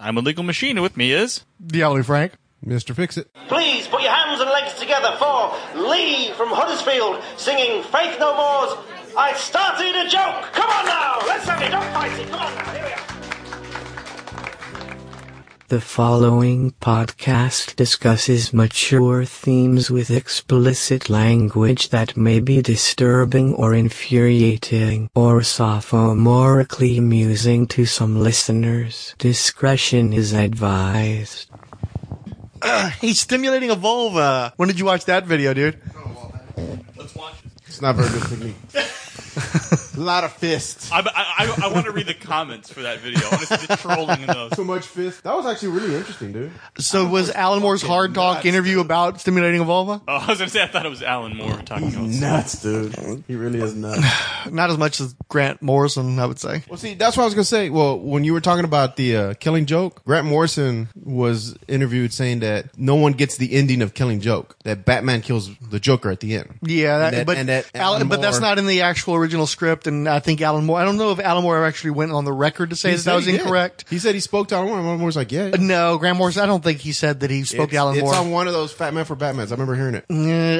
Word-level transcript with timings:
I'm 0.00 0.16
a 0.16 0.22
legal 0.22 0.44
machine, 0.44 0.78
and 0.78 0.82
with 0.82 0.96
me 0.96 1.12
is. 1.12 1.44
The 1.60 1.82
Ellie 1.82 2.02
Frank. 2.02 2.32
Mr. 2.64 2.94
Fix 2.94 3.16
It. 3.16 3.30
Please 3.48 3.86
put 3.86 4.02
your 4.02 4.12
hands 4.12 4.40
and 4.40 4.50
legs 4.50 4.74
together 4.74 5.16
for 5.18 5.54
Lee 5.88 6.32
from 6.32 6.48
Huddersfield 6.50 7.22
singing 7.36 7.82
Faith 7.84 8.18
No 8.18 8.36
More's 8.36 8.76
I 9.16 9.32
Started 9.34 9.96
a 9.96 10.08
Joke. 10.08 10.52
Come 10.52 10.70
on 10.70 10.86
now, 10.86 11.18
let's 11.26 11.46
have 11.46 11.60
it. 11.62 11.70
Don't 11.70 11.92
fight 11.92 12.18
it. 12.18 12.28
Come 12.28 12.40
on 12.40 12.54
now, 12.54 12.72
here 12.72 12.84
we 12.84 12.92
are. 12.92 13.09
The 15.70 15.80
following 15.80 16.72
podcast 16.80 17.76
discusses 17.76 18.52
mature 18.52 19.24
themes 19.24 19.88
with 19.88 20.10
explicit 20.10 21.08
language 21.08 21.90
that 21.90 22.16
may 22.16 22.40
be 22.40 22.60
disturbing 22.60 23.54
or 23.54 23.72
infuriating 23.72 25.10
or 25.14 25.42
sophomorically 25.42 26.98
amusing 26.98 27.68
to 27.68 27.86
some 27.86 28.18
listeners. 28.18 29.14
Discretion 29.18 30.12
is 30.12 30.32
advised. 30.32 31.48
He's 33.00 33.20
stimulating 33.20 33.70
a 33.70 33.76
vulva. 33.76 34.52
When 34.56 34.66
did 34.66 34.80
you 34.80 34.86
watch 34.86 35.04
that 35.04 35.24
video, 35.24 35.54
dude? 35.54 35.80
Oh, 35.94 36.32
let's 36.96 37.14
watch 37.14 37.34
it. 37.44 37.52
It's 37.68 37.80
not 37.80 37.94
very 37.94 38.08
good 38.10 38.28
technique. 38.28 39.86
a 40.00 40.04
lot 40.04 40.24
of 40.24 40.32
fists. 40.32 40.90
I, 40.90 41.00
I, 41.00 41.04
I, 41.06 41.58
I 41.64 41.72
want 41.72 41.84
to 41.86 41.92
read 41.92 42.06
the 42.06 42.14
comments 42.14 42.72
for 42.72 42.82
that 42.82 43.00
video. 43.00 43.20
I 43.26 43.30
want 43.30 43.40
to 43.48 43.58
see 43.58 43.66
the 43.66 43.76
trolling 43.76 44.20
in 44.22 44.26
those. 44.26 44.52
Too 44.52 44.64
much 44.64 44.86
fist. 44.86 45.22
That 45.24 45.36
was 45.36 45.46
actually 45.46 45.68
really 45.80 45.94
interesting, 45.96 46.32
dude. 46.32 46.50
So 46.78 47.06
was 47.06 47.30
Alan 47.30 47.60
Moore's 47.60 47.82
hard 47.82 48.14
talk 48.14 48.36
nuts, 48.36 48.46
interview 48.46 48.80
about 48.80 49.20
stimulating 49.20 49.60
a 49.60 49.64
vulva? 49.64 50.00
Oh, 50.08 50.16
I 50.16 50.26
was 50.26 50.38
gonna 50.38 50.50
say 50.50 50.62
I 50.62 50.66
thought 50.66 50.86
it 50.86 50.88
was 50.90 51.02
Alan 51.02 51.36
Moore 51.36 51.60
talking 51.64 51.88
about. 51.94 52.08
Nuts, 52.08 52.62
dude. 52.62 53.24
He 53.28 53.34
really 53.36 53.60
is 53.60 53.74
nuts. 53.74 54.00
Not 54.50 54.70
as 54.70 54.78
much 54.78 55.00
as 55.00 55.14
Grant 55.28 55.60
Morrison, 55.62 56.18
I 56.18 56.26
would 56.26 56.38
say. 56.38 56.62
well, 56.68 56.78
see, 56.78 56.94
that's 56.94 57.16
what 57.16 57.24
I 57.24 57.26
was 57.26 57.34
gonna 57.34 57.44
say. 57.44 57.70
Well, 57.70 57.98
when 57.98 58.24
you 58.24 58.32
were 58.32 58.40
talking 58.40 58.64
about 58.64 58.96
the 58.96 59.16
uh, 59.16 59.34
Killing 59.34 59.66
Joke, 59.66 60.04
Grant 60.04 60.26
Morrison 60.26 60.88
was 60.94 61.56
interviewed 61.68 62.12
saying 62.12 62.40
that 62.40 62.76
no 62.78 62.94
one 62.94 63.12
gets 63.12 63.36
the 63.36 63.52
ending 63.54 63.82
of 63.82 63.94
Killing 63.94 64.20
Joke. 64.20 64.56
That 64.64 64.84
Batman 64.84 65.20
kills 65.22 65.54
the 65.58 65.78
Joker 65.80 66.10
at 66.10 66.20
the 66.20 66.34
end. 66.36 66.58
Yeah, 66.62 66.98
that, 66.98 67.06
And 67.08 67.16
that- 67.20 67.26
but 67.26 67.36
and 67.36 67.48
that 67.48 67.70
Alan, 67.74 67.96
Alan 67.96 68.08
but 68.08 68.20
that's 68.22 68.40
not 68.40 68.58
in 68.58 68.66
the 68.66 68.82
actual 68.82 69.14
original 69.14 69.46
script. 69.46 69.86
And 69.90 70.08
I 70.08 70.20
think 70.20 70.40
Alan 70.40 70.64
Moore. 70.64 70.78
I 70.78 70.84
don't 70.84 70.96
know 70.96 71.10
if 71.10 71.18
Alan 71.18 71.42
Moore 71.42 71.64
actually 71.64 71.90
went 71.90 72.12
on 72.12 72.24
the 72.24 72.32
record 72.32 72.70
to 72.70 72.76
say 72.76 72.90
He 72.90 72.96
that 72.96 73.04
that 73.04 73.16
was 73.16 73.26
he 73.26 73.32
did. 73.32 73.40
incorrect. 73.42 73.84
He 73.90 73.98
said 73.98 74.14
he 74.14 74.20
spoke 74.20 74.48
to 74.48 74.54
Alan 74.54 74.68
Moore. 74.68 74.78
Alan 74.78 74.98
Moore's 75.00 75.16
like, 75.16 75.32
yeah. 75.32 75.46
yeah. 75.46 75.56
No, 75.58 75.98
Grant 75.98 76.16
Morrison. 76.16 76.42
I 76.42 76.46
don't 76.46 76.62
think 76.62 76.78
he 76.78 76.92
said 76.92 77.20
that 77.20 77.30
he 77.30 77.44
spoke 77.44 77.64
It's, 77.64 77.72
to 77.72 77.76
Alan 77.76 77.96
it's 77.96 78.04
Moore. 78.04 78.14
on 78.14 78.30
one 78.30 78.46
of 78.46 78.52
those 78.52 78.72
Fat 78.72 78.94
Man 78.94 79.04
for 79.04 79.16
Batmans. 79.16 79.48
I 79.48 79.52
remember 79.52 79.74
hearing 79.74 79.94
it. 79.94 80.04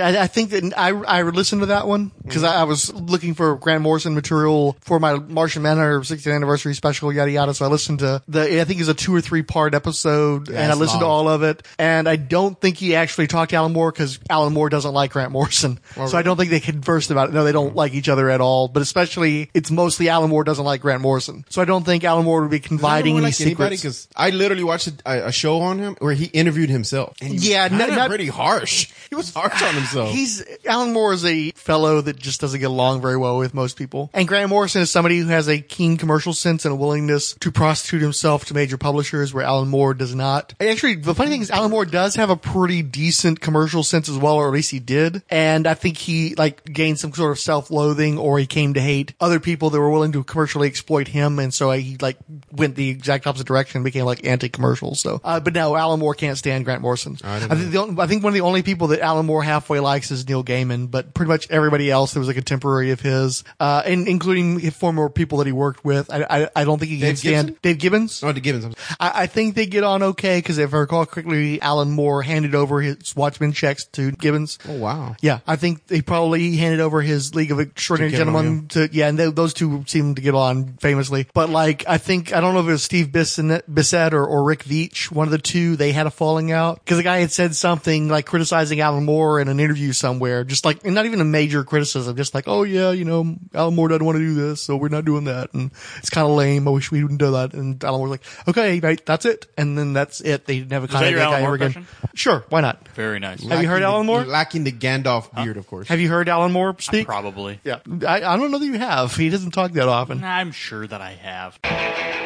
I, 0.00 0.22
I 0.22 0.26
think 0.26 0.50
that 0.50 0.74
I, 0.76 0.90
I 0.90 1.22
listened 1.22 1.62
to 1.62 1.66
that 1.66 1.86
one 1.86 2.10
because 2.22 2.42
mm-hmm. 2.42 2.56
I, 2.56 2.62
I 2.62 2.64
was 2.64 2.92
looking 2.92 3.34
for 3.34 3.56
Grant 3.56 3.82
Morrison 3.82 4.14
material 4.14 4.76
for 4.80 4.98
my 4.98 5.14
Martian 5.14 5.62
Manhunter 5.62 6.00
60th 6.00 6.34
anniversary 6.34 6.74
special, 6.74 7.12
yada 7.12 7.30
yada. 7.30 7.54
So 7.54 7.64
I 7.64 7.68
listened 7.68 8.00
to 8.00 8.22
the, 8.26 8.60
I 8.60 8.64
think 8.64 8.80
it's 8.80 8.88
a 8.88 8.94
two 8.94 9.14
or 9.14 9.20
three 9.20 9.42
part 9.42 9.74
episode 9.74 10.48
and 10.48 10.58
I 10.58 10.70
it's 10.70 10.78
listened 10.78 11.00
to 11.00 11.06
all 11.06 11.28
of 11.28 11.42
it. 11.42 11.66
And 11.78 12.08
I 12.08 12.16
don't 12.16 12.60
think 12.60 12.76
he 12.76 12.94
actually 12.96 13.26
talked 13.26 13.50
to 13.50 13.56
Alan 13.56 13.72
Moore 13.72 13.92
because 13.92 14.18
Alan 14.28 14.52
Moore 14.52 14.68
doesn't 14.68 14.92
like 14.92 15.12
Grant 15.12 15.32
Morrison. 15.32 15.78
so 15.94 16.16
I 16.16 16.22
don't 16.22 16.36
think 16.36 16.50
they 16.50 16.60
conversed 16.60 17.10
about 17.10 17.28
it. 17.28 17.32
No, 17.32 17.44
they 17.44 17.52
don't 17.52 17.72
mm. 17.72 17.76
like 17.76 17.94
each 17.94 18.08
other 18.08 18.30
at 18.30 18.40
all, 18.40 18.68
but 18.68 18.82
especially 18.82 19.19
it's 19.28 19.70
mostly 19.70 20.08
Alan 20.08 20.30
Moore 20.30 20.44
doesn't 20.44 20.64
like 20.64 20.80
Grant 20.80 21.02
Morrison. 21.02 21.44
So 21.48 21.60
I 21.62 21.64
don't 21.64 21.84
think 21.84 22.04
Alan 22.04 22.24
Moore 22.24 22.42
would 22.42 22.50
be 22.50 22.60
confiding 22.60 23.18
any 23.18 23.30
secrets. 23.32 23.76
Because 23.82 24.08
I 24.16 24.30
literally 24.30 24.64
watched 24.64 24.88
a, 25.06 25.28
a 25.28 25.32
show 25.32 25.60
on 25.60 25.78
him 25.78 25.96
where 25.98 26.14
he 26.14 26.26
interviewed 26.26 26.70
himself. 26.70 27.16
And 27.20 27.30
he 27.38 27.50
Yeah, 27.52 27.68
not- 27.68 27.90
not- 27.90 28.08
pretty 28.08 28.26
harsh. 28.28 28.90
He 29.08 29.14
was 29.14 29.32
harsh 29.34 29.62
on 29.62 29.74
himself. 29.74 30.10
He's 30.12 30.42
Alan 30.66 30.92
Moore 30.92 31.12
is 31.12 31.24
a 31.24 31.50
fellow 31.52 32.00
that 32.00 32.18
just 32.18 32.40
doesn't 32.40 32.60
get 32.60 32.66
along 32.70 33.00
very 33.00 33.16
well 33.16 33.38
with 33.38 33.54
most 33.54 33.76
people. 33.76 34.10
And 34.14 34.26
Grant 34.28 34.48
Morrison 34.50 34.82
is 34.82 34.90
somebody 34.90 35.18
who 35.18 35.26
has 35.28 35.48
a 35.48 35.60
keen 35.60 35.96
commercial 35.96 36.32
sense 36.32 36.64
and 36.64 36.72
a 36.72 36.76
willingness 36.76 37.34
to 37.40 37.50
prostitute 37.50 38.02
himself 38.02 38.44
to 38.46 38.54
major 38.54 38.78
publishers 38.78 39.32
where 39.34 39.44
Alan 39.44 39.68
Moore 39.68 39.94
does 39.94 40.14
not. 40.14 40.54
Actually, 40.60 40.96
the 40.96 41.14
funny 41.14 41.30
thing 41.30 41.40
is 41.42 41.50
Alan 41.50 41.70
Moore 41.70 41.84
does 41.84 42.14
have 42.16 42.30
a 42.30 42.36
pretty 42.36 42.82
decent 42.82 43.40
commercial 43.40 43.82
sense 43.82 44.08
as 44.08 44.16
well, 44.16 44.34
or 44.36 44.46
at 44.48 44.52
least 44.52 44.70
he 44.70 44.78
did. 44.80 45.22
And 45.30 45.66
I 45.66 45.74
think 45.74 45.96
he 45.98 46.34
like 46.36 46.64
gained 46.64 46.98
some 46.98 47.12
sort 47.12 47.32
of 47.32 47.38
self-loathing 47.38 48.18
or 48.18 48.38
he 48.38 48.46
came 48.46 48.74
to 48.74 48.80
hate 48.80 48.99
other 49.20 49.40
people 49.40 49.70
that 49.70 49.80
were 49.80 49.90
willing 49.90 50.12
to 50.12 50.24
commercially 50.24 50.68
exploit 50.68 51.08
him. 51.08 51.38
And 51.38 51.52
so 51.52 51.70
he 51.72 51.96
like 52.00 52.16
went 52.52 52.74
the 52.76 52.88
exact 52.88 53.26
opposite 53.26 53.46
direction 53.46 53.78
and 53.78 53.84
became 53.84 54.04
like 54.04 54.26
anti-commercial. 54.26 54.94
So, 54.94 55.20
uh, 55.24 55.40
but 55.40 55.54
no, 55.54 55.76
Alan 55.76 56.00
Moore 56.00 56.14
can't 56.14 56.38
stand 56.38 56.64
Grant 56.64 56.82
Morrison. 56.82 57.18
I, 57.24 57.40
didn't 57.40 57.58
think 57.58 57.70
the 57.72 57.78
only, 57.78 58.02
I 58.02 58.06
think 58.06 58.22
one 58.22 58.32
of 58.32 58.34
the 58.34 58.40
only 58.40 58.62
people 58.62 58.88
that 58.88 59.00
Alan 59.00 59.26
Moore 59.26 59.42
halfway 59.42 59.80
likes 59.80 60.10
is 60.10 60.28
Neil 60.28 60.44
Gaiman, 60.44 60.90
but 60.90 61.14
pretty 61.14 61.28
much 61.28 61.50
everybody 61.50 61.90
else 61.90 62.14
that 62.14 62.20
was 62.20 62.28
a 62.28 62.34
contemporary 62.34 62.90
of 62.90 63.00
his, 63.00 63.44
uh, 63.58 63.82
and 63.84 64.08
including 64.08 64.70
former 64.70 65.08
people 65.08 65.38
that 65.38 65.46
he 65.46 65.52
worked 65.52 65.84
with. 65.84 66.10
I, 66.12 66.26
I, 66.28 66.48
I 66.56 66.64
don't 66.64 66.78
think 66.78 66.90
he 66.90 66.98
can 66.98 67.08
Dave 67.08 67.18
stand 67.18 67.46
Gibson? 67.48 67.58
Dave 67.62 67.78
Gibbons. 67.78 68.22
oh, 68.22 68.32
the 68.32 68.40
Gibbons. 68.40 68.74
I, 68.98 69.22
I 69.22 69.26
think 69.26 69.54
they 69.54 69.66
get 69.66 69.84
on 69.84 70.02
okay 70.02 70.38
because 70.38 70.58
if 70.58 70.74
I 70.74 70.78
recall 70.78 71.06
correctly, 71.06 71.60
Alan 71.60 71.90
Moore 71.90 72.22
handed 72.22 72.54
over 72.54 72.80
his 72.80 73.14
Watchmen 73.16 73.52
checks 73.52 73.86
to 73.92 74.12
Gibbons. 74.12 74.58
Oh, 74.68 74.76
wow. 74.76 75.16
Yeah, 75.20 75.40
I 75.46 75.56
think 75.56 75.88
he 75.88 76.02
probably 76.02 76.56
handed 76.56 76.80
over 76.80 77.02
his 77.02 77.34
League 77.34 77.50
of 77.50 77.60
Extraordinary 77.60 78.10
To 78.12 78.16
get 78.16 78.28
on 78.28 78.34
Gentlemen 78.34 78.68
to, 78.68 78.88
yeah, 78.92 79.08
and 79.08 79.18
they, 79.18 79.30
those 79.30 79.54
two 79.54 79.84
seem 79.86 80.14
to 80.14 80.22
get 80.22 80.34
on 80.34 80.74
famously. 80.78 81.26
But 81.34 81.50
like, 81.50 81.84
I 81.88 81.98
think, 81.98 82.32
I 82.32 82.40
don't 82.40 82.54
know 82.54 82.60
if 82.60 82.66
it 82.68 82.72
was 82.72 82.82
Steve 82.82 83.08
Bissette, 83.08 83.62
Bissette 83.68 84.12
or, 84.12 84.26
or 84.26 84.44
Rick 84.44 84.64
Veitch, 84.64 85.10
one 85.10 85.26
of 85.26 85.32
the 85.32 85.38
two, 85.38 85.76
they 85.76 85.92
had 85.92 86.06
a 86.06 86.10
falling 86.10 86.52
out 86.52 86.84
because 86.84 86.96
the 86.96 87.02
guy 87.02 87.18
had 87.18 87.30
said 87.30 87.54
something 87.54 88.08
like 88.08 88.26
criticizing 88.26 88.80
Alan 88.80 89.04
Moore 89.04 89.40
in 89.40 89.48
an 89.48 89.60
interview 89.60 89.92
somewhere, 89.92 90.44
just 90.44 90.64
like, 90.64 90.84
and 90.84 90.94
not 90.94 91.06
even 91.06 91.20
a 91.20 91.24
major 91.24 91.64
criticism, 91.64 92.16
just 92.16 92.34
like, 92.34 92.44
oh 92.46 92.62
yeah, 92.62 92.90
you 92.90 93.04
know, 93.04 93.36
Alan 93.54 93.74
Moore 93.74 93.88
doesn't 93.88 94.04
want 94.04 94.16
to 94.16 94.24
do 94.24 94.34
this, 94.34 94.62
so 94.62 94.76
we're 94.76 94.88
not 94.88 95.04
doing 95.04 95.24
that. 95.24 95.52
And 95.54 95.70
it's 95.98 96.10
kind 96.10 96.26
of 96.26 96.36
lame. 96.36 96.66
I 96.68 96.70
wish 96.70 96.90
we 96.90 97.02
wouldn't 97.02 97.20
do 97.20 97.32
that. 97.32 97.54
And 97.54 97.82
Alan 97.84 97.98
Moore's 98.00 98.10
like, 98.10 98.22
okay, 98.48 98.80
right, 98.80 99.04
that's 99.04 99.24
it. 99.24 99.46
And 99.56 99.76
then 99.76 99.92
that's 99.92 100.20
it. 100.20 100.46
They 100.46 100.60
never 100.60 100.86
that 100.86 100.92
contacted 100.92 101.12
your 101.12 101.20
that 101.20 101.30
guy 101.30 101.42
ever 101.42 101.54
again. 101.54 101.86
Sure, 102.14 102.44
why 102.48 102.60
not? 102.60 102.88
Very 102.94 103.18
nice. 103.18 103.42
Have 103.44 103.62
you 103.62 103.68
heard 103.68 103.82
Lacking 103.82 103.84
Alan 103.84 104.06
the- 104.06 104.12
Moore? 104.12 104.24
Lacking 104.24 104.64
the 104.64 104.72
Gandalf 104.72 105.34
beard, 105.34 105.56
of 105.56 105.66
course. 105.66 105.88
Have 105.88 106.00
you 106.00 106.08
heard 106.08 106.28
Alan 106.28 106.52
Moore 106.52 106.74
speak? 106.78 107.06
Probably. 107.06 107.60
Yeah, 107.64 107.78
I, 108.06 108.22
I 108.22 108.36
don't 108.36 108.50
know 108.50 108.58
that 108.58 108.66
you 108.66 108.78
have. 108.80 109.16
He 109.16 109.28
doesn't 109.28 109.52
talk 109.52 109.72
that 109.72 109.88
often. 109.88 110.24
I'm 110.24 110.52
sure 110.52 110.86
that 110.86 111.00
I 111.00 111.12
have. 111.12 112.19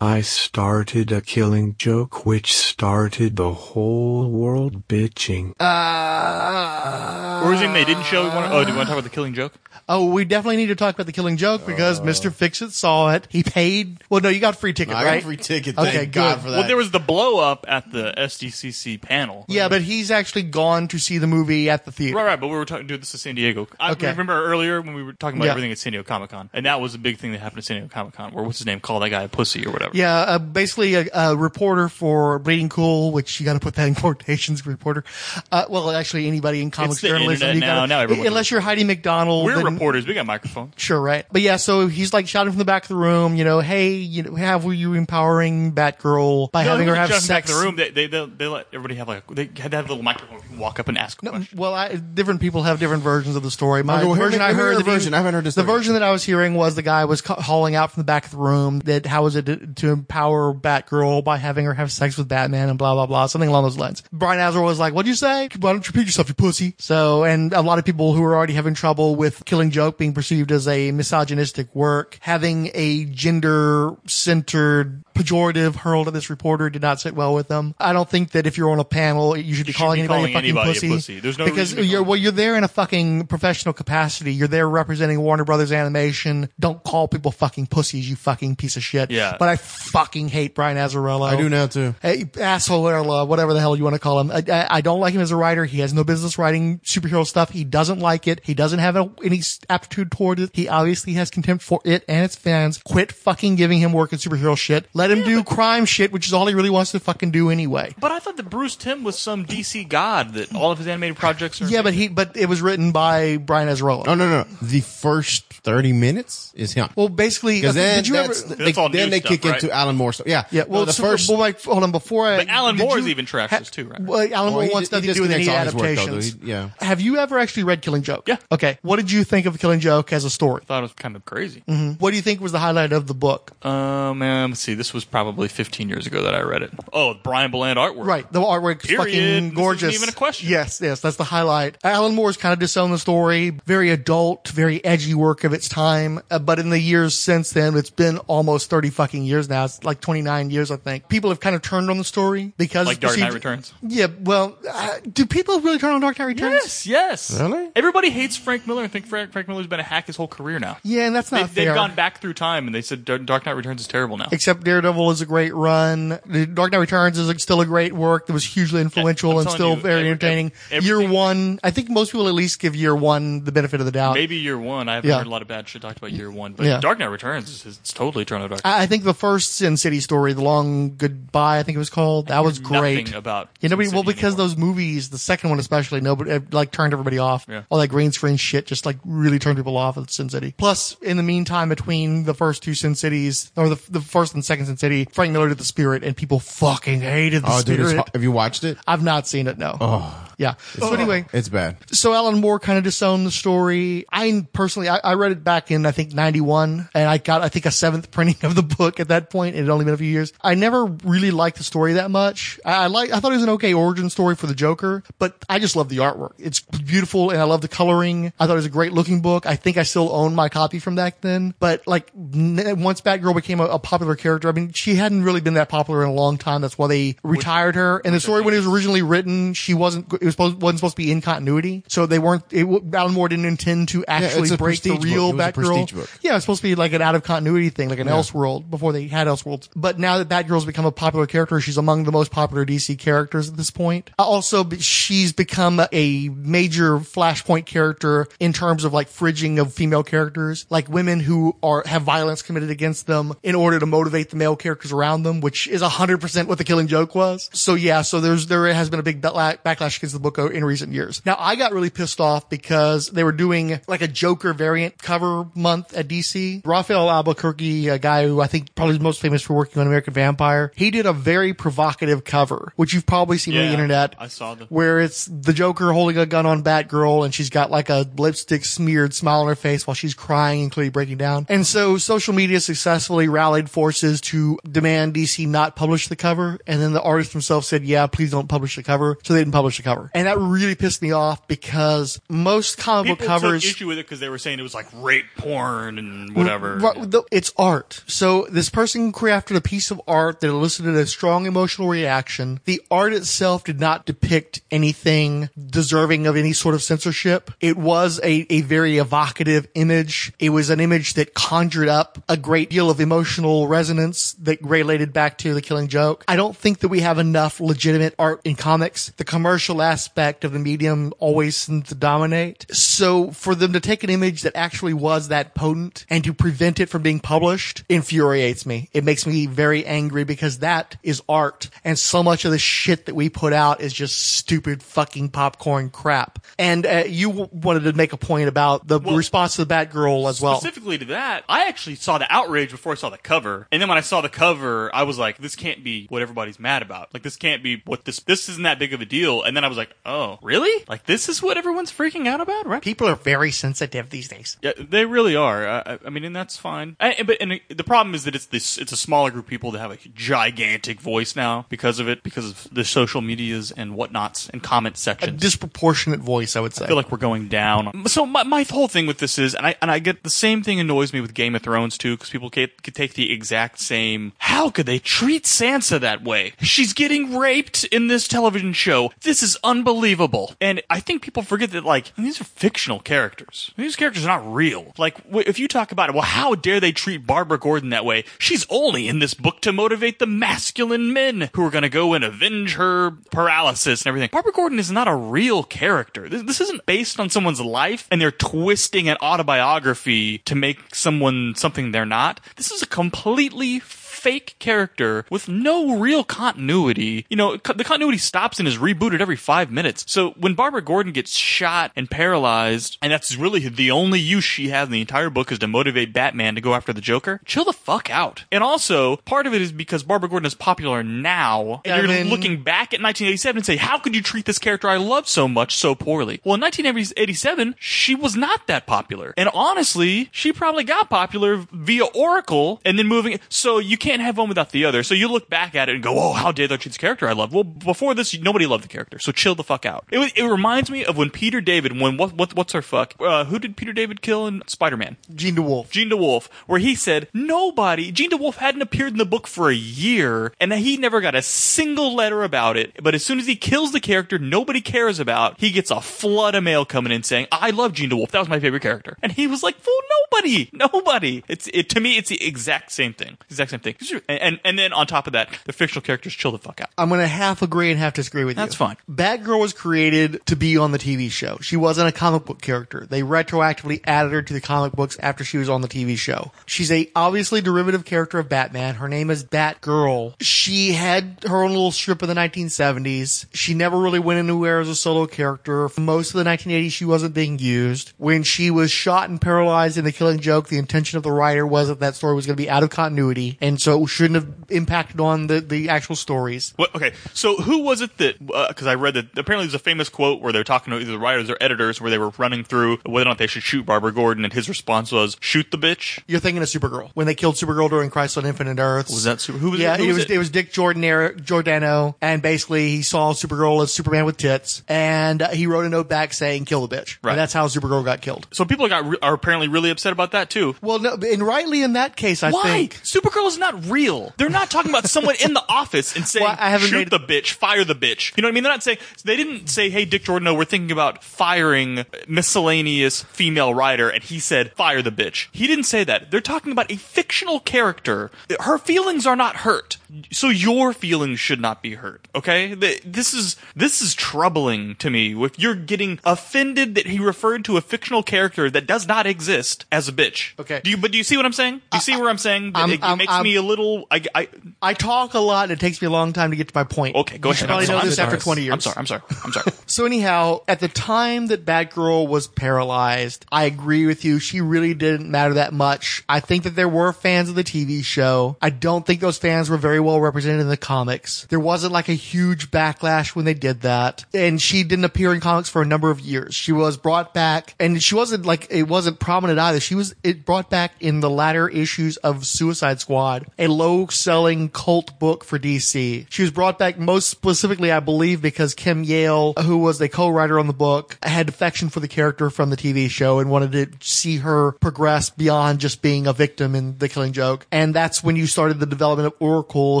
I 0.04 0.20
started 0.20 1.10
a 1.10 1.22
killing 1.22 1.76
joke 1.78 2.26
which 2.26 2.54
started 2.54 3.36
the 3.36 3.54
whole 3.54 4.28
world 4.30 4.86
bitching. 4.86 5.54
Uh, 5.58 7.40
or 7.44 7.50
was 7.50 7.62
it 7.62 7.72
they 7.72 7.84
didn't 7.84 8.04
show? 8.04 8.28
One, 8.28 8.52
oh, 8.52 8.64
do 8.64 8.70
you 8.70 8.76
want 8.76 8.86
to 8.88 8.94
talk 8.94 8.98
about 8.98 9.04
the 9.04 9.10
Killing 9.10 9.32
Joke? 9.34 9.54
Oh, 9.88 10.10
we 10.10 10.24
definitely 10.24 10.56
need 10.56 10.68
to 10.68 10.74
talk 10.76 10.94
about 10.94 11.06
the 11.06 11.12
Killing 11.12 11.36
Joke 11.36 11.66
because 11.66 12.00
uh. 12.00 12.04
Mr. 12.04 12.32
Fixit 12.32 12.72
saw 12.72 13.12
it. 13.12 13.26
He 13.28 13.42
paid. 13.42 14.02
Well, 14.08 14.20
no, 14.20 14.28
you 14.30 14.40
got 14.40 14.56
free 14.56 14.72
ticket, 14.72 14.94
I 14.94 15.02
got 15.04 15.10
right? 15.10 15.22
a 15.22 15.26
free 15.26 15.36
ticket. 15.36 15.76
Okay, 15.76 16.06
God 16.06 16.36
good. 16.36 16.42
for 16.44 16.50
that. 16.50 16.58
Well, 16.58 16.66
there 16.66 16.76
was 16.76 16.90
the 16.90 17.00
blow 17.00 17.38
up 17.38 17.66
at 17.68 17.90
the 17.92 18.14
SDCC 18.16 19.00
panel. 19.02 19.44
Yeah, 19.48 19.68
but 19.68 19.82
he's 19.82 20.10
actually 20.10 20.44
gone 20.44 20.88
to 20.88 20.98
see 20.98 21.18
the 21.18 21.26
movie 21.26 21.68
at 21.68 21.84
the 21.84 21.92
theater. 21.92 22.16
Right, 22.16 22.24
right, 22.24 22.40
but 22.40 22.48
we 22.48 22.54
were 22.56 22.64
talking, 22.64 22.86
dude, 22.86 23.02
this 23.02 23.14
is 23.14 23.20
San 23.20 23.34
Diego. 23.34 23.68
I 23.78 23.92
Okay. 23.92 24.08
remember 24.08 24.32
earlier 24.44 24.80
when 24.80 24.94
we 24.94 25.02
were 25.02 25.12
talking 25.12 25.38
about 25.38 25.46
Yeah. 25.46 25.50
everything 25.52 25.72
at 25.72 25.78
San 25.78 25.92
Diego 25.92 26.06
Comic 26.06 26.30
Con, 26.30 26.48
and 26.54 26.64
that 26.66 26.80
was 26.80 26.94
a 26.94 26.98
big 26.98 27.18
thing 27.18 27.32
that 27.32 27.40
happened 27.40 27.58
at 27.58 27.64
San 27.64 27.76
Diego 27.78 27.92
Comic 27.92 28.14
Con, 28.14 28.32
where 28.32 28.44
what's 28.44 28.58
his 28.58 28.66
name 28.66 28.80
called 28.80 29.02
that 29.02 29.10
guy 29.10 29.22
a 29.22 29.28
pussy 29.28 29.66
or 29.66 29.72
whatever. 29.72 29.93
Yeah, 29.94 30.14
uh, 30.16 30.38
basically 30.38 30.94
a, 30.94 31.06
a 31.14 31.36
reporter 31.36 31.88
for 31.88 32.38
Bleeding 32.40 32.68
Cool, 32.68 33.12
which 33.12 33.38
you 33.40 33.46
got 33.46 33.54
to 33.54 33.60
put 33.60 33.74
that 33.76 33.86
in 33.88 33.94
quotations, 34.04 34.66
reporter. 34.66 35.04
Uh, 35.52 35.66
well, 35.68 35.90
actually, 35.92 36.26
anybody 36.26 36.60
in 36.60 36.70
comics 36.70 37.00
journalism, 37.00 37.54
you 37.54 37.60
gotta, 37.60 37.86
now 37.86 38.00
everyone's 38.00 38.24
a 38.26 38.28
unless 38.28 38.50
you're 38.50 38.60
Heidi 38.60 38.82
MacDonald, 38.84 39.44
We're 39.46 39.56
then- 39.56 39.64
reporters. 39.74 40.06
We 40.06 40.14
got 40.14 40.26
microphones. 40.26 40.74
Sure, 40.76 41.00
right. 41.00 41.24
But 41.30 41.42
yeah, 41.42 41.56
so 41.56 41.86
he's 41.86 42.12
like 42.12 42.26
shouting 42.28 42.52
from 42.52 42.58
the 42.58 42.64
back 42.64 42.82
of 42.84 42.88
the 42.88 42.96
room, 42.96 43.36
you 43.36 43.44
know, 43.44 43.60
hey, 43.60 43.92
you 43.94 44.24
know, 44.24 44.34
have 44.34 44.64
you 44.64 44.94
empowering 44.94 45.72
Batgirl 45.72 46.50
by 46.50 46.64
No, 46.64 46.70
having 46.70 46.86
her 46.88 46.92
was 46.92 46.98
have 46.98 47.08
just 47.10 47.28
back 47.28 47.46
sex? 47.46 47.50
in 47.52 47.56
the 47.58 47.64
room. 47.64 47.76
They, 47.76 47.90
they, 47.90 48.06
they, 48.08 48.26
they 48.26 48.46
let 48.48 48.66
everybody 48.72 48.96
have 48.96 49.06
like 49.08 49.26
they 49.28 49.44
had 49.56 49.70
to 49.70 49.76
have 49.76 49.86
a 49.86 49.88
little 49.88 50.02
microphone. 50.02 50.38
You 50.38 50.48
can 50.48 50.58
walk 50.58 50.80
up 50.80 50.88
and 50.88 50.98
ask 50.98 51.22
a 51.22 51.26
No, 51.26 51.44
well, 51.54 51.72
I, 51.74 51.94
different 51.94 52.40
people 52.40 52.64
have 52.64 52.80
different 52.80 53.02
versions 53.04 53.36
of 53.36 53.42
the 53.44 53.50
story. 53.50 53.82
My 53.84 53.98
Okay, 53.98 54.06
well, 54.06 54.14
the 54.16 54.20
version 54.20 54.40
let 54.40 54.50
I 54.50 54.52
heard, 54.54 54.72
your 54.72 54.74
that 54.82 54.84
he- 54.86 54.90
version. 54.90 55.14
I 55.14 55.18
haven't 55.18 55.34
heard 55.34 55.44
The 55.44 55.62
version 55.62 55.92
that 55.92 56.02
I 56.02 56.10
was 56.10 56.24
hearing 56.24 56.54
was 56.54 56.74
the 56.74 56.82
guy 56.82 57.04
was 57.04 57.20
ca- 57.20 57.40
hauling 57.40 57.74
out 57.76 57.92
from 57.92 58.00
the 58.00 58.04
back 58.04 58.24
of 58.24 58.32
the 58.32 58.38
room 58.38 58.80
that 58.80 59.06
how 59.06 59.22
was 59.22 59.36
it 59.36 59.46
to, 59.46 59.56
to 59.84 59.92
empower 59.92 60.54
Batgirl 60.54 61.24
by 61.24 61.36
having 61.36 61.64
her 61.66 61.74
have 61.74 61.92
sex 61.92 62.16
with 62.16 62.28
Batman 62.28 62.68
and 62.68 62.78
blah 62.78 62.94
blah 62.94 63.06
blah, 63.06 63.26
something 63.26 63.48
along 63.48 63.64
those 63.64 63.78
lines. 63.78 64.02
Brian 64.12 64.40
Azra 64.40 64.62
was 64.62 64.78
like, 64.78 64.94
"What'd 64.94 65.08
you 65.08 65.14
say? 65.14 65.48
Why 65.58 65.72
don't 65.72 65.86
you 65.86 65.92
repeat 65.92 66.06
yourself, 66.06 66.28
you 66.28 66.34
pussy?" 66.34 66.74
So 66.78 67.24
and 67.24 67.52
a 67.52 67.60
lot 67.60 67.78
of 67.78 67.84
people 67.84 68.14
who 68.14 68.22
are 68.24 68.34
already 68.34 68.54
having 68.54 68.74
trouble 68.74 69.16
with 69.16 69.44
Killing 69.44 69.70
Joke 69.70 69.98
being 69.98 70.14
perceived 70.14 70.50
as 70.52 70.66
a 70.66 70.90
misogynistic 70.92 71.74
work, 71.74 72.18
having 72.20 72.70
a 72.74 73.04
gender 73.06 73.96
centered 74.06 75.04
pejorative 75.14 75.76
hurled 75.76 76.08
at 76.08 76.14
this 76.14 76.28
reporter 76.28 76.68
did 76.70 76.82
not 76.82 77.00
sit 77.00 77.14
well 77.14 77.34
with 77.34 77.48
them. 77.48 77.74
I 77.78 77.92
don't 77.92 78.08
think 78.08 78.32
that 78.32 78.46
if 78.46 78.58
you're 78.58 78.70
on 78.70 78.80
a 78.80 78.84
panel, 78.84 79.36
you 79.36 79.54
should 79.54 79.66
be 79.66 79.72
should 79.72 79.78
calling 79.78 79.96
be 79.96 80.00
anybody 80.00 80.32
calling 80.32 80.32
a 80.32 80.34
fucking 80.34 80.48
anybody 80.48 80.70
a 80.70 80.72
pussy. 80.72 80.88
pussy. 80.88 81.20
There's 81.20 81.38
no 81.38 81.44
because 81.44 81.74
you're 81.74 82.02
well, 82.02 82.16
you're 82.16 82.32
there 82.32 82.56
in 82.56 82.64
a 82.64 82.68
fucking 82.68 83.26
professional 83.26 83.72
capacity. 83.72 84.34
You're 84.34 84.48
there 84.48 84.68
representing 84.68 85.20
Warner 85.20 85.44
Brothers 85.44 85.72
Animation. 85.72 86.48
Don't 86.58 86.82
call 86.82 87.08
people 87.08 87.30
fucking 87.30 87.66
pussies, 87.66 88.08
you 88.08 88.16
fucking 88.16 88.56
piece 88.56 88.76
of 88.76 88.82
shit. 88.82 89.10
Yeah. 89.10 89.36
But 89.38 89.48
I 89.48 89.56
fucking 89.64 90.28
hate 90.28 90.54
Brian 90.54 90.76
Azzarello. 90.76 91.26
I 91.26 91.36
do 91.36 91.48
now 91.48 91.66
too. 91.66 91.94
Hey, 92.02 92.24
asshole 92.40 92.88
or 92.88 92.98
uh, 92.98 93.24
whatever 93.24 93.52
the 93.54 93.60
hell 93.60 93.76
you 93.76 93.84
want 93.84 93.94
to 93.94 94.00
call 94.00 94.20
him. 94.20 94.30
I, 94.30 94.42
I, 94.50 94.66
I 94.70 94.80
don't 94.80 95.00
like 95.00 95.14
him 95.14 95.20
as 95.20 95.30
a 95.30 95.36
writer. 95.36 95.64
He 95.64 95.80
has 95.80 95.92
no 95.92 96.04
business 96.04 96.38
writing 96.38 96.78
superhero 96.80 97.26
stuff. 97.26 97.50
He 97.50 97.64
doesn't 97.64 98.00
like 98.00 98.26
it. 98.28 98.40
He 98.44 98.54
doesn't 98.54 98.78
have 98.78 98.96
a, 98.96 99.10
any 99.24 99.40
aptitude 99.68 100.10
toward 100.10 100.40
it. 100.40 100.50
He 100.52 100.68
obviously 100.68 101.14
has 101.14 101.30
contempt 101.30 101.64
for 101.64 101.80
it 101.84 102.04
and 102.08 102.24
its 102.24 102.36
fans. 102.36 102.78
Quit 102.84 103.12
fucking 103.12 103.56
giving 103.56 103.78
him 103.78 103.92
work 103.92 104.12
in 104.12 104.18
superhero 104.18 104.56
shit. 104.56 104.86
Let 104.94 105.10
him 105.10 105.22
do 105.22 105.42
crime 105.44 105.84
shit, 105.84 106.12
which 106.12 106.26
is 106.26 106.32
all 106.32 106.46
he 106.46 106.54
really 106.54 106.70
wants 106.70 106.92
to 106.92 107.00
fucking 107.00 107.30
do 107.30 107.50
anyway. 107.50 107.94
But 107.98 108.12
I 108.12 108.18
thought 108.18 108.36
that 108.36 108.50
Bruce 108.50 108.76
Timm 108.76 109.04
was 109.04 109.18
some 109.18 109.44
DC 109.46 109.88
god 109.88 110.34
that 110.34 110.54
all 110.54 110.70
of 110.70 110.78
his 110.78 110.86
animated 110.86 111.16
projects 111.16 111.60
are. 111.62 111.66
Yeah, 111.66 111.82
but 111.82 111.94
he, 111.94 112.08
but 112.08 112.36
it 112.36 112.48
was 112.48 112.62
written 112.62 112.92
by 112.92 113.36
Brian 113.38 113.68
Azzarello. 113.68 114.06
No, 114.06 114.14
no, 114.14 114.28
no. 114.28 114.44
The 114.62 114.80
first 114.80 115.44
thirty 115.52 115.92
minutes 115.92 116.52
is 116.54 116.72
him. 116.72 116.88
Well, 116.96 117.08
basically, 117.08 117.60
Because 117.60 117.76
okay, 117.76 117.86
then, 117.86 117.96
did 118.02 118.08
you 118.08 118.14
ever? 118.16 118.28
that's, 118.28 118.42
That's 118.42 118.76
they, 118.76 118.88
then 118.88 119.10
they 119.10 119.20
stuff, 119.20 119.30
kick 119.30 119.44
right? 119.44 119.53
Into 119.62 119.74
Alan 119.74 119.96
Moore. 119.96 120.12
stuff. 120.12 120.26
yeah, 120.26 120.44
Yeah, 120.50 120.64
well, 120.68 120.80
No, 120.82 120.84
the 120.86 120.92
so- 120.92 121.02
first. 121.02 121.28
well, 121.28 121.38
like, 121.38 121.62
hold 121.62 121.82
on, 121.82 121.92
before 121.92 122.26
I. 122.26 122.38
But 122.38 122.48
Alan 122.48 122.76
did 122.76 122.84
Moore's 122.84 123.04
you- 123.04 123.10
even 123.10 123.26
trashed 123.26 123.50
this 123.58 123.70
too, 123.70 123.86
right? 123.88 124.00
Well, 124.00 124.28
Alan 124.32 124.52
Moore 124.52 124.68
wants 124.72 124.90
nothing 124.92 125.08
to 125.08 125.14
do 125.14 125.22
with 125.22 125.30
any 125.30 125.44
disconnects 125.44 125.74
work, 125.74 125.82
though, 125.82 125.88
adaptations. 126.02 126.36
He- 126.42 126.50
yeah. 126.50 126.68
Have 126.80 127.00
you 127.00 127.18
ever 127.18 127.38
actually 127.38 127.64
read 127.64 127.82
Killing 127.82 128.02
Joke? 128.02 128.24
Yeah. 128.26 128.36
Okay. 128.52 128.78
What 128.82 128.96
did 128.96 129.10
you 129.10 129.24
think 129.24 129.46
of 129.46 129.58
Killing 129.58 129.80
Joke 129.80 130.12
as 130.12 130.24
a 130.24 130.30
story? 130.30 130.62
I 130.62 130.66
thought 130.66 130.78
it 130.78 130.82
was 130.82 130.92
kind 130.92 131.16
of 131.16 131.24
crazy. 131.24 131.62
What 131.98 132.10
do 132.10 132.16
you 132.16 132.22
think 132.22 132.40
was 132.40 132.52
the 132.52 132.58
highlight 132.58 132.92
of 132.92 133.06
the 133.06 133.14
book? 133.14 133.52
Um, 133.64 134.18
man, 134.18 134.50
let's 134.50 134.60
see. 134.60 134.74
This 134.74 134.92
was 134.94 135.04
probably 135.04 135.48
15 135.48 135.88
years 135.88 136.06
ago 136.06 136.22
that 136.22 136.34
I 136.34 136.42
read 136.42 136.62
it. 136.62 136.70
Oh, 136.92 137.14
Brian 137.22 137.50
Bolland 137.50 137.78
artwork. 137.78 138.06
Right, 138.06 138.32
the 138.32 138.40
artwork's 138.40 138.84
Period. 138.86 138.98
fucking 138.98 139.12
This 139.14 139.30
isn't 139.42 139.54
gorgeous. 139.54 139.94
even 139.94 140.08
a 140.08 140.12
question. 140.12 140.48
Yes, 140.50 140.80
yes, 140.82 141.00
that's 141.00 141.16
the 141.16 141.24
highlight. 141.24 141.76
Alan 141.84 142.14
Moore's 142.14 142.36
kind 142.36 142.52
of 142.52 142.58
disowned 142.58 142.92
the 142.92 142.98
story. 142.98 143.50
Very 143.66 143.90
adult, 143.90 144.48
very 144.48 144.84
edgy 144.84 145.14
work 145.14 145.44
of 145.44 145.52
its 145.52 145.68
time. 145.68 146.20
Uh, 146.30 146.38
but 146.38 146.58
in 146.58 146.70
the 146.70 146.78
years 146.78 147.14
since 147.14 147.50
then, 147.52 147.76
it's 147.76 147.90
been 147.90 148.18
almost 148.26 148.70
thirty 148.70 148.90
fucking 148.90 149.24
years 149.24 149.43
now. 149.48 149.64
It's 149.64 149.82
like 149.84 150.00
twenty 150.00 150.22
nine 150.22 150.50
years, 150.50 150.70
I 150.70 150.76
think. 150.76 151.08
People 151.08 151.30
have 151.30 151.40
kind 151.40 151.54
of 151.56 151.62
turned 151.62 151.90
on 151.90 151.98
the 151.98 152.04
story 152.04 152.52
because 152.56 152.86
Like 152.86 153.00
Dark 153.00 153.18
Knight 153.18 153.32
Returns. 153.32 153.72
Yeah, 153.82 154.06
well, 154.20 154.56
uh, 154.70 154.96
do 155.12 155.26
people 155.26 155.60
really 155.60 155.78
turn 155.78 155.92
on 155.92 156.00
Dark 156.00 156.18
Knight 156.18 156.26
Returns? 156.26 156.86
Yes, 156.86 156.86
yes. 156.86 157.40
Really? 157.40 157.70
Everybody 157.76 158.10
hates 158.10 158.36
Frank 158.36 158.66
Miller 158.66 158.82
and 158.82 158.92
think 158.92 159.06
Frank, 159.06 159.32
Frank 159.32 159.48
Miller's 159.48 159.66
been 159.66 159.80
a 159.80 159.84
hack 159.84 160.06
his 160.06 160.16
whole 160.16 160.28
career 160.28 160.58
now. 160.58 160.76
Yeah, 160.82 161.06
and 161.06 161.14
that's 161.16 161.30
They, 161.30 161.40
not 161.40 161.54
they've 161.54 161.74
gone 161.74 161.94
back 161.94 162.20
through 162.20 162.34
time 162.34 162.66
and 162.66 162.74
they 162.74 162.82
said 162.82 163.04
Dark 163.04 163.46
Knight 163.46 163.52
Returns 163.52 163.80
is 163.80 163.86
terrible 163.88 164.16
now. 164.16 164.28
Except 164.32 164.62
Daredevil 164.64 165.10
is 165.10 165.20
a 165.20 165.26
great 165.26 165.54
run. 165.54 166.18
The 166.26 166.46
Dark 166.46 166.72
Knight 166.72 166.78
Returns 166.78 167.18
is 167.18 167.42
still 167.42 167.60
a 167.60 167.66
great 167.66 167.92
work 167.92 168.26
that 168.26 168.32
was 168.32 168.44
hugely 168.44 168.80
influential 168.80 169.32
I'm 169.32 169.38
and 169.38 169.50
still 169.50 169.74
you, 169.74 169.80
very 169.80 169.94
every- 170.00 170.10
entertaining. 170.10 170.52
every- 170.70 170.86
year 170.86 171.08
one, 171.08 171.58
I 171.64 171.70
think 171.70 171.90
most 171.90 172.12
people 172.12 172.28
at 172.28 172.34
least 172.34 172.60
give 172.60 172.76
year 172.76 172.94
one 172.94 173.44
the 173.44 173.52
benefit 173.52 173.80
of 173.80 173.86
the 173.86 173.92
doubt. 173.92 174.14
Maybe 174.14 174.36
year 174.36 174.58
one. 174.58 174.88
I 174.88 174.96
haven't 174.96 175.10
Yeah. 175.10 175.18
heard 175.18 175.26
a 175.26 175.30
lot 175.30 175.42
of 175.42 175.48
bad 175.48 175.68
shit 175.68 175.82
talked 175.82 175.98
about 175.98 176.12
year 176.12 176.30
one, 176.30 176.52
but 176.52 176.66
Yeah. 176.66 176.80
Dark 176.80 176.98
Knight 176.98 177.06
Returns 177.10 177.48
is, 177.50 177.66
is 177.66 177.92
totally 177.92 178.24
turned 178.24 178.44
out 178.44 178.50
dark. 178.50 178.60
I 178.64 178.82
I 178.84 178.86
think 178.86 179.04
the 179.04 179.14
first 179.14 179.33
Sin 179.38 179.76
City 179.76 180.00
story, 180.00 180.32
the 180.32 180.42
long 180.42 180.96
goodbye, 180.96 181.58
I 181.58 181.62
think 181.62 181.76
it 181.76 181.78
was 181.78 181.90
called. 181.90 182.28
That 182.28 182.44
was 182.44 182.58
great. 182.58 182.98
Nothing 183.06 183.14
about 183.14 183.48
Yeah, 183.60 183.68
nobody. 183.70 183.88
Sin 183.88 183.94
Well, 183.96 184.04
City 184.04 184.14
because 184.14 184.32
anymore. 184.34 184.48
those 184.48 184.56
movies, 184.56 185.10
the 185.10 185.18
second 185.18 185.50
one 185.50 185.58
especially, 185.58 186.00
nobody 186.00 186.32
uh, 186.32 186.40
like 186.52 186.70
turned 186.70 186.92
everybody 186.92 187.18
off. 187.18 187.46
Yeah. 187.48 187.62
All 187.70 187.78
that 187.78 187.88
green 187.88 188.12
screen 188.12 188.36
shit 188.36 188.66
just 188.66 188.86
like 188.86 188.98
really 189.04 189.38
turned 189.38 189.56
people 189.56 189.76
off 189.76 189.96
at 189.98 190.10
Sin 190.10 190.28
City. 190.28 190.54
Plus, 190.56 190.96
in 191.02 191.16
the 191.16 191.22
meantime, 191.22 191.68
between 191.68 192.24
the 192.24 192.34
first 192.34 192.62
two 192.62 192.74
Sin 192.74 192.94
Cities, 192.94 193.50
or 193.56 193.68
the 193.68 193.80
the 193.90 194.00
first 194.00 194.34
and 194.34 194.44
second 194.44 194.66
Sin 194.66 194.76
City, 194.76 195.06
Frank 195.12 195.32
Miller 195.32 195.48
did 195.48 195.58
the 195.58 195.64
Spirit, 195.64 196.04
and 196.04 196.16
people 196.16 196.40
fucking 196.40 197.00
hated 197.00 197.42
the 197.42 197.48
Oh, 197.50 197.62
dude, 197.62 197.76
Spirit. 197.86 197.98
it's, 198.00 198.10
have 198.14 198.22
you 198.22 198.32
watched 198.32 198.64
it? 198.64 198.78
I've 198.86 199.02
not 199.02 199.26
seen 199.26 199.46
it. 199.46 199.58
No. 199.58 199.76
Oh, 199.80 200.23
Yeah. 200.38 200.54
So 200.78 200.92
anyway, 200.92 201.26
it's 201.32 201.48
bad. 201.48 201.76
so 201.94 202.12
Alan 202.14 202.40
Moore 202.40 202.58
kind 202.58 202.78
of 202.78 202.84
disowned 202.84 203.26
the 203.26 203.30
story. 203.30 204.04
I 204.10 204.46
personally, 204.52 204.88
I, 204.88 204.98
I 205.02 205.14
read 205.14 205.32
it 205.32 205.44
back 205.44 205.70
in 205.70 205.86
I 205.86 205.90
think 205.92 206.12
'91, 206.14 206.88
and 206.94 207.08
I 207.08 207.18
got 207.18 207.42
I 207.42 207.48
think 207.48 207.66
a 207.66 207.70
seventh 207.70 208.10
printing 208.12 208.36
of 208.42 208.54
the 208.54 208.62
book 208.62 209.00
at 209.00 209.08
that 209.08 209.30
point. 209.30 209.56
It 209.56 209.60
had 209.60 209.68
only 209.68 209.84
been 209.84 209.94
a 209.94 209.98
few 209.98 210.08
years. 210.08 210.32
I 210.42 210.54
never 210.54 210.84
really 210.86 211.30
liked 211.30 211.58
the 211.58 211.64
story 211.64 211.94
that 211.94 212.10
much. 212.10 212.58
I, 212.64 212.84
I 212.84 212.86
like 212.88 213.10
I 213.12 213.20
thought 213.20 213.32
it 213.32 213.36
was 213.36 213.44
an 213.44 213.50
okay 213.50 213.74
origin 213.74 214.10
story 214.10 214.34
for 214.34 214.46
the 214.46 214.54
Joker, 214.54 215.02
but 215.18 215.36
I 215.48 215.58
just 215.58 215.76
love 215.76 215.88
the 215.88 215.98
artwork. 215.98 216.32
It's 216.38 216.60
beautiful, 216.60 217.30
and 217.30 217.40
I 217.40 217.44
love 217.44 217.60
the 217.60 217.68
coloring. 217.68 218.32
I 218.38 218.46
thought 218.46 218.52
it 218.54 218.56
was 218.56 218.66
a 218.66 218.70
great 218.70 218.92
looking 218.92 219.22
book. 219.22 219.46
I 219.46 219.56
think 219.56 219.76
I 219.76 219.82
still 219.84 220.10
own 220.12 220.34
my 220.34 220.48
copy 220.48 220.78
from 220.78 220.94
back 220.94 221.20
then. 221.20 221.54
But 221.60 221.86
like 221.86 222.10
n- 222.16 222.80
once 222.82 223.00
Batgirl 223.00 223.34
became 223.34 223.60
a, 223.60 223.64
a 223.64 223.78
popular 223.78 224.16
character, 224.16 224.48
I 224.48 224.52
mean, 224.52 224.72
she 224.72 224.94
hadn't 224.96 225.22
really 225.24 225.40
been 225.40 225.54
that 225.54 225.68
popular 225.68 226.02
in 226.02 226.08
a 226.08 226.12
long 226.12 226.38
time. 226.38 226.60
That's 226.60 226.76
why 226.78 226.88
they 226.88 227.16
retired 227.22 227.74
her. 227.76 228.00
And 228.04 228.14
the 228.14 228.20
story 228.20 228.42
when 228.42 228.54
it 228.54 228.58
was 228.58 228.66
originally 228.66 229.02
written, 229.02 229.54
she 229.54 229.74
wasn't. 229.74 230.06
It 230.24 230.28
was 230.28 230.34
supposed 230.34 230.62
wasn't 230.62 230.78
supposed 230.78 230.96
to 230.96 231.02
be 231.02 231.12
in 231.12 231.20
continuity, 231.20 231.84
so 231.86 232.06
they 232.06 232.18
weren't. 232.18 232.44
It, 232.50 232.64
Alan 232.94 233.12
Moore 233.12 233.28
didn't 233.28 233.44
intend 233.44 233.90
to 233.90 234.06
actually 234.06 234.48
a 234.48 234.56
break 234.56 234.80
the 234.80 234.94
real 234.96 235.32
book. 235.32 235.54
Batgirl. 235.54 236.18
Yeah, 236.22 236.36
it's 236.36 236.44
supposed 236.44 236.62
to 236.62 236.68
be 236.68 236.74
like 236.74 236.94
an 236.94 237.02
out 237.02 237.14
of 237.14 237.24
continuity 237.24 237.68
thing, 237.68 237.90
like 237.90 237.98
an 237.98 238.08
Elseworld 238.08 238.70
before 238.70 238.94
they 238.94 239.06
had 239.06 239.26
Elseworlds. 239.26 239.68
But 239.76 239.98
now 239.98 240.16
that 240.22 240.30
Batgirl's 240.30 240.64
become 240.64 240.86
a 240.86 240.92
popular 240.92 241.26
character, 241.26 241.60
she's 241.60 241.76
among 241.76 242.04
the 242.04 242.12
most 242.12 242.30
popular 242.30 242.64
DC 242.64 242.98
characters 242.98 243.50
at 243.50 243.56
this 243.58 243.70
point. 243.70 244.10
Uh, 244.18 244.24
Also, 244.24 244.66
she's 244.78 245.34
become 245.34 245.82
a 245.92 246.28
major 246.30 246.98
Flashpoint 246.98 247.66
character 247.66 248.26
in 248.40 248.54
terms 248.54 248.84
of 248.84 248.94
like 248.94 249.08
fridging 249.10 249.60
of 249.60 249.74
female 249.74 250.02
characters, 250.02 250.64
like 250.70 250.88
women 250.88 251.20
who 251.20 251.54
are 251.62 251.82
have 251.86 252.00
violence 252.02 252.40
committed 252.40 252.70
against 252.70 253.06
them 253.06 253.34
in 253.42 253.54
order 253.54 253.78
to 253.78 253.84
motivate 253.84 254.30
the 254.30 254.36
male 254.36 254.56
characters 254.56 254.90
around 254.90 255.24
them, 255.24 255.42
which 255.42 255.66
is 255.66 255.82
hundred 255.82 256.22
percent 256.22 256.48
what 256.48 256.56
the 256.56 256.64
Killing 256.64 256.86
Joke 256.86 257.14
was. 257.14 257.50
So 257.52 257.74
yeah, 257.74 258.00
so 258.00 258.20
there's 258.20 258.46
there 258.46 258.66
has 258.72 258.88
been 258.88 259.00
a 259.00 259.02
big 259.02 259.20
backlash 259.20 259.98
against 259.98 260.13
the 260.14 260.20
book 260.20 260.38
in 260.38 260.64
recent 260.64 260.92
years. 260.92 261.20
Now 261.26 261.36
I 261.38 261.56
got 261.56 261.72
really 261.72 261.90
pissed 261.90 262.20
off 262.20 262.48
because 262.48 263.08
they 263.08 263.24
were 263.24 263.32
doing 263.32 263.80
like 263.86 264.02
a 264.02 264.08
Joker 264.08 264.52
variant 264.54 264.98
cover 264.98 265.46
month 265.54 265.94
at 265.94 266.08
DC. 266.08 266.62
Rafael 266.64 267.10
Albuquerque, 267.10 267.88
a 267.88 267.98
guy 267.98 268.26
who 268.26 268.40
I 268.40 268.46
think 268.46 268.74
probably 268.74 268.94
is 268.96 269.00
most 269.00 269.20
famous 269.20 269.42
for 269.42 269.54
working 269.54 269.80
on 269.80 269.86
American 269.86 270.14
Vampire, 270.14 270.72
he 270.74 270.90
did 270.90 271.06
a 271.06 271.12
very 271.12 271.52
provocative 271.54 272.24
cover, 272.24 272.72
which 272.76 272.94
you've 272.94 273.06
probably 273.06 273.38
seen 273.38 273.56
on 273.56 273.66
the 273.66 273.72
internet. 273.72 274.14
I 274.18 274.28
saw 274.28 274.54
the- 274.54 274.64
where 274.66 275.00
it's 275.00 275.26
the 275.26 275.52
Joker 275.52 275.92
holding 275.92 276.18
a 276.18 276.26
gun 276.26 276.46
on 276.46 276.62
Batgirl 276.62 277.24
and 277.24 277.34
she's 277.34 277.50
got 277.50 277.70
like 277.70 277.90
a 277.90 278.06
lipstick 278.16 278.64
smeared 278.64 279.14
smile 279.14 279.40
on 279.40 279.48
her 279.48 279.54
face 279.54 279.86
while 279.86 279.94
she's 279.94 280.14
crying 280.14 280.62
and 280.62 280.72
clearly 280.72 280.90
breaking 280.90 281.18
down. 281.18 281.46
And 281.48 281.66
so 281.66 281.98
social 281.98 282.34
media 282.34 282.60
successfully 282.60 283.28
rallied 283.28 283.70
forces 283.70 284.20
to 284.22 284.58
demand 284.70 285.14
DC 285.14 285.46
not 285.46 285.76
publish 285.76 286.08
the 286.08 286.16
cover. 286.16 286.58
And 286.66 286.80
then 286.80 286.92
the 286.92 287.02
artist 287.02 287.32
himself 287.32 287.64
said, 287.64 287.84
yeah, 287.84 288.06
please 288.06 288.30
don't 288.30 288.48
publish 288.48 288.76
the 288.76 288.82
cover. 288.82 289.18
So 289.24 289.32
they 289.34 289.40
didn't 289.40 289.52
publish 289.52 289.76
the 289.76 289.82
cover. 289.82 290.03
And 290.14 290.26
that 290.26 290.38
really 290.38 290.74
pissed 290.74 291.02
me 291.02 291.12
off 291.12 291.46
because 291.48 292.20
most 292.28 292.78
comic 292.78 293.18
book 293.18 293.26
covers. 293.26 293.62
took 293.62 293.70
issue 293.70 293.86
with 293.86 293.98
it 293.98 294.06
because 294.06 294.20
they 294.20 294.28
were 294.28 294.38
saying 294.38 294.58
it 294.58 294.62
was 294.62 294.74
like 294.74 294.86
rape 294.94 295.26
porn 295.36 295.98
and 295.98 296.34
whatever. 296.36 296.76
Right, 296.78 297.10
the- 297.10 297.22
it's 297.30 297.52
art. 297.56 298.02
So 298.06 298.46
this 298.50 298.70
person 298.70 299.12
crafted 299.12 299.56
a 299.56 299.60
piece 299.60 299.90
of 299.90 300.00
art 300.06 300.40
that 300.40 300.48
elicited 300.48 300.94
a 300.94 301.06
strong 301.06 301.46
emotional 301.46 301.88
reaction. 301.88 302.60
The 302.64 302.80
art 302.90 303.12
itself 303.12 303.64
did 303.64 303.80
not 303.80 304.06
depict 304.06 304.60
anything 304.70 305.48
deserving 305.70 306.26
of 306.26 306.36
any 306.36 306.52
sort 306.52 306.74
of 306.74 306.82
censorship. 306.82 307.50
It 307.60 307.76
was 307.76 308.20
a, 308.22 308.46
a 308.52 308.60
very 308.62 308.98
evocative 308.98 309.66
image. 309.74 310.32
It 310.38 310.50
was 310.50 310.70
an 310.70 310.80
image 310.80 311.14
that 311.14 311.34
conjured 311.34 311.88
up 311.88 312.22
a 312.28 312.36
great 312.36 312.70
deal 312.70 312.90
of 312.90 313.00
emotional 313.00 313.68
resonance 313.68 314.32
that 314.34 314.62
related 314.62 315.12
back 315.12 315.38
to 315.38 315.54
the 315.54 315.62
killing 315.62 315.88
joke. 315.88 316.24
I 316.28 316.36
don't 316.36 316.56
think 316.56 316.80
that 316.80 316.88
we 316.88 317.00
have 317.00 317.18
enough 317.18 317.60
legitimate 317.60 318.14
art 318.18 318.40
in 318.44 318.56
comics. 318.56 319.10
The 319.16 319.24
commercial 319.24 319.80
aspect 319.82 319.93
of 319.96 320.52
the 320.52 320.58
medium 320.58 321.12
always 321.18 321.56
seems 321.56 321.88
to 321.88 321.94
dominate. 321.94 322.66
So 322.70 323.30
for 323.30 323.54
them 323.54 323.72
to 323.72 323.80
take 323.80 324.04
an 324.04 324.10
image 324.10 324.42
that 324.42 324.56
actually 324.56 324.94
was 324.94 325.28
that 325.28 325.54
potent 325.54 326.04
and 326.10 326.24
to 326.24 326.32
prevent 326.34 326.80
it 326.80 326.88
from 326.88 327.02
being 327.02 327.20
published 327.20 327.84
infuriates 327.88 328.66
me. 328.66 328.88
It 328.92 329.04
makes 329.04 329.26
me 329.26 329.46
very 329.46 329.84
angry 329.86 330.24
because 330.24 330.58
that 330.58 330.96
is 331.02 331.22
art. 331.28 331.70
And 331.84 331.98
so 331.98 332.22
much 332.22 332.44
of 332.44 332.50
the 332.50 332.58
shit 332.58 333.06
that 333.06 333.14
we 333.14 333.28
put 333.28 333.52
out 333.52 333.80
is 333.80 333.92
just 333.92 334.16
stupid 334.22 334.82
fucking 334.82 335.30
popcorn 335.30 335.90
crap. 335.90 336.44
And 336.58 336.86
uh, 336.86 337.04
you 337.06 337.28
w- 337.28 337.48
wanted 337.52 337.84
to 337.84 337.92
make 337.92 338.12
a 338.12 338.16
point 338.16 338.48
about 338.48 338.86
the 338.86 338.98
Well, 338.98 339.16
response 339.16 339.56
to 339.56 339.64
the 339.64 339.74
Batgirl 339.74 340.28
as 340.28 340.40
well. 340.40 340.60
Specifically 340.60 340.98
to 340.98 341.04
that, 341.06 341.44
I 341.48 341.68
actually 341.68 341.96
saw 341.96 342.18
the 342.18 342.26
outrage 342.32 342.70
before 342.70 342.92
I 342.92 342.96
saw 342.96 343.10
the 343.10 343.18
cover, 343.18 343.66
and 343.70 343.80
then 343.80 343.88
when 343.88 343.98
I 343.98 344.02
saw 344.02 344.20
the 344.20 344.28
cover, 344.28 344.94
I 344.94 345.02
was 345.02 345.18
like, 345.18 345.38
"This 345.38 345.56
can't 345.56 345.82
be 345.84 346.06
what 346.08 346.22
everybody's 346.22 346.58
mad 346.58 346.82
about. 346.82 347.12
Like, 347.12 347.22
this 347.22 347.36
can't 347.36 347.62
be 347.62 347.82
what 347.84 348.04
this. 348.04 348.20
This 348.20 348.48
isn't 348.48 348.62
that 348.62 348.78
big 348.78 348.92
of 348.92 349.00
a 349.00 349.04
deal." 349.04 349.42
And 349.42 349.56
then 349.56 349.64
I 349.64 349.68
was 349.68 349.76
like, 349.76 349.83
like, 349.84 349.96
oh, 350.06 350.38
really? 350.42 350.84
Like 350.88 351.06
this 351.06 351.28
is 351.28 351.42
what 351.42 351.56
everyone's 351.56 351.92
freaking 351.92 352.26
out 352.26 352.40
about, 352.40 352.66
right? 352.66 352.82
People 352.82 353.08
are 353.08 353.14
very 353.16 353.50
sensitive 353.50 354.10
these 354.10 354.28
days. 354.28 354.56
Yeah, 354.62 354.72
they 354.78 355.04
really 355.04 355.36
are. 355.36 355.66
I, 355.66 355.98
I- 356.04 356.10
mean, 356.10 356.24
and 356.24 356.34
that's 356.36 356.56
fine. 356.56 356.96
I, 357.00 357.22
but 357.24 357.36
and 357.40 357.60
the 357.68 357.84
problem 357.84 358.14
is 358.14 358.24
that 358.24 358.34
it's 358.34 358.46
this. 358.46 358.78
It's 358.78 358.92
a 358.92 358.96
smaller 358.96 359.30
group 359.30 359.46
of 359.46 359.50
people 359.50 359.72
that 359.72 359.80
have 359.80 359.90
a 359.90 359.96
gigantic 360.14 361.00
voice 361.00 361.34
now 361.36 361.66
because 361.68 361.98
of 361.98 362.08
it, 362.08 362.22
because 362.22 362.48
of 362.48 362.68
the 362.72 362.84
social 362.84 363.20
medias 363.20 363.72
and 363.72 363.94
whatnots 363.96 364.48
and 364.50 364.62
comment 364.62 364.96
sections. 364.96 365.32
A 365.32 365.36
disproportionate 365.36 366.20
voice, 366.20 366.54
I 366.56 366.60
would 366.60 366.72
say. 366.72 366.84
I 366.84 366.88
feel 366.88 366.96
like 366.96 367.10
we're 367.10 367.18
going 367.18 367.48
down. 367.48 368.06
So 368.06 368.24
my, 368.26 368.44
my 368.44 368.62
whole 368.62 368.88
thing 368.88 369.06
with 369.06 369.18
this 369.18 369.38
is, 369.38 369.54
and 369.54 369.66
I 369.66 369.74
and 369.82 369.90
I 369.90 369.98
get 369.98 370.22
the 370.22 370.30
same 370.30 370.62
thing 370.62 370.78
annoys 370.80 371.12
me 371.12 371.20
with 371.20 371.34
Game 371.34 371.54
of 371.54 371.62
Thrones 371.62 371.98
too, 371.98 372.16
because 372.16 372.30
people 372.30 372.48
could, 372.48 372.82
could 372.82 372.94
take 372.94 373.14
the 373.14 373.32
exact 373.32 373.80
same. 373.80 374.32
How 374.38 374.70
could 374.70 374.86
they 374.86 374.98
treat 375.00 375.44
Sansa 375.44 375.98
that 376.00 376.22
way? 376.22 376.52
She's 376.60 376.92
getting 376.92 377.36
raped 377.36 377.84
in 377.84 378.06
this 378.06 378.28
television 378.28 378.72
show. 378.72 379.10
This 379.22 379.42
is 379.42 379.56
unbelievable. 379.74 380.54
And 380.60 380.82
I 380.88 381.00
think 381.00 381.22
people 381.22 381.42
forget 381.42 381.70
that 381.72 381.84
like 381.84 382.14
these 382.16 382.40
are 382.40 382.44
fictional 382.44 383.00
characters. 383.00 383.72
These 383.76 383.96
characters 383.96 384.24
are 384.24 384.38
not 384.38 384.54
real. 384.54 384.92
Like 384.98 385.16
if 385.32 385.58
you 385.58 385.68
talk 385.68 385.92
about 385.92 386.08
it, 386.08 386.14
well, 386.14 386.22
how 386.22 386.54
dare 386.54 386.80
they 386.80 386.92
treat 386.92 387.26
Barbara 387.26 387.58
Gordon 387.58 387.90
that 387.90 388.04
way? 388.04 388.24
She's 388.38 388.66
only 388.70 389.08
in 389.08 389.18
this 389.18 389.34
book 389.34 389.60
to 389.62 389.72
motivate 389.72 390.18
the 390.18 390.26
masculine 390.26 391.12
men 391.12 391.50
who 391.54 391.64
are 391.66 391.70
going 391.70 391.82
to 391.82 391.88
go 391.88 392.14
and 392.14 392.24
avenge 392.24 392.74
her 392.74 393.12
paralysis 393.30 394.02
and 394.02 394.08
everything. 394.08 394.30
Barbara 394.32 394.52
Gordon 394.52 394.78
is 394.78 394.90
not 394.90 395.08
a 395.08 395.14
real 395.14 395.62
character. 395.62 396.28
This, 396.28 396.42
this 396.42 396.60
isn't 396.60 396.86
based 396.86 397.18
on 397.18 397.30
someone's 397.30 397.60
life 397.60 398.06
and 398.10 398.20
they're 398.20 398.30
twisting 398.30 399.08
an 399.08 399.16
autobiography 399.22 400.38
to 400.38 400.54
make 400.54 400.94
someone 400.94 401.54
something 401.56 401.92
they're 401.92 402.06
not. 402.06 402.40
This 402.56 402.70
is 402.70 402.82
a 402.82 402.86
completely 402.86 403.80
fake 404.24 404.56
character 404.58 405.26
with 405.28 405.50
no 405.50 405.98
real 405.98 406.24
continuity. 406.24 407.26
You 407.28 407.36
know, 407.36 407.58
the 407.58 407.84
continuity 407.84 408.16
stops 408.16 408.58
and 408.58 408.66
is 408.66 408.78
rebooted 408.78 409.20
every 409.20 409.36
five 409.36 409.70
minutes. 409.70 410.02
So 410.08 410.30
when 410.30 410.54
Barbara 410.54 410.80
Gordon 410.80 411.12
gets 411.12 411.36
shot 411.36 411.92
and 411.94 412.10
paralyzed, 412.10 412.96
and 413.02 413.12
that's 413.12 413.36
really 413.36 413.68
the 413.68 413.90
only 413.90 414.18
use 414.18 414.42
she 414.42 414.70
has 414.70 414.88
in 414.88 414.92
the 414.92 415.02
entire 415.02 415.28
book 415.28 415.52
is 415.52 415.58
to 415.58 415.66
motivate 415.66 416.14
Batman 416.14 416.54
to 416.54 416.62
go 416.62 416.72
after 416.74 416.90
the 416.94 417.02
Joker, 417.02 417.42
chill 417.44 417.66
the 417.66 417.74
fuck 417.74 418.08
out. 418.08 418.44
And 418.50 418.64
also, 418.64 419.18
part 419.18 419.46
of 419.46 419.52
it 419.52 419.60
is 419.60 419.72
because 419.72 420.02
Barbara 420.02 420.30
Gordon 420.30 420.46
is 420.46 420.54
popular 420.54 421.02
now, 421.02 421.82
and 421.84 421.92
I 421.92 421.98
you're 421.98 422.08
mean- 422.08 422.30
looking 422.30 422.62
back 422.62 422.94
at 422.94 423.02
1987 423.02 423.58
and 423.58 423.66
say, 423.66 423.76
how 423.76 423.98
could 423.98 424.14
you 424.14 424.22
treat 424.22 424.46
this 424.46 424.58
character 424.58 424.88
I 424.88 424.96
love 424.96 425.28
so 425.28 425.46
much 425.46 425.76
so 425.76 425.94
poorly? 425.94 426.40
Well, 426.44 426.54
in 426.54 426.62
1987, 426.62 427.74
she 427.78 428.14
was 428.14 428.36
not 428.36 428.68
that 428.68 428.86
popular. 428.86 429.34
And 429.36 429.50
honestly, 429.52 430.30
she 430.32 430.50
probably 430.50 430.84
got 430.84 431.10
popular 431.10 431.66
via 431.70 432.06
Oracle 432.06 432.80
and 432.86 432.98
then 432.98 433.06
moving. 433.06 433.38
So 433.50 433.78
you 433.78 433.98
can't 433.98 434.13
have 434.20 434.36
one 434.38 434.48
without 434.48 434.70
the 434.70 434.84
other. 434.84 435.02
So 435.02 435.14
you 435.14 435.28
look 435.28 435.48
back 435.48 435.74
at 435.74 435.88
it 435.88 435.94
and 435.94 436.02
go, 436.04 436.14
oh, 436.18 436.32
how 436.32 436.52
dare 436.52 436.68
they 436.68 436.76
treat 436.76 436.90
this 436.90 436.98
character 436.98 437.28
I 437.28 437.32
love? 437.32 437.52
Well, 437.52 437.64
before 437.64 438.14
this, 438.14 438.38
nobody 438.40 438.66
loved 438.66 438.84
the 438.84 438.88
character. 438.88 439.18
So 439.18 439.32
chill 439.32 439.54
the 439.54 439.64
fuck 439.64 439.84
out. 439.86 440.04
It, 440.10 440.18
was- 440.18 440.32
it 440.36 440.42
reminds 440.44 440.90
me 440.90 441.04
of 441.04 441.16
when 441.16 441.30
Peter 441.30 441.60
David, 441.60 441.98
when 442.00 442.16
what, 442.16 442.32
what 442.34 442.54
what's 442.54 442.72
her 442.72 442.82
fuck? 442.82 443.14
Uh, 443.20 443.44
who 443.44 443.58
did 443.58 443.76
Peter 443.76 443.92
David 443.92 444.22
kill 444.22 444.46
in 444.46 444.62
Spider-Man? 444.66 445.16
Jean 445.34 445.56
DeWolff. 445.56 445.90
Jean 445.90 446.10
DeWolff, 446.10 446.48
where 446.66 446.78
he 446.80 446.94
said 446.94 447.28
nobody, 447.32 448.10
Jean 448.12 448.30
DeWolff 448.30 448.56
hadn't 448.56 448.82
appeared 448.82 449.12
in 449.12 449.18
the 449.18 449.24
book 449.24 449.46
for 449.46 449.70
a 449.70 449.74
year, 449.74 450.52
and 450.60 450.72
he 450.72 450.96
never 450.96 451.20
got 451.20 451.34
a 451.34 451.42
single 451.42 452.14
letter 452.14 452.42
about 452.42 452.76
it. 452.76 452.92
But 453.02 453.14
as 453.14 453.24
soon 453.24 453.38
as 453.38 453.46
he 453.46 453.56
kills 453.56 453.92
the 453.92 454.00
character 454.00 454.38
nobody 454.38 454.80
cares 454.80 455.18
about, 455.20 455.60
he 455.60 455.70
gets 455.70 455.90
a 455.90 456.00
flood 456.00 456.54
of 456.54 456.64
mail 456.64 456.84
coming 456.84 457.12
in 457.12 457.22
saying, 457.22 457.46
"I 457.52 457.70
love 457.70 457.92
Jean 457.92 458.10
DeWolff. 458.10 458.30
That 458.30 458.38
was 458.40 458.48
my 458.48 458.60
favorite 458.60 458.82
character." 458.82 459.16
And 459.22 459.32
he 459.32 459.46
was 459.46 459.62
like, 459.62 459.76
"Fool, 459.78 460.00
nobody, 460.32 460.68
nobody." 460.72 461.42
It's 461.48 461.68
it 461.72 461.88
to 461.90 462.00
me, 462.00 462.16
it's 462.16 462.28
the 462.28 462.44
exact 462.44 462.92
same 462.92 463.12
thing, 463.14 463.36
exact 463.48 463.70
same 463.70 463.80
thing. 463.80 463.94
And 464.28 464.40
and, 464.40 464.60
and 464.64 464.78
then 464.78 464.92
on 464.92 465.06
top 465.06 465.26
of 465.26 465.32
that, 465.32 465.56
the 465.64 465.72
fictional 465.72 466.02
characters 466.02 466.34
chill 466.34 466.52
the 466.52 466.58
fuck 466.58 466.80
out. 466.80 466.90
I'm 466.96 467.08
going 467.08 467.20
to 467.20 467.26
half 467.26 467.62
agree 467.62 467.90
and 467.90 467.98
half 467.98 468.14
disagree 468.14 468.44
with 468.44 468.56
you. 468.56 468.62
That's 468.62 468.74
fine. 468.74 468.96
Batgirl 469.10 469.60
was 469.60 469.72
created 469.72 470.44
to 470.46 470.56
be 470.56 470.76
on 470.76 470.92
the 470.92 470.98
TV 470.98 471.30
show. 471.30 471.58
She 471.60 471.76
wasn't 471.76 472.08
a 472.08 472.12
comic 472.12 472.44
book 472.44 472.60
character. 472.60 473.06
They 473.08 473.22
retroactively 473.22 474.00
added 474.04 474.32
her 474.32 474.42
to 474.42 474.52
the 474.52 474.60
comic 474.60 474.92
books 474.92 475.18
after 475.20 475.44
she 475.44 475.58
was 475.58 475.68
on 475.68 475.80
the 475.80 475.88
TV 475.88 476.16
show. 476.16 476.52
She's 476.66 476.90
a 476.92 477.10
obviously 477.16 477.60
derivative 477.60 478.04
character 478.04 478.38
of 478.38 478.48
Batman. 478.48 478.96
Her 478.96 479.08
name 479.08 479.30
is 479.30 479.44
Batgirl. 479.44 480.34
She 480.40 480.92
had 480.92 481.44
her 481.46 481.62
own 481.62 481.70
little 481.70 481.92
strip 481.92 482.22
in 482.22 482.28
the 482.28 482.34
1970s. 482.34 483.46
She 483.52 483.74
never 483.74 483.98
really 483.98 484.18
went 484.18 484.38
anywhere 484.38 484.80
as 484.80 484.88
a 484.88 484.94
solo 484.94 485.26
character. 485.26 485.88
For 485.88 486.00
most 486.00 486.34
of 486.34 486.44
the 486.44 486.50
1980s, 486.50 486.92
she 486.92 487.04
wasn't 487.04 487.34
being 487.34 487.58
used. 487.58 488.12
When 488.18 488.42
she 488.42 488.70
was 488.70 488.90
shot 488.90 489.28
and 489.28 489.40
paralyzed 489.40 489.98
in 489.98 490.04
The 490.04 490.12
Killing 490.12 490.40
Joke, 490.40 490.68
the 490.68 490.78
intention 490.78 491.16
of 491.16 491.22
the 491.22 491.32
writer 491.32 491.66
was 491.66 491.88
that 491.88 492.00
that 492.00 492.14
story 492.14 492.34
was 492.34 492.46
going 492.46 492.56
to 492.56 492.62
be 492.62 492.70
out 492.70 492.82
of 492.82 492.90
continuity, 492.90 493.58
and 493.60 493.80
so 493.80 493.93
shouldn't 494.06 494.34
have 494.34 494.54
impacted 494.70 495.20
on 495.20 495.46
the, 495.46 495.60
the 495.60 495.88
actual 495.88 496.16
stories. 496.16 496.72
What, 496.76 496.94
okay, 496.94 497.12
so 497.32 497.56
who 497.56 497.78
was 497.82 498.00
it 498.00 498.16
that? 498.18 498.44
Because 498.44 498.86
I 498.86 498.94
read 498.94 499.14
that 499.14 499.38
apparently 499.38 499.66
there's 499.66 499.74
a 499.74 499.78
famous 499.78 500.08
quote 500.08 500.40
where 500.40 500.52
they're 500.52 500.64
talking 500.64 500.92
to 500.92 500.98
either 500.98 501.12
the 501.12 501.18
writers 501.18 501.50
or 501.50 501.56
editors 501.60 502.00
where 502.00 502.10
they 502.10 502.18
were 502.18 502.30
running 502.38 502.64
through 502.64 502.98
whether 503.06 503.26
or 503.26 503.30
not 503.30 503.38
they 503.38 503.46
should 503.46 503.62
shoot 503.62 503.86
Barbara 503.86 504.12
Gordon, 504.12 504.44
and 504.44 504.52
his 504.52 504.68
response 504.68 505.12
was, 505.12 505.36
"Shoot 505.40 505.70
the 505.70 505.78
bitch." 505.78 506.20
You're 506.26 506.40
thinking 506.40 506.62
of 506.62 506.68
Supergirl 506.68 507.10
when 507.14 507.26
they 507.26 507.34
killed 507.34 507.54
Supergirl 507.56 507.90
during 507.90 508.10
Crisis 508.10 508.36
on 508.36 508.46
Infinite 508.46 508.78
Earths. 508.78 509.10
Was 509.10 509.24
that 509.24 509.40
super? 509.40 509.58
Who 509.58 509.70
was 509.70 509.80
yeah, 509.80 509.94
it? 509.94 510.00
Who 510.00 510.04
it 510.04 510.08
was 510.08 510.16
was 510.16 510.24
it? 510.24 510.30
it 510.30 510.38
was 510.38 510.50
Dick 510.50 510.72
Jordan 510.72 511.40
Giordano, 511.42 512.16
and 512.20 512.42
basically 512.42 512.88
he 512.88 513.02
saw 513.02 513.32
Supergirl 513.32 513.82
as 513.82 513.92
Superman 513.92 514.24
with 514.24 514.36
tits, 514.36 514.82
and 514.88 515.42
uh, 515.42 515.48
he 515.50 515.66
wrote 515.66 515.84
a 515.84 515.88
note 515.88 516.08
back 516.08 516.32
saying 516.32 516.64
"kill 516.64 516.86
the 516.86 516.96
bitch." 516.96 517.18
Right. 517.22 517.32
And 517.32 517.38
that's 517.38 517.52
how 517.52 517.66
Supergirl 517.68 518.04
got 518.04 518.20
killed. 518.20 518.46
so 518.52 518.64
people 518.64 518.88
got 518.88 519.06
re- 519.06 519.18
are 519.22 519.34
apparently 519.34 519.68
really 519.68 519.90
upset 519.90 520.12
about 520.12 520.32
that 520.32 520.50
too. 520.50 520.74
Well, 520.80 520.98
no, 520.98 521.14
and 521.14 521.42
rightly 521.42 521.82
in 521.82 521.94
that 521.94 522.16
case, 522.16 522.42
I 522.42 522.50
Why? 522.50 522.62
think. 522.62 522.94
Supergirl 523.02 523.46
is 523.46 523.58
not 523.58 523.83
real. 523.86 524.32
They're 524.36 524.48
not 524.48 524.70
talking 524.70 524.90
about 524.90 525.08
someone 525.08 525.36
in 525.44 525.54
the 525.54 525.64
office 525.68 526.14
and 526.16 526.26
saying, 526.26 526.44
Well, 526.44 526.56
I 526.58 526.70
haven't 526.70 526.88
shoot 526.88 527.10
the 527.10 527.18
bitch, 527.18 527.52
fire 527.52 527.84
the 527.84 527.94
bitch. 527.94 528.36
You 528.36 528.42
know 528.42 528.46
what 528.48 528.52
I 528.52 528.54
mean? 528.54 528.62
They're 528.64 528.72
not 528.72 528.82
saying, 528.82 528.98
they 529.24 529.36
didn't 529.36 529.68
say, 529.68 529.90
hey, 529.90 530.04
Dick 530.04 530.24
Jordan, 530.24 530.44
no, 530.44 530.54
we're 530.54 530.64
thinking 530.64 530.90
about 530.92 531.22
firing 531.24 532.04
miscellaneous 532.26 533.22
female 533.24 533.74
writer, 533.74 534.08
and 534.08 534.22
he 534.22 534.38
said, 534.38 534.72
fire 534.72 535.02
the 535.02 535.10
bitch. 535.10 535.48
He 535.52 535.66
didn't 535.66 535.84
say 535.84 536.04
that. 536.04 536.30
They're 536.30 536.40
talking 536.40 536.72
about 536.72 536.90
a 536.90 536.96
fictional 536.96 537.60
character. 537.60 538.30
Her 538.60 538.78
feelings 538.78 539.26
are 539.26 539.36
not 539.36 539.56
hurt. 539.56 539.96
So 540.30 540.48
your 540.48 540.92
feelings 540.92 541.40
should 541.40 541.60
not 541.60 541.82
be 541.82 541.94
hurt, 541.94 542.28
okay? 542.34 542.74
This 542.74 543.34
is, 543.34 543.56
this 543.74 544.00
is 544.00 544.14
troubling 544.14 544.94
to 544.96 545.10
me. 545.10 545.34
If 545.44 545.58
you're 545.58 545.74
getting 545.74 546.20
offended 546.24 546.94
that 546.94 547.06
he 547.06 547.18
referred 547.18 547.64
to 547.66 547.76
a 547.76 547.80
fictional 547.80 548.22
character 548.22 548.70
that 548.70 548.86
does 548.86 549.08
not 549.08 549.26
exist 549.26 549.84
as 549.90 550.08
a 550.08 550.12
bitch. 550.12 550.58
Okay. 550.60 550.80
Do 550.84 550.90
you, 550.90 550.96
but 550.96 551.10
do 551.10 551.18
you 551.18 551.24
see 551.24 551.36
what 551.36 551.46
I'm 551.46 551.52
saying? 551.52 551.78
Do 551.90 551.96
you 551.96 552.00
see 552.00 552.16
where 552.16 552.28
I'm 552.28 552.38
saying? 552.38 552.72
that 552.72 552.78
I'm- 552.78 552.90
it, 552.90 552.94
it 552.94 553.02
I'm- 553.04 553.18
makes 553.18 553.40
me 553.42 553.56
a 553.56 553.62
little. 553.64 554.06
I, 554.10 554.22
I, 554.34 554.48
I 554.80 554.94
talk 554.94 555.34
a 555.34 555.38
lot, 555.40 555.64
and 555.64 555.72
it 555.72 555.80
takes 555.80 556.00
me 556.00 556.06
a 556.06 556.10
long 556.10 556.32
time 556.32 556.50
to 556.50 556.56
get 556.56 556.68
to 556.68 556.74
my 556.74 556.84
point. 556.84 557.16
okay, 557.16 557.38
go 557.38 557.48
you 557.48 557.52
ahead. 557.54 557.66
probably 557.66 557.86
I'm 557.86 557.90
know 557.92 557.98
sorry. 557.98 558.08
this 558.10 558.18
after 558.18 558.36
20 558.36 558.62
years. 558.62 558.72
I'm 558.72 558.80
sorry. 558.80 558.96
I'm 558.98 559.06
sorry. 559.06 559.22
I'm 559.44 559.52
sorry. 559.52 559.72
So 559.86 560.06
anyhow, 560.06 560.60
at 560.66 560.80
the 560.80 560.88
time 560.88 561.48
that 561.48 561.64
Batgirl 561.66 562.26
was 562.26 562.48
paralyzed, 562.48 563.44
I 563.52 563.64
agree 563.64 564.06
with 564.06 564.24
you. 564.24 564.38
She 564.38 564.60
really 564.60 564.94
didn't 564.94 565.30
matter 565.30 565.54
that 565.54 565.72
much. 565.72 566.24
I 566.28 566.40
think 566.40 566.64
that 566.64 566.70
there 566.74 566.88
were 566.88 567.12
fans 567.12 567.48
of 567.48 567.54
the 567.54 567.62
TV 567.64 568.02
show. 568.02 568.56
I 568.60 568.70
don't 568.70 569.06
think 569.06 569.20
those 569.20 569.38
fans 569.38 569.68
were 569.70 569.76
very 569.76 570.00
well 570.00 570.20
represented 570.20 570.60
in 570.62 570.68
the 570.68 570.76
comics. 570.76 571.46
There 571.50 571.60
wasn't 571.60 571.92
like 571.92 572.08
a 572.08 572.14
huge 572.14 572.70
backlash 572.70 573.36
when 573.36 573.44
they 573.44 573.54
did 573.54 573.82
that. 573.82 574.24
And 574.34 574.60
she 574.60 574.82
didn't 574.84 575.04
appear 575.04 575.32
in 575.32 575.40
comics 575.40 575.68
for 575.68 575.82
a 575.82 575.86
number 575.86 576.10
of 576.10 576.18
years. 576.20 576.54
She 576.54 576.72
was 576.72 576.96
brought 576.96 577.34
back 577.34 577.74
and 577.78 578.02
she 578.02 578.14
wasn't 578.14 578.46
like, 578.46 578.66
it 578.70 578.84
wasn't 578.84 579.20
prominent 579.20 579.58
either. 579.58 579.80
She 579.80 579.94
was, 579.94 580.14
it 580.24 580.44
brought 580.44 580.70
back 580.70 580.92
in 581.00 581.20
the 581.20 581.30
latter 581.30 581.68
issues 581.68 582.16
of 582.18 582.46
Suicide 582.46 583.00
Squad, 583.00 583.46
a 583.58 583.66
low 583.66 584.06
selling 584.06 584.68
cult 584.68 585.18
book 585.18 585.44
for 585.44 585.58
DC. 585.58 586.26
She 586.30 586.42
was 586.42 586.50
brought 586.50 586.78
back 586.78 586.98
most 586.98 587.28
specifically, 587.28 587.92
I 587.92 588.00
believe, 588.00 588.42
because 588.42 588.74
Kim 588.74 589.04
Yale, 589.04 589.54
who 589.54 589.78
was 589.78 590.00
a 590.00 590.08
co-writer 590.08 590.58
on 590.58 590.66
the 590.66 590.72
book, 590.72 591.18
had 591.22 591.48
affection 591.48 591.88
for 591.88 592.00
the 592.00 592.08
character 592.08 592.50
from 592.50 592.70
the 592.70 592.76
TV 592.76 593.08
show 593.08 593.38
and 593.38 593.50
wanted 593.50 593.72
to 593.72 594.06
see 594.06 594.38
her 594.38 594.72
progress 594.72 595.30
beyond 595.30 595.80
just 595.80 596.02
being 596.02 596.26
a 596.26 596.32
victim 596.32 596.74
in 596.74 596.98
The 596.98 597.08
Killing 597.08 597.32
Joke. 597.32 597.66
And 597.70 597.94
that's 597.94 598.22
when 598.22 598.36
you 598.36 598.46
started 598.46 598.80
the 598.80 598.86
development 598.86 599.26
of 599.26 599.34
Oracle, 599.40 600.00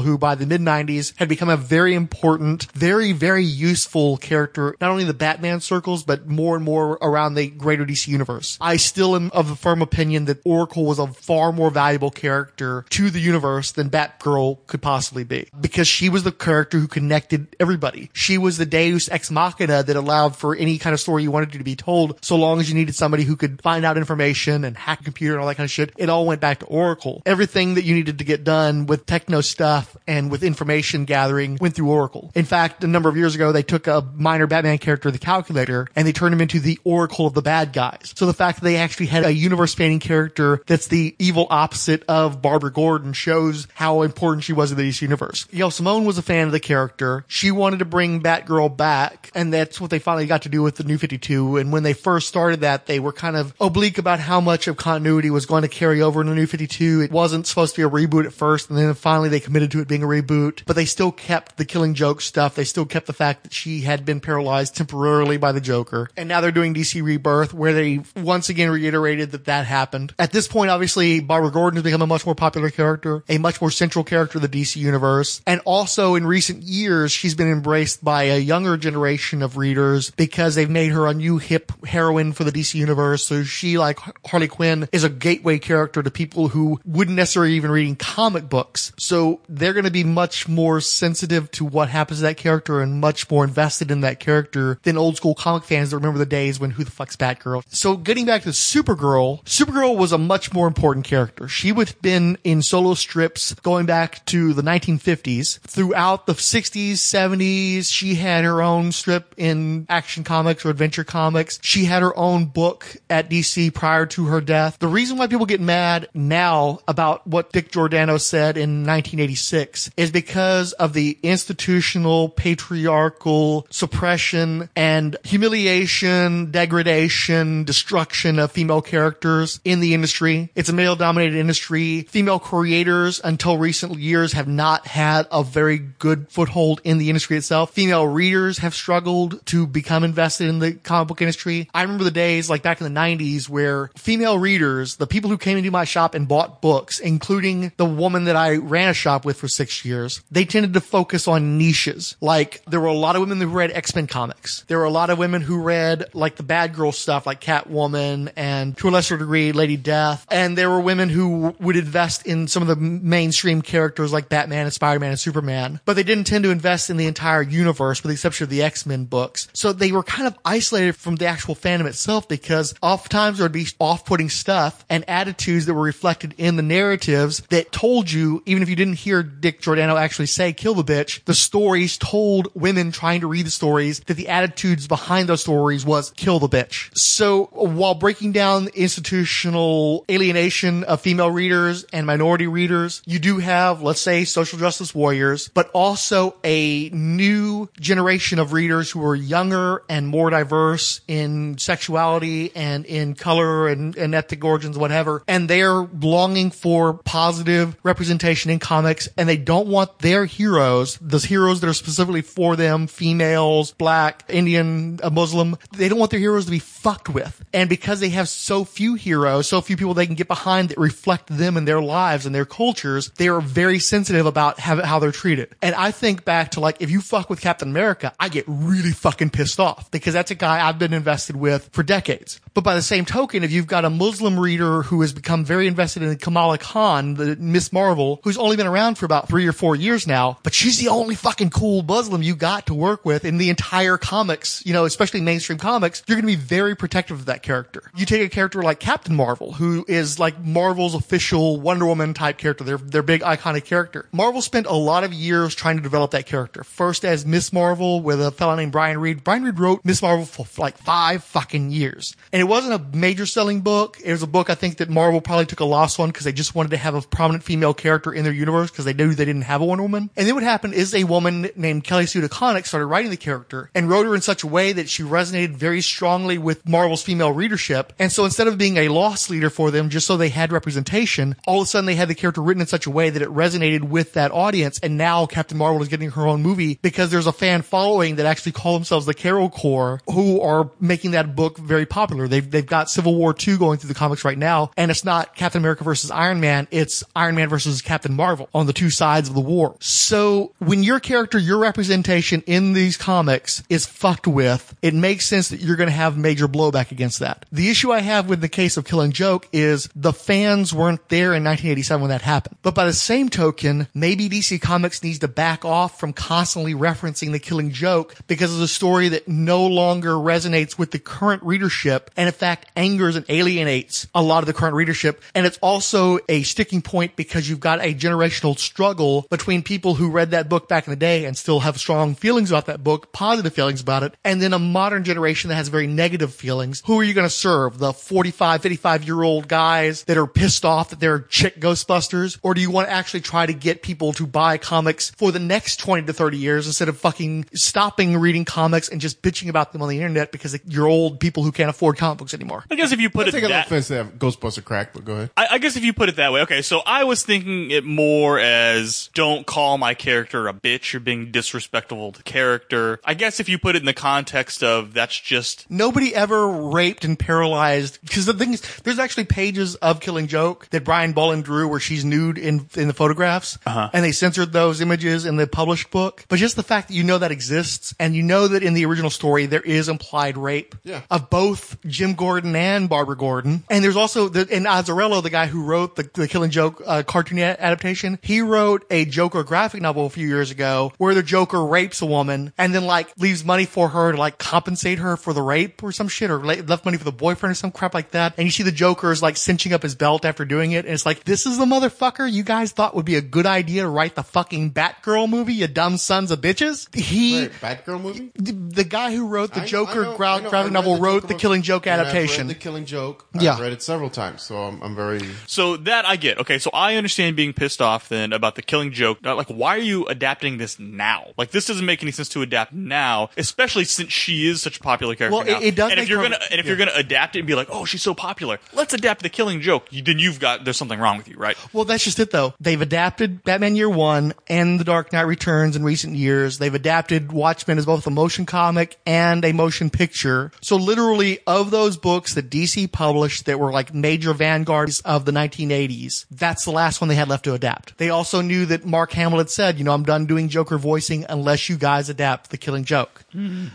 who 0.00 0.18
by 0.18 0.34
the 0.34 0.46
mid 0.46 0.60
90s 0.60 1.16
had 1.16 1.28
become 1.28 1.48
a 1.48 1.56
very 1.56 1.94
important, 1.94 2.70
very, 2.72 3.12
very 3.12 3.44
useful 3.44 4.16
character, 4.16 4.76
not 4.80 4.90
only 4.90 5.02
in 5.02 5.08
the 5.08 5.14
Batman 5.14 5.60
circles, 5.60 6.02
but 6.04 6.26
more 6.26 6.56
and 6.56 6.64
more 6.64 6.98
around 7.00 7.34
the 7.34 7.48
greater 7.48 7.84
DC 7.84 8.08
universe. 8.08 8.58
I 8.60 8.76
still 8.76 9.16
am 9.16 9.30
of 9.32 9.48
the 9.48 9.56
firm 9.56 9.82
opinion 9.82 10.26
that 10.26 10.40
Oracle 10.44 10.84
was 10.84 10.98
a 10.98 11.06
far 11.06 11.52
more 11.52 11.70
valuable 11.70 12.10
character 12.10 12.84
to 12.90 13.10
the 13.10 13.20
universe 13.44 13.72
than 13.72 13.90
Batgirl 13.90 14.66
could 14.66 14.80
possibly 14.80 15.24
be 15.24 15.48
because 15.60 15.86
she 15.86 16.08
was 16.08 16.22
the 16.22 16.32
character 16.32 16.78
who 16.78 16.88
connected 16.88 17.54
everybody. 17.60 18.10
She 18.12 18.38
was 18.38 18.56
the 18.56 18.66
deus 18.66 19.08
ex 19.10 19.30
machina 19.30 19.82
that 19.82 19.96
allowed 19.96 20.36
for 20.36 20.56
any 20.56 20.78
kind 20.78 20.94
of 20.94 21.00
story 21.00 21.22
you 21.22 21.30
wanted 21.30 21.52
to 21.52 21.62
be 21.62 21.76
told 21.76 22.18
so 22.24 22.36
long 22.36 22.60
as 22.60 22.68
you 22.68 22.74
needed 22.74 22.94
somebody 22.94 23.24
who 23.24 23.36
could 23.36 23.60
find 23.62 23.84
out 23.84 23.98
information 23.98 24.64
and 24.64 24.76
hack 24.76 25.00
a 25.00 25.04
computer 25.04 25.34
and 25.34 25.42
all 25.42 25.48
that 25.48 25.56
kind 25.56 25.66
of 25.66 25.70
shit. 25.70 25.92
It 25.96 26.08
all 26.08 26.26
went 26.26 26.40
back 26.40 26.60
to 26.60 26.66
Oracle. 26.66 27.22
Everything 27.26 27.74
that 27.74 27.84
you 27.84 27.94
needed 27.94 28.18
to 28.18 28.24
get 28.24 28.44
done 28.44 28.86
with 28.86 29.06
techno 29.06 29.40
stuff 29.40 29.96
and 30.06 30.30
with 30.30 30.42
information 30.42 31.04
gathering 31.04 31.58
went 31.60 31.74
through 31.74 31.90
Oracle. 31.90 32.32
In 32.34 32.44
fact, 32.44 32.82
a 32.82 32.86
number 32.86 33.08
of 33.08 33.16
years 33.16 33.34
ago, 33.34 33.52
they 33.52 33.62
took 33.62 33.86
a 33.86 34.06
minor 34.14 34.46
Batman 34.46 34.78
character, 34.78 35.10
the 35.10 35.18
Calculator, 35.18 35.88
and 35.94 36.06
they 36.06 36.12
turned 36.12 36.34
him 36.34 36.40
into 36.40 36.60
the 36.60 36.78
Oracle 36.84 37.26
of 37.26 37.34
the 37.34 37.42
bad 37.42 37.72
guys. 37.72 38.12
So 38.16 38.26
the 38.26 38.32
fact 38.32 38.60
that 38.60 38.64
they 38.64 38.76
actually 38.76 39.06
had 39.06 39.24
a 39.24 39.32
universe 39.32 39.72
spanning 39.72 40.00
character 40.00 40.62
that's 40.66 40.88
the 40.88 41.14
evil 41.18 41.46
opposite 41.50 42.04
of 42.08 42.40
Barbara 42.40 42.72
Gordon 42.72 43.12
shows 43.12 43.33
shows 43.34 43.66
how 43.74 44.02
important 44.02 44.44
she 44.44 44.52
was 44.52 44.70
in 44.70 44.78
the 44.78 44.88
DC 44.88 45.02
universe. 45.02 45.46
You 45.50 45.60
know, 45.60 45.70
Simone 45.70 46.04
was 46.04 46.18
a 46.18 46.22
fan 46.22 46.46
of 46.46 46.52
the 46.52 46.60
character. 46.60 47.24
She 47.26 47.50
wanted 47.50 47.80
to 47.80 47.84
bring 47.84 48.22
Batgirl 48.22 48.76
back, 48.76 49.30
and 49.34 49.52
that's 49.52 49.80
what 49.80 49.90
they 49.90 49.98
finally 49.98 50.26
got 50.26 50.42
to 50.42 50.48
do 50.48 50.62
with 50.62 50.76
the 50.76 50.84
New 50.84 50.98
52. 50.98 51.56
And 51.56 51.72
when 51.72 51.82
they 51.82 51.94
first 51.94 52.28
started 52.28 52.60
that, 52.60 52.86
they 52.86 53.00
were 53.00 53.12
kind 53.12 53.36
of 53.36 53.52
oblique 53.60 53.98
about 53.98 54.20
how 54.20 54.40
much 54.40 54.68
of 54.68 54.76
continuity 54.76 55.30
was 55.30 55.46
going 55.46 55.62
to 55.62 55.68
carry 55.68 56.00
over 56.00 56.20
in 56.20 56.28
the 56.28 56.34
New 56.34 56.46
52. 56.46 57.02
It 57.02 57.10
wasn't 57.10 57.46
supposed 57.46 57.74
to 57.74 57.80
be 57.80 57.84
a 57.84 58.06
reboot 58.06 58.24
at 58.24 58.32
first, 58.32 58.70
and 58.70 58.78
then 58.78 58.94
finally 58.94 59.28
they 59.28 59.40
committed 59.40 59.72
to 59.72 59.80
it 59.80 59.88
being 59.88 60.04
a 60.04 60.06
reboot, 60.06 60.62
but 60.64 60.76
they 60.76 60.84
still 60.84 61.10
kept 61.10 61.56
the 61.56 61.64
Killing 61.64 61.94
Joke 61.94 62.20
stuff. 62.20 62.54
They 62.54 62.64
still 62.64 62.86
kept 62.86 63.06
the 63.06 63.12
fact 63.12 63.42
that 63.42 63.52
she 63.52 63.80
had 63.80 64.04
been 64.04 64.20
paralyzed 64.20 64.76
temporarily 64.76 65.38
by 65.38 65.50
the 65.50 65.60
Joker. 65.60 66.08
And 66.16 66.28
now 66.28 66.40
they're 66.40 66.52
doing 66.52 66.72
DC 66.72 67.02
Rebirth, 67.02 67.52
where 67.52 67.72
they 67.72 68.02
once 68.16 68.48
again 68.48 68.70
reiterated 68.70 69.32
that 69.32 69.46
that 69.46 69.66
happened. 69.66 70.14
At 70.20 70.30
this 70.30 70.46
point, 70.46 70.70
obviously, 70.70 71.18
Barbara 71.18 71.50
Gordon 71.50 71.76
has 71.76 71.82
become 71.82 72.02
a 72.02 72.06
much 72.06 72.24
more 72.24 72.36
popular 72.36 72.70
character, 72.70 73.23
a 73.28 73.38
much 73.38 73.60
more 73.60 73.70
central 73.70 74.04
character 74.04 74.38
of 74.38 74.42
the 74.42 74.48
DC 74.48 74.76
universe. 74.76 75.42
And 75.46 75.60
also 75.64 76.14
in 76.14 76.26
recent 76.26 76.62
years, 76.62 77.12
she's 77.12 77.34
been 77.34 77.50
embraced 77.50 78.04
by 78.04 78.24
a 78.24 78.38
younger 78.38 78.76
generation 78.76 79.42
of 79.42 79.56
readers 79.56 80.10
because 80.10 80.54
they've 80.54 80.70
made 80.70 80.92
her 80.92 81.06
a 81.06 81.14
new 81.14 81.38
hip 81.38 81.72
heroine 81.86 82.32
for 82.32 82.44
the 82.44 82.52
DC 82.52 82.74
universe. 82.74 83.26
So 83.26 83.44
she, 83.44 83.78
like 83.78 83.98
Harley 84.26 84.48
Quinn, 84.48 84.88
is 84.92 85.04
a 85.04 85.08
gateway 85.08 85.58
character 85.58 86.02
to 86.02 86.10
people 86.10 86.48
who 86.48 86.80
wouldn't 86.84 87.16
necessarily 87.16 87.54
even 87.54 87.70
reading 87.70 87.96
comic 87.96 88.48
books. 88.48 88.92
So 88.96 89.40
they're 89.48 89.72
going 89.72 89.84
to 89.84 89.90
be 89.90 90.04
much 90.04 90.48
more 90.48 90.80
sensitive 90.80 91.50
to 91.52 91.64
what 91.64 91.88
happens 91.88 92.18
to 92.18 92.22
that 92.22 92.36
character 92.36 92.80
and 92.80 93.00
much 93.00 93.30
more 93.30 93.44
invested 93.44 93.90
in 93.90 94.00
that 94.02 94.20
character 94.20 94.78
than 94.82 94.98
old 94.98 95.16
school 95.16 95.34
comic 95.34 95.64
fans 95.64 95.90
that 95.90 95.96
remember 95.96 96.18
the 96.18 96.26
days 96.26 96.60
when 96.60 96.70
who 96.72 96.84
the 96.84 96.90
fuck's 96.90 97.16
Batgirl. 97.16 97.62
So 97.68 97.96
getting 97.96 98.26
back 98.26 98.42
to 98.42 98.50
Supergirl, 98.50 99.42
Supergirl 99.44 99.96
was 99.96 100.12
a 100.12 100.18
much 100.18 100.52
more 100.52 100.66
important 100.66 101.06
character. 101.06 101.48
She 101.48 101.72
would 101.72 101.88
have 101.88 102.02
been 102.02 102.38
in 102.44 102.62
solo 102.62 102.94
strips 103.14 103.54
going 103.62 103.86
back 103.86 104.26
to 104.26 104.52
the 104.54 104.62
1950s. 104.62 105.60
Throughout 105.60 106.26
the 106.26 106.32
60s, 106.32 106.94
70s, 106.94 107.88
she 107.88 108.16
had 108.16 108.42
her 108.42 108.60
own 108.60 108.90
strip 108.90 109.36
in 109.36 109.86
Action 109.88 110.24
Comics 110.24 110.64
or 110.64 110.70
Adventure 110.70 111.04
Comics. 111.04 111.60
She 111.62 111.84
had 111.84 112.02
her 112.02 112.16
own 112.18 112.46
book 112.46 112.96
at 113.08 113.30
DC 113.30 113.72
prior 113.72 114.04
to 114.06 114.26
her 114.26 114.40
death. 114.40 114.80
The 114.80 114.88
reason 114.88 115.16
why 115.16 115.28
people 115.28 115.46
get 115.46 115.60
mad 115.60 116.08
now 116.12 116.80
about 116.88 117.24
what 117.24 117.52
Dick 117.52 117.70
Giordano 117.70 118.16
said 118.16 118.56
in 118.56 118.84
1986 118.84 119.92
is 119.96 120.10
because 120.10 120.72
of 120.72 120.92
the 120.92 121.16
institutional 121.22 122.30
patriarchal 122.30 123.68
suppression 123.70 124.68
and 124.74 125.16
humiliation, 125.22 126.50
degradation, 126.50 127.62
destruction 127.62 128.40
of 128.40 128.50
female 128.50 128.82
characters 128.82 129.60
in 129.64 129.78
the 129.78 129.94
industry. 129.94 130.50
It's 130.56 130.68
a 130.68 130.72
male 130.72 130.96
dominated 130.96 131.38
industry. 131.38 132.02
Female 132.08 132.40
creators 132.40 133.03
until 133.22 133.58
recent 133.58 133.98
years 133.98 134.32
have 134.32 134.48
not 134.48 134.86
had 134.86 135.26
a 135.30 135.42
very 135.42 135.78
good 135.78 136.28
foothold 136.30 136.80
in 136.84 136.98
the 136.98 137.10
industry 137.10 137.36
itself. 137.36 137.72
Female 137.72 138.06
readers 138.06 138.58
have 138.58 138.74
struggled 138.74 139.44
to 139.46 139.66
become 139.66 140.04
invested 140.04 140.48
in 140.48 140.58
the 140.58 140.72
comic 140.72 141.08
book 141.08 141.20
industry. 141.20 141.68
I 141.74 141.82
remember 141.82 142.04
the 142.04 142.10
days 142.10 142.48
like 142.48 142.62
back 142.62 142.80
in 142.80 142.92
the 142.92 143.00
90s 143.00 143.48
where 143.48 143.88
female 143.96 144.38
readers, 144.38 144.96
the 144.96 145.06
people 145.06 145.30
who 145.30 145.38
came 145.38 145.58
into 145.58 145.70
my 145.70 145.84
shop 145.84 146.14
and 146.14 146.26
bought 146.26 146.62
books, 146.62 146.98
including 146.98 147.72
the 147.76 147.84
woman 147.84 148.24
that 148.24 148.36
I 148.36 148.56
ran 148.56 148.88
a 148.88 148.94
shop 148.94 149.24
with 149.24 149.36
for 149.36 149.48
six 149.48 149.84
years, 149.84 150.22
they 150.30 150.44
tended 150.44 150.74
to 150.74 150.80
focus 150.80 151.28
on 151.28 151.58
niches. 151.58 152.16
Like 152.20 152.64
there 152.66 152.80
were 152.80 152.86
a 152.86 152.94
lot 152.94 153.16
of 153.16 153.20
women 153.20 153.40
who 153.40 153.48
read 153.48 153.70
X-Men 153.72 154.06
comics. 154.06 154.64
There 154.68 154.78
were 154.78 154.84
a 154.84 154.90
lot 154.90 155.10
of 155.10 155.18
women 155.18 155.42
who 155.42 155.60
read 155.60 156.06
like 156.14 156.36
the 156.36 156.42
bad 156.42 156.74
girl 156.74 156.92
stuff 156.92 157.26
like 157.26 157.40
Catwoman 157.40 158.32
and 158.36 158.76
to 158.78 158.88
a 158.88 158.90
lesser 158.90 159.16
degree 159.16 159.52
Lady 159.52 159.76
Death. 159.76 160.26
And 160.30 160.56
there 160.56 160.70
were 160.70 160.80
women 160.80 161.08
who 161.08 161.54
would 161.60 161.76
invest 161.76 162.26
in 162.26 162.48
some 162.48 162.62
of 162.62 162.68
the 162.68 162.76
mainstream 163.02 163.62
characters 163.62 164.12
like 164.12 164.28
Batman 164.28 164.64
and 164.64 164.72
Spider-Man 164.72 165.10
and 165.10 165.20
Superman, 165.20 165.80
but 165.84 165.96
they 165.96 166.02
didn't 166.02 166.24
tend 166.24 166.44
to 166.44 166.50
invest 166.50 166.90
in 166.90 166.96
the 166.96 167.06
entire 167.06 167.42
universe 167.42 168.02
with 168.02 168.10
the 168.10 168.14
exception 168.14 168.44
of 168.44 168.50
the 168.50 168.62
X-Men 168.62 169.04
books. 169.04 169.48
So 169.52 169.72
they 169.72 169.92
were 169.92 170.02
kind 170.02 170.26
of 170.26 170.38
isolated 170.44 170.96
from 170.96 171.16
the 171.16 171.26
actual 171.26 171.54
fandom 171.54 171.86
itself 171.86 172.28
because 172.28 172.74
oftentimes 172.82 173.38
there 173.38 173.44
would 173.44 173.52
be 173.52 173.66
off-putting 173.78 174.28
stuff 174.28 174.84
and 174.88 175.08
attitudes 175.08 175.66
that 175.66 175.74
were 175.74 175.82
reflected 175.82 176.34
in 176.38 176.56
the 176.56 176.62
narratives 176.62 177.40
that 177.50 177.72
told 177.72 178.10
you, 178.10 178.42
even 178.46 178.62
if 178.62 178.68
you 178.68 178.76
didn't 178.76 178.94
hear 178.94 179.22
Dick 179.22 179.60
Giordano 179.60 179.96
actually 179.96 180.26
say 180.26 180.52
kill 180.52 180.74
the 180.74 180.84
bitch, 180.84 181.24
the 181.24 181.34
stories 181.34 181.98
told 181.98 182.48
women 182.54 182.92
trying 182.92 183.20
to 183.20 183.26
read 183.26 183.46
the 183.46 183.50
stories 183.50 184.00
that 184.00 184.14
the 184.14 184.28
attitudes 184.28 184.86
behind 184.86 185.28
those 185.28 185.40
stories 185.40 185.84
was 185.84 186.10
kill 186.12 186.38
the 186.38 186.48
bitch. 186.48 186.96
So 186.96 187.44
while 187.52 187.94
breaking 187.94 188.32
down 188.32 188.68
institutional 188.74 190.04
alienation 190.10 190.84
of 190.84 191.00
female 191.00 191.30
readers 191.30 191.84
and 191.92 192.06
minority 192.06 192.46
readers, 192.46 192.73
you 193.06 193.18
do 193.18 193.38
have, 193.38 193.82
let's 193.82 194.00
say, 194.00 194.24
social 194.24 194.58
justice 194.58 194.94
warriors, 194.94 195.48
but 195.48 195.70
also 195.72 196.36
a 196.44 196.90
new 196.90 197.68
generation 197.80 198.38
of 198.38 198.52
readers 198.52 198.90
who 198.90 199.04
are 199.04 199.14
younger 199.14 199.82
and 199.88 200.08
more 200.08 200.30
diverse 200.30 201.00
in 201.08 201.58
sexuality 201.58 202.54
and 202.54 202.84
in 202.86 203.14
color 203.14 203.68
and, 203.68 203.96
and 203.96 204.14
ethnic 204.14 204.44
origins, 204.44 204.76
whatever. 204.76 205.22
And 205.28 205.48
they're 205.48 205.82
longing 205.82 206.50
for 206.50 206.94
positive 206.94 207.76
representation 207.82 208.50
in 208.50 208.58
comics 208.58 209.08
and 209.16 209.28
they 209.28 209.36
don't 209.36 209.68
want 209.68 209.98
their 210.00 210.24
heroes, 210.24 210.98
those 211.00 211.24
heroes 211.24 211.60
that 211.60 211.68
are 211.68 211.74
specifically 211.74 212.22
for 212.22 212.56
them, 212.56 212.86
females, 212.86 213.72
black, 213.72 214.24
Indian, 214.28 214.98
Muslim, 215.12 215.56
they 215.76 215.88
don't 215.88 215.98
want 215.98 216.10
their 216.10 216.20
heroes 216.20 216.44
to 216.46 216.50
be 216.50 216.58
fucked 216.58 217.08
with. 217.08 217.44
And 217.52 217.68
because 217.68 218.00
they 218.00 218.10
have 218.10 218.28
so 218.28 218.64
few 218.64 218.94
heroes, 218.94 219.48
so 219.48 219.60
few 219.60 219.76
people 219.76 219.94
they 219.94 220.06
can 220.06 220.14
get 220.14 220.28
behind 220.28 220.70
that 220.70 220.78
reflect 220.78 221.28
them 221.28 221.56
and 221.56 221.66
their 221.66 221.80
lives 221.80 222.26
and 222.26 222.34
their 222.34 222.44
cultures, 222.64 223.10
they 223.18 223.28
are 223.28 223.42
very 223.42 223.78
sensitive 223.78 224.24
about 224.24 224.58
how, 224.58 224.82
how 224.82 224.98
they're 224.98 225.12
treated. 225.12 225.54
And 225.60 225.74
I 225.74 225.90
think 225.90 226.24
back 226.24 226.52
to 226.52 226.60
like, 226.60 226.80
if 226.80 226.90
you 226.90 227.02
fuck 227.02 227.28
with 227.28 227.42
Captain 227.42 227.68
America, 227.68 228.14
I 228.18 228.30
get 228.30 228.44
really 228.48 228.92
fucking 228.92 229.30
pissed 229.30 229.60
off 229.60 229.90
because 229.90 230.14
that's 230.14 230.30
a 230.30 230.34
guy 230.34 230.66
I've 230.66 230.78
been 230.78 230.94
invested 230.94 231.36
with 231.36 231.68
for 231.72 231.82
decades. 231.82 232.40
But 232.54 232.62
by 232.62 232.76
the 232.76 232.82
same 232.82 233.04
token, 233.04 233.42
if 233.42 233.50
you've 233.50 233.66
got 233.66 233.84
a 233.84 233.90
Muslim 233.90 234.38
reader 234.38 234.82
who 234.82 235.00
has 235.00 235.12
become 235.12 235.44
very 235.44 235.66
invested 235.66 236.04
in 236.04 236.16
Kamala 236.18 236.56
Khan, 236.56 237.14
the 237.14 237.34
Miss 237.34 237.72
Marvel, 237.72 238.20
who's 238.22 238.38
only 238.38 238.56
been 238.56 238.68
around 238.68 238.96
for 238.96 239.06
about 239.06 239.28
three 239.28 239.46
or 239.46 239.52
four 239.52 239.74
years 239.74 240.06
now, 240.06 240.38
but 240.44 240.54
she's 240.54 240.78
the 240.78 240.86
only 240.86 241.16
fucking 241.16 241.50
cool 241.50 241.82
Muslim 241.82 242.22
you 242.22 242.36
got 242.36 242.66
to 242.66 242.74
work 242.74 243.04
with 243.04 243.24
in 243.24 243.38
the 243.38 243.50
entire 243.50 243.98
comics, 243.98 244.64
you 244.64 244.72
know, 244.72 244.84
especially 244.84 245.20
mainstream 245.20 245.58
comics, 245.58 246.04
you're 246.06 246.14
going 246.14 246.22
to 246.22 246.38
be 246.38 246.40
very 246.40 246.76
protective 246.76 247.18
of 247.18 247.26
that 247.26 247.42
character. 247.42 247.82
You 247.96 248.06
take 248.06 248.22
a 248.22 248.28
character 248.28 248.62
like 248.62 248.78
Captain 248.78 249.16
Marvel, 249.16 249.52
who 249.52 249.84
is 249.88 250.20
like 250.20 250.38
Marvel's 250.40 250.94
official 250.94 251.60
Wonder 251.60 251.86
Woman 251.86 252.14
type 252.14 252.38
character, 252.38 252.62
their, 252.62 252.78
their 252.78 253.02
big 253.02 253.22
iconic 253.22 253.64
character. 253.64 254.06
Marvel 254.12 254.40
spent 254.40 254.66
a 254.66 254.74
lot 254.74 255.02
of 255.02 255.12
years 255.12 255.56
trying 255.56 255.76
to 255.76 255.82
develop 255.82 256.12
that 256.12 256.26
character. 256.26 256.62
First 256.62 257.04
as 257.04 257.26
Miss 257.26 257.52
Marvel 257.52 258.00
with 258.00 258.20
a 258.24 258.30
fellow 258.30 258.54
named 258.54 258.70
Brian 258.70 259.00
Reed. 259.00 259.24
Brian 259.24 259.42
Reed 259.42 259.58
wrote 259.58 259.80
Miss 259.84 260.00
Marvel 260.02 260.24
for 260.24 260.46
like 260.60 260.78
five 260.78 261.24
fucking 261.24 261.72
years. 261.72 262.14
And 262.32 262.43
it 262.44 262.48
wasn't 262.48 262.74
a 262.74 262.96
major 262.96 263.24
selling 263.24 263.62
book. 263.62 263.98
It 264.04 264.12
was 264.12 264.22
a 264.22 264.26
book 264.26 264.50
I 264.50 264.54
think 264.54 264.76
that 264.76 264.90
Marvel 264.90 265.22
probably 265.22 265.46
took 265.46 265.60
a 265.60 265.64
loss 265.64 265.98
on 265.98 266.10
because 266.10 266.24
they 266.24 266.32
just 266.32 266.54
wanted 266.54 266.72
to 266.72 266.76
have 266.76 266.94
a 266.94 267.00
prominent 267.00 267.42
female 267.42 267.72
character 267.72 268.12
in 268.12 268.22
their 268.22 268.34
universe 268.34 268.70
because 268.70 268.84
they 268.84 268.92
knew 268.92 269.14
they 269.14 269.24
didn't 269.24 269.42
have 269.42 269.62
a 269.62 269.64
Wonder 269.64 269.82
Woman. 269.82 270.10
And 270.14 270.26
then 270.26 270.34
what 270.34 270.44
happened 270.44 270.74
is 270.74 270.94
a 270.94 271.04
woman 271.04 271.48
named 271.56 271.84
Kelly 271.84 272.04
Sue 272.04 272.20
DeConnick 272.20 272.66
started 272.66 272.84
writing 272.84 273.10
the 273.10 273.16
character 273.16 273.70
and 273.74 273.88
wrote 273.88 274.04
her 274.04 274.14
in 274.14 274.20
such 274.20 274.42
a 274.42 274.46
way 274.46 274.72
that 274.74 274.90
she 274.90 275.02
resonated 275.02 275.56
very 275.56 275.80
strongly 275.80 276.36
with 276.36 276.68
Marvel's 276.68 277.02
female 277.02 277.32
readership. 277.32 277.94
And 277.98 278.12
so 278.12 278.26
instead 278.26 278.46
of 278.46 278.58
being 278.58 278.76
a 278.76 278.88
loss 278.88 279.30
leader 279.30 279.48
for 279.48 279.70
them 279.70 279.88
just 279.88 280.06
so 280.06 280.18
they 280.18 280.28
had 280.28 280.52
representation, 280.52 281.36
all 281.46 281.62
of 281.62 281.64
a 281.64 281.66
sudden 281.66 281.86
they 281.86 281.94
had 281.94 282.08
the 282.08 282.14
character 282.14 282.42
written 282.42 282.60
in 282.60 282.66
such 282.66 282.84
a 282.84 282.90
way 282.90 283.08
that 283.08 283.22
it 283.22 283.28
resonated 283.30 283.84
with 283.84 284.12
that 284.12 284.32
audience. 284.32 284.78
And 284.82 284.98
now 284.98 285.24
Captain 285.24 285.56
Marvel 285.56 285.80
is 285.80 285.88
getting 285.88 286.10
her 286.10 286.26
own 286.26 286.42
movie 286.42 286.78
because 286.82 287.10
there's 287.10 287.26
a 287.26 287.32
fan 287.32 287.62
following 287.62 288.16
that 288.16 288.26
actually 288.26 288.52
call 288.52 288.74
themselves 288.74 289.06
the 289.06 289.14
Carol 289.14 289.48
Corps 289.48 290.02
who 290.10 290.42
are 290.42 290.70
making 290.78 291.12
that 291.12 291.34
book 291.34 291.56
very 291.56 291.86
popular. 291.86 292.28
They've, 292.34 292.50
they've 292.50 292.66
got 292.66 292.90
Civil 292.90 293.14
War 293.14 293.32
2 293.32 293.58
going 293.58 293.78
through 293.78 293.88
the 293.88 293.94
comics 293.94 294.24
right 294.24 294.36
now. 294.36 294.72
And 294.76 294.90
it's 294.90 295.04
not 295.04 295.36
Captain 295.36 295.62
America 295.62 295.84
versus 295.84 296.10
Iron 296.10 296.40
Man. 296.40 296.66
It's 296.72 297.04
Iron 297.14 297.36
Man 297.36 297.48
versus 297.48 297.80
Captain 297.80 298.12
Marvel 298.12 298.48
on 298.52 298.66
the 298.66 298.72
two 298.72 298.90
sides 298.90 299.28
of 299.28 299.36
the 299.36 299.40
war. 299.40 299.76
So 299.78 300.52
when 300.58 300.82
your 300.82 300.98
character, 300.98 301.38
your 301.38 301.58
representation 301.58 302.42
in 302.46 302.72
these 302.72 302.96
comics 302.96 303.62
is 303.68 303.86
fucked 303.86 304.26
with, 304.26 304.74
it 304.82 304.94
makes 304.94 305.26
sense 305.26 305.48
that 305.50 305.60
you're 305.60 305.76
going 305.76 305.88
to 305.88 305.94
have 305.94 306.18
major 306.18 306.48
blowback 306.48 306.90
against 306.90 307.20
that. 307.20 307.46
The 307.52 307.70
issue 307.70 307.92
I 307.92 308.00
have 308.00 308.28
with 308.28 308.40
the 308.40 308.48
case 308.48 308.76
of 308.76 308.84
Killing 308.84 309.12
Joke 309.12 309.48
is 309.52 309.88
the 309.94 310.12
fans 310.12 310.74
weren't 310.74 311.08
there 311.08 311.34
in 311.34 311.44
1987 311.44 312.00
when 312.00 312.10
that 312.10 312.22
happened. 312.22 312.58
But 312.62 312.74
by 312.74 312.86
the 312.86 312.92
same 312.92 313.28
token, 313.28 313.86
maybe 313.94 314.28
DC 314.28 314.60
Comics 314.60 315.04
needs 315.04 315.20
to 315.20 315.28
back 315.28 315.64
off 315.64 316.00
from 316.00 316.12
constantly 316.12 316.74
referencing 316.74 317.30
the 317.30 317.38
Killing 317.38 317.70
Joke 317.70 318.16
because 318.26 318.52
it's 318.52 318.72
a 318.72 318.74
story 318.74 319.08
that 319.10 319.28
no 319.28 319.66
longer 319.66 320.14
resonates 320.14 320.76
with 320.76 320.90
the 320.90 320.98
current 320.98 321.42
readership 321.44 322.10
and 322.16 322.23
in 322.28 322.34
fact 322.34 322.70
angers 322.76 323.16
and 323.16 323.24
alienates 323.28 324.06
a 324.14 324.22
lot 324.22 324.42
of 324.42 324.46
the 324.46 324.52
current 324.52 324.74
readership. 324.74 325.22
And 325.34 325.46
it's 325.46 325.58
also 325.58 326.18
a 326.28 326.42
sticking 326.42 326.82
point 326.82 327.16
because 327.16 327.48
you've 327.48 327.60
got 327.60 327.80
a 327.80 327.94
generational 327.94 328.58
struggle 328.58 329.26
between 329.30 329.62
people 329.62 329.94
who 329.94 330.10
read 330.10 330.30
that 330.30 330.48
book 330.48 330.68
back 330.68 330.86
in 330.86 330.90
the 330.90 330.96
day 330.96 331.24
and 331.24 331.36
still 331.36 331.60
have 331.60 331.78
strong 331.78 332.14
feelings 332.14 332.50
about 332.50 332.66
that 332.66 332.82
book, 332.82 333.12
positive 333.12 333.52
feelings 333.52 333.80
about 333.80 334.02
it, 334.02 334.14
and 334.24 334.40
then 334.40 334.52
a 334.52 334.58
modern 334.58 335.04
generation 335.04 335.48
that 335.48 335.56
has 335.56 335.68
very 335.68 335.86
negative 335.86 336.34
feelings. 336.34 336.82
Who 336.86 336.98
are 337.00 337.04
you 337.04 337.14
going 337.14 337.26
to 337.26 337.30
serve? 337.30 337.78
The 337.78 337.92
45, 337.92 338.62
55 338.62 339.04
year 339.04 339.22
old 339.22 339.48
guys 339.48 340.04
that 340.04 340.16
are 340.16 340.26
pissed 340.26 340.64
off 340.64 340.90
that 340.90 341.00
they're 341.00 341.20
chick 341.20 341.60
Ghostbusters? 341.60 342.38
Or 342.42 342.54
do 342.54 342.60
you 342.60 342.70
want 342.70 342.88
to 342.88 342.92
actually 342.92 343.20
try 343.20 343.46
to 343.46 343.52
get 343.52 343.82
people 343.82 344.12
to 344.14 344.26
buy 344.26 344.58
comics 344.58 345.10
for 345.10 345.32
the 345.32 345.38
next 345.38 345.76
20 345.76 346.06
to 346.06 346.12
30 346.12 346.38
years 346.38 346.66
instead 346.66 346.88
of 346.88 346.98
fucking 346.98 347.46
stopping 347.54 348.16
reading 348.16 348.44
comics 348.44 348.88
and 348.88 349.00
just 349.00 349.22
bitching 349.22 349.48
about 349.48 349.72
them 349.72 349.82
on 349.82 349.88
the 349.88 349.96
internet 349.96 350.32
because 350.32 350.58
you're 350.66 350.86
old 350.86 351.20
people 351.20 351.42
who 351.42 351.52
can't 351.52 351.70
afford 351.70 351.96
comic 352.14 352.18
books 352.18 352.34
anymore? 352.34 352.64
I 352.70 352.74
guess 352.74 352.92
if 352.92 353.00
you 353.00 353.10
put 353.10 353.26
I 353.26 353.28
it 353.28 353.32
take 353.32 353.42
a 353.42 353.46
little 353.46 353.56
that, 353.56 353.66
offense 353.66 353.88
to 353.88 353.94
that 353.94 354.18
Ghostbuster 354.18 354.64
crack, 354.64 354.92
but 354.92 355.04
go 355.04 355.12
ahead. 355.14 355.30
I, 355.36 355.48
I 355.52 355.58
guess 355.58 355.76
if 355.76 355.84
you 355.84 355.92
put 355.92 356.08
it 356.08 356.16
that 356.16 356.32
way, 356.32 356.42
okay. 356.42 356.62
So 356.62 356.80
I 356.86 357.04
was 357.04 357.22
thinking 357.24 357.70
it 357.70 357.84
more 357.84 358.38
as 358.38 359.10
don't 359.14 359.46
call 359.46 359.78
my 359.78 359.94
character 359.94 360.48
a 360.48 360.52
bitch. 360.54 360.92
You're 360.92 361.00
being 361.00 361.30
disrespectful 361.30 362.12
to 362.12 362.22
character. 362.22 363.00
I 363.04 363.14
guess 363.14 363.40
if 363.40 363.48
you 363.48 363.58
put 363.58 363.76
it 363.76 363.80
in 363.80 363.86
the 363.86 363.92
context 363.94 364.62
of 364.62 364.94
that's 364.94 365.18
just 365.18 365.70
Nobody 365.70 366.14
ever 366.14 366.46
raped 366.48 367.04
and 367.04 367.18
paralyzed 367.18 367.98
because 368.02 368.26
the 368.26 368.34
thing 368.34 368.54
is, 368.54 368.62
there's 368.84 368.98
actually 368.98 369.24
pages 369.24 369.74
of 369.76 370.00
Killing 370.00 370.26
Joke 370.26 370.68
that 370.70 370.84
Brian 370.84 371.12
Bolland 371.12 371.44
drew 371.44 371.68
where 371.68 371.80
she's 371.80 372.04
nude 372.04 372.38
in 372.38 372.68
in 372.76 372.88
the 372.88 372.94
photographs, 372.94 373.58
uh-huh. 373.66 373.90
and 373.92 374.04
they 374.04 374.12
censored 374.12 374.52
those 374.52 374.80
images 374.80 375.24
in 375.26 375.36
the 375.36 375.46
published 375.46 375.90
book. 375.90 376.24
But 376.28 376.38
just 376.38 376.56
the 376.56 376.62
fact 376.62 376.88
that 376.88 376.94
you 376.94 377.02
know 377.04 377.18
that 377.18 377.32
exists 377.32 377.94
and 377.98 378.14
you 378.14 378.22
know 378.22 378.48
that 378.48 378.62
in 378.62 378.74
the 378.74 378.84
original 378.86 379.10
story 379.10 379.46
there 379.46 379.60
is 379.60 379.88
implied 379.88 380.36
rape 380.36 380.74
Yeah. 380.84 381.02
of 381.10 381.30
both 381.30 381.76
Jim 382.04 382.14
Gordon 382.14 382.54
and 382.54 382.86
Barbara 382.86 383.16
Gordon, 383.16 383.64
and 383.70 383.82
there's 383.82 383.96
also 383.96 384.28
the 384.28 384.40
and 384.54 384.66
Azzarello, 384.66 385.22
the 385.22 385.30
guy 385.30 385.46
who 385.46 385.64
wrote 385.64 385.96
the, 385.96 386.02
the 386.12 386.28
Killing 386.28 386.50
Joke 386.50 386.82
uh, 386.86 387.02
cartoon 387.02 387.38
adaptation, 387.38 388.18
he 388.20 388.42
wrote 388.42 388.84
a 388.90 389.06
Joker 389.06 389.42
graphic 389.42 389.80
novel 389.80 390.04
a 390.04 390.10
few 390.10 390.26
years 390.28 390.50
ago 390.50 390.92
where 390.98 391.14
the 391.14 391.22
Joker 391.22 391.64
rapes 391.64 392.02
a 392.02 392.06
woman 392.06 392.52
and 392.58 392.74
then 392.74 392.84
like 392.84 393.10
leaves 393.18 393.42
money 393.42 393.64
for 393.64 393.88
her 393.88 394.12
to 394.12 394.18
like 394.18 394.36
compensate 394.36 394.98
her 394.98 395.16
for 395.16 395.32
the 395.32 395.40
rape 395.40 395.82
or 395.82 395.92
some 395.92 396.08
shit 396.08 396.30
or 396.30 396.38
le- 396.44 396.62
left 396.62 396.84
money 396.84 396.98
for 396.98 397.04
the 397.04 397.12
boyfriend 397.12 397.52
or 397.52 397.54
some 397.54 397.72
crap 397.72 397.94
like 397.94 398.10
that. 398.10 398.34
And 398.36 398.44
you 398.44 398.50
see 398.50 398.62
the 398.64 398.70
Joker 398.72 399.10
is 399.10 399.22
like 399.22 399.38
cinching 399.38 399.72
up 399.72 399.82
his 399.82 399.94
belt 399.94 400.26
after 400.26 400.44
doing 400.44 400.72
it. 400.72 400.84
And 400.84 400.92
it's 400.92 401.06
like, 401.06 401.24
this 401.24 401.46
is 401.46 401.56
the 401.56 401.64
motherfucker 401.64 402.30
you 402.30 402.42
guys 402.42 402.72
thought 402.72 402.94
would 402.94 403.06
be 403.06 403.14
a 403.16 403.22
good 403.22 403.46
idea 403.46 403.80
to 403.82 403.88
write 403.88 404.14
the 404.14 404.22
fucking 404.22 404.72
Batgirl 404.72 405.30
movie, 405.30 405.54
you 405.54 405.68
dumb 405.68 405.96
sons 405.96 406.30
of 406.30 406.42
bitches. 406.42 406.94
He, 406.94 407.40
Wait, 407.42 407.52
Batgirl 407.62 408.02
movie? 408.02 408.30
the, 408.34 408.52
the 408.52 408.84
guy 408.84 409.14
who 409.14 409.26
wrote 409.28 409.54
the 409.54 409.62
I- 409.62 409.66
Joker 409.66 410.02
I 410.04 410.10
know- 410.10 410.16
gra- 410.18 410.28
I 410.34 410.40
know. 410.40 410.50
Graphic 410.50 410.72
novel 410.72 410.96
the 410.96 411.00
wrote 411.02 411.22
Joker 411.22 411.26
the 411.34 411.38
Killing 411.38 411.62
Joke 411.62 411.83
and 411.86 412.00
I've 412.00 412.08
adaptation. 412.08 412.46
read 412.48 412.56
the 412.56 412.60
Killing 412.60 412.84
Joke. 412.84 413.26
Yeah. 413.38 413.54
I've 413.54 413.60
read 413.60 413.72
it 413.72 413.82
several 413.82 414.10
times, 414.10 414.42
so 414.42 414.56
I'm, 414.58 414.82
I'm 414.82 414.94
very. 414.96 415.20
So 415.46 415.76
that 415.78 416.04
I 416.06 416.16
get. 416.16 416.38
Okay, 416.38 416.58
so 416.58 416.70
I 416.72 416.96
understand 416.96 417.36
being 417.36 417.52
pissed 417.52 417.80
off 417.82 418.08
then 418.08 418.32
about 418.32 418.54
the 418.54 418.62
killing 418.62 418.92
joke. 418.92 419.18
Like, 419.22 419.48
why 419.48 419.74
are 419.76 419.78
you 419.80 420.06
adapting 420.06 420.58
this 420.58 420.78
now? 420.78 421.28
Like, 421.36 421.50
this 421.50 421.66
doesn't 421.66 421.84
make 421.86 422.02
any 422.02 422.12
sense 422.12 422.28
to 422.30 422.42
adapt 422.42 422.72
now, 422.72 423.30
especially 423.36 423.84
since 423.84 424.12
she 424.12 424.46
is 424.48 424.62
such 424.62 424.78
a 424.78 424.80
popular 424.80 425.14
character. 425.14 425.36
Well, 425.36 425.44
now. 425.46 425.58
it- 425.58 425.64
it 425.64 425.74
does 425.76 425.90
And 425.90 425.98
if 425.98 426.04
make 426.04 426.08
you're 426.10 426.18
her- 426.18 426.24
gonna 426.30 426.38
and 426.50 426.60
if 426.60 426.66
you're 426.66 426.76
gonna 426.76 426.92
adapt 426.94 427.36
it 427.36 427.40
and 427.40 427.46
be 427.48 427.54
like, 427.54 427.68
oh, 427.70 427.84
she's 427.84 428.02
so 428.02 428.14
popular, 428.14 428.58
let's 428.72 428.92
adapt 428.94 429.22
the 429.22 429.28
killing 429.28 429.60
joke. 429.60 429.86
You, 429.90 430.02
then 430.02 430.18
you've 430.18 430.38
got 430.40 430.64
there's 430.64 430.76
something 430.76 430.98
wrong 431.00 431.16
with 431.18 431.28
you, 431.28 431.36
right? 431.36 431.56
Well, 431.72 431.84
that's 431.84 432.04
just 432.04 432.18
it 432.20 432.30
though. 432.30 432.54
They've 432.60 432.80
adapted 432.80 433.42
Batman 433.44 433.76
Year 433.76 433.88
One 433.88 434.34
and 434.48 434.78
The 434.78 434.84
Dark 434.84 435.12
Knight 435.12 435.22
Returns 435.22 435.74
in 435.76 435.82
recent 435.84 436.14
years. 436.16 436.58
They've 436.58 436.74
adapted 436.74 437.32
Watchmen 437.32 437.78
as 437.78 437.86
both 437.86 438.06
a 438.06 438.10
motion 438.10 438.46
comic 438.46 438.96
and 439.06 439.44
a 439.44 439.52
motion 439.52 439.90
picture. 439.90 440.52
So 440.60 440.76
literally 440.76 441.40
of 441.46 441.70
those 441.74 441.96
books 441.98 442.34
that 442.34 442.48
DC 442.48 442.90
published 442.90 443.44
that 443.46 443.58
were 443.60 443.70
like 443.72 443.92
major 443.92 444.32
vanguards 444.32 445.00
of 445.00 445.24
the 445.26 445.32
1980s, 445.32 446.24
that's 446.30 446.64
the 446.64 446.70
last 446.70 447.00
one 447.00 447.08
they 447.08 447.14
had 447.14 447.28
left 447.28 447.44
to 447.44 447.52
adapt. 447.54 447.98
They 447.98 448.08
also 448.10 448.40
knew 448.40 448.64
that 448.66 448.86
Mark 448.86 449.12
Hamill 449.12 449.38
had 449.38 449.50
said, 449.50 449.76
you 449.78 449.84
know, 449.84 449.92
I'm 449.92 450.04
done 450.04 450.26
doing 450.26 450.48
Joker 450.48 450.78
voicing 450.78 451.26
unless 451.28 451.68
you 451.68 451.76
guys 451.76 452.08
adapt 452.08 452.50
The 452.50 452.56
Killing 452.56 452.84
Joke. 452.84 453.24